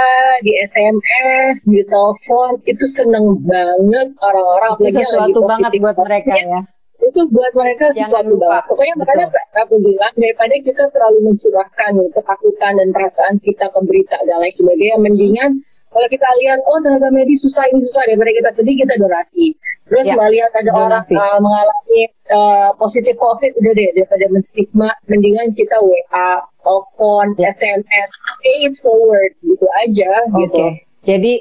di 0.45 0.53
SMS, 0.61 1.57
di 1.73 1.81
telepon 1.89 2.61
itu 2.69 2.85
seneng 2.85 3.41
banget 3.49 4.13
orang-orang. 4.21 4.77
Itu 4.85 5.09
sesuatu 5.09 5.41
banget 5.41 5.73
buat 5.81 5.97
mereka 6.05 6.37
ya. 6.37 6.61
Itu 7.03 7.20
buat 7.34 7.53
mereka 7.59 7.90
sesuatu 7.90 8.38
banget. 8.38 8.64
Pokoknya 8.70 8.94
mereka 8.94 9.26
aku 9.59 9.76
bilang 9.82 10.14
daripada 10.14 10.55
kita 10.62 10.84
terlalu 10.94 11.18
mencurahkan 11.32 11.92
ketakutan 12.14 12.72
dan 12.78 12.88
perasaan 12.94 13.34
kita 13.42 13.66
ke 13.68 13.80
berita 13.82 14.16
dan 14.22 14.38
lain 14.38 14.55
sebagainya, 14.55 14.96
mendingan 15.03 15.50
kalau 15.92 16.09
kita 16.09 16.24
lihat 16.40 16.59
oh 16.64 16.80
tenaga 16.80 17.12
medis 17.12 17.44
susah 17.44 17.68
ini 17.68 17.84
susah 17.84 18.03
daripada 18.09 18.32
kita 18.32 18.50
sedih 18.55 18.76
kita 18.80 18.94
donasi. 18.96 19.53
Terus 19.92 20.09
ya, 20.09 20.16
melihat 20.16 20.48
ada 20.57 20.72
donasi. 20.72 21.12
orang 21.12 21.36
uh, 21.36 21.40
mengalami 21.44 22.00
uh, 22.32 22.70
positif 22.80 23.14
COVID 23.20 23.53
udah 23.61 23.72
deh 23.76 23.88
daripada 23.92 24.24
menstigma 24.32 24.88
mendingan 25.05 25.53
kita 25.53 25.76
WA, 25.84 26.40
telepon, 26.64 27.36
SMS, 27.36 28.11
pay 28.40 28.59
it 28.64 28.74
forward 28.80 29.32
gitu 29.44 29.66
aja 29.84 30.11
okay. 30.32 30.38
gitu. 30.40 30.64
Jadi 31.05 31.34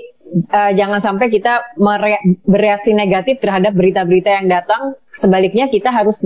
uh, 0.52 0.72
jangan 0.72 1.00
sampai 1.04 1.28
kita 1.28 1.62
bereaksi 2.48 2.96
negatif 2.96 3.44
terhadap 3.44 3.76
berita-berita 3.76 4.42
yang 4.42 4.48
datang. 4.48 4.96
Sebaliknya 5.12 5.68
kita 5.68 5.92
harus 5.92 6.24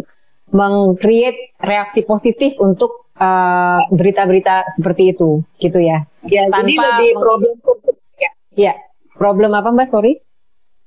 meng-create 0.54 1.58
reaksi 1.60 2.06
positif 2.06 2.54
untuk 2.62 3.06
Eh, 3.16 3.82
berita-berita 3.96 4.68
uh, 4.68 4.72
seperti 4.76 5.16
itu, 5.16 5.40
gitu 5.56 5.80
ya. 5.80 6.04
Ya, 6.28 6.52
Tanpa 6.52 6.68
jadi 6.68 6.76
lebih 6.76 7.12
problem 7.16 7.56
fokus 7.64 8.12
ya. 8.20 8.32
Ya, 8.60 8.74
problem 9.16 9.56
apa 9.56 9.72
Mbak? 9.72 9.88
Sorry. 9.88 10.20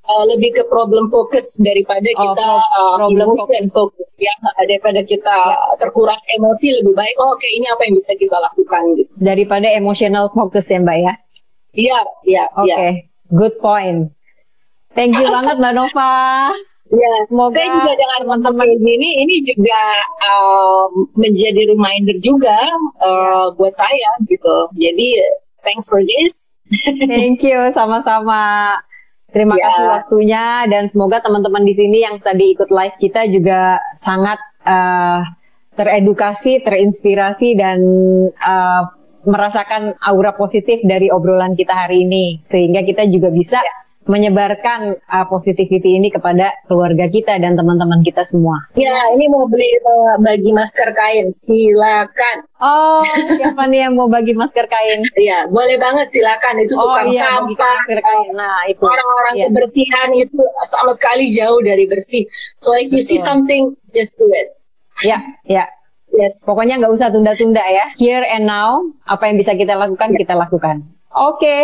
Uh, 0.05 0.25
lebih 0.37 0.61
ke 0.61 0.69
problem 0.69 1.09
fokus 1.09 1.57
daripada 1.65 2.05
oh, 2.05 2.21
kita 2.21 2.49
uh, 2.53 2.97
problem 3.01 3.33
fokus. 3.33 3.73
fokus 3.73 4.11
ya 4.21 4.33
daripada 4.65 5.01
kita 5.05 5.37
ya. 5.37 5.57
terkuras 5.81 6.21
emosi 6.33 6.81
lebih 6.81 6.97
baik 6.97 7.13
oh, 7.21 7.37
oke 7.37 7.45
okay, 7.45 7.53
ini 7.53 7.69
apa 7.69 7.85
yang 7.85 7.93
bisa 7.93 8.17
kita 8.17 8.41
lakukan 8.41 8.83
gitu. 8.97 9.13
daripada 9.21 9.69
emotional 9.69 10.33
fokus 10.33 10.65
ya 10.65 10.81
mbak 10.81 10.97
ya 10.97 11.13
iya 11.77 11.99
iya 12.25 12.45
oke 12.57 12.73
okay. 12.73 13.08
Good 13.33 13.55
point 13.61 14.13
thank 14.93 15.13
you 15.17 15.27
banget 15.29 15.57
mbak 15.59 15.73
Nova 15.77 16.13
Ya, 16.89 17.13
semoga 17.29 17.53
saya 17.53 17.69
juga 17.69 17.93
dengan 18.01 18.19
teman-teman 18.25 18.65
ini 18.81 19.21
ini 19.21 19.45
juga 19.45 19.83
uh, 20.25 20.89
menjadi 21.21 21.69
reminder 21.69 22.17
juga 22.25 22.57
uh, 23.05 23.53
buat 23.61 23.77
saya 23.77 24.17
gitu. 24.25 24.73
Jadi 24.73 25.21
thanks 25.61 25.85
for 25.93 26.01
this. 26.01 26.57
Thank 27.13 27.45
you 27.45 27.61
sama-sama. 27.77 28.73
Terima 29.29 29.61
yeah. 29.61 29.69
kasih 29.69 29.87
waktunya 30.01 30.45
dan 30.73 30.89
semoga 30.89 31.21
teman-teman 31.21 31.61
di 31.69 31.77
sini 31.77 32.01
yang 32.01 32.17
tadi 32.25 32.57
ikut 32.57 32.73
live 32.73 32.97
kita 32.97 33.29
juga 33.29 33.77
sangat 33.93 34.41
uh, 34.65 35.21
teredukasi, 35.77 36.65
terinspirasi 36.65 37.53
dan 37.53 37.79
uh, 38.41 38.89
merasakan 39.27 39.99
aura 40.05 40.35
positif 40.35 40.83
dari 40.87 41.11
obrolan 41.11 41.59
kita 41.59 41.75
hari 41.75 42.07
ini 42.07 42.43
sehingga 42.47 42.87
kita 42.87 43.07
juga 43.11 43.33
bisa 43.35 43.59
yeah 43.59 43.89
menyebarkan 44.09 44.97
uh, 45.05 45.27
positivity 45.29 46.01
ini 46.01 46.09
kepada 46.09 46.57
keluarga 46.65 47.07
kita 47.13 47.37
dan 47.37 47.55
teman-teman 47.61 48.01
kita 48.01 48.25
semua. 48.25 48.57
Ya, 48.75 48.97
ini 49.13 49.29
mau 49.29 49.45
beli 49.45 49.69
mau 49.85 50.17
bagi 50.25 50.51
masker 50.57 50.97
kain, 50.97 51.29
silakan. 51.31 52.49
Oh, 52.59 53.05
siapa 53.39 53.69
nih 53.69 53.87
yang 53.87 54.01
mau 54.01 54.09
bagi 54.09 54.33
masker 54.33 54.65
kain? 54.65 55.05
Iya, 55.13 55.53
boleh 55.53 55.77
banget 55.77 56.09
silakan 56.09 56.57
itu 56.65 56.75
oh, 56.75 56.89
tukang 56.89 57.09
iya, 57.13 57.21
sampah. 57.21 57.77
Masker 57.85 58.01
kain. 58.01 58.31
Nah, 58.33 58.59
itu 58.67 58.85
orang-orang 58.89 59.35
iya. 59.37 59.47
kebersihan 59.53 60.09
itu 60.17 60.43
sama 60.65 60.93
sekali 60.97 61.29
jauh 61.29 61.61
dari 61.61 61.85
bersih. 61.85 62.25
So 62.57 62.73
if 62.81 62.89
you 62.89 63.05
see 63.05 63.21
something, 63.21 63.77
just 63.93 64.17
do 64.17 64.27
it. 64.33 64.57
Ya, 65.05 65.21
ya. 65.45 65.69
Yes, 66.19 66.43
pokoknya 66.43 66.83
nggak 66.83 66.91
usah 66.91 67.15
tunda-tunda 67.15 67.63
ya. 67.63 67.95
Here 67.95 68.27
and 68.27 68.51
now, 68.51 68.83
apa 69.07 69.31
yang 69.31 69.39
bisa 69.39 69.55
kita 69.55 69.79
lakukan, 69.79 70.19
kita 70.19 70.35
lakukan. 70.35 70.83
Oke, 71.15 71.39
okay. 71.39 71.63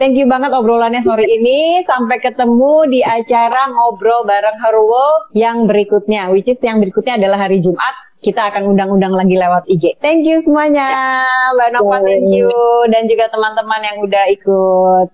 Thank 0.00 0.16
you 0.16 0.24
banget 0.24 0.54
obrolannya 0.56 1.04
sore 1.04 1.28
ini. 1.28 1.84
Sampai 1.84 2.24
ketemu 2.24 2.88
di 2.88 3.04
acara 3.04 3.68
ngobrol 3.68 4.24
bareng 4.24 4.56
Herwo 4.56 5.28
yang 5.36 5.68
berikutnya. 5.68 6.32
Which 6.32 6.48
is 6.48 6.56
yang 6.64 6.80
berikutnya 6.80 7.20
adalah 7.20 7.44
hari 7.44 7.60
Jumat. 7.60 7.92
Kita 8.24 8.48
akan 8.48 8.72
undang-undang 8.72 9.12
lagi 9.12 9.36
lewat 9.36 9.68
IG. 9.68 10.00
Thank 10.00 10.24
you 10.24 10.40
semuanya. 10.40 10.88
Mbak 11.52 11.68
Nova, 11.76 12.00
thank 12.00 12.32
you. 12.32 12.48
Dan 12.88 13.12
juga 13.12 13.28
teman-teman 13.28 13.80
yang 13.84 14.00
udah 14.00 14.24
ikut. 14.32 15.08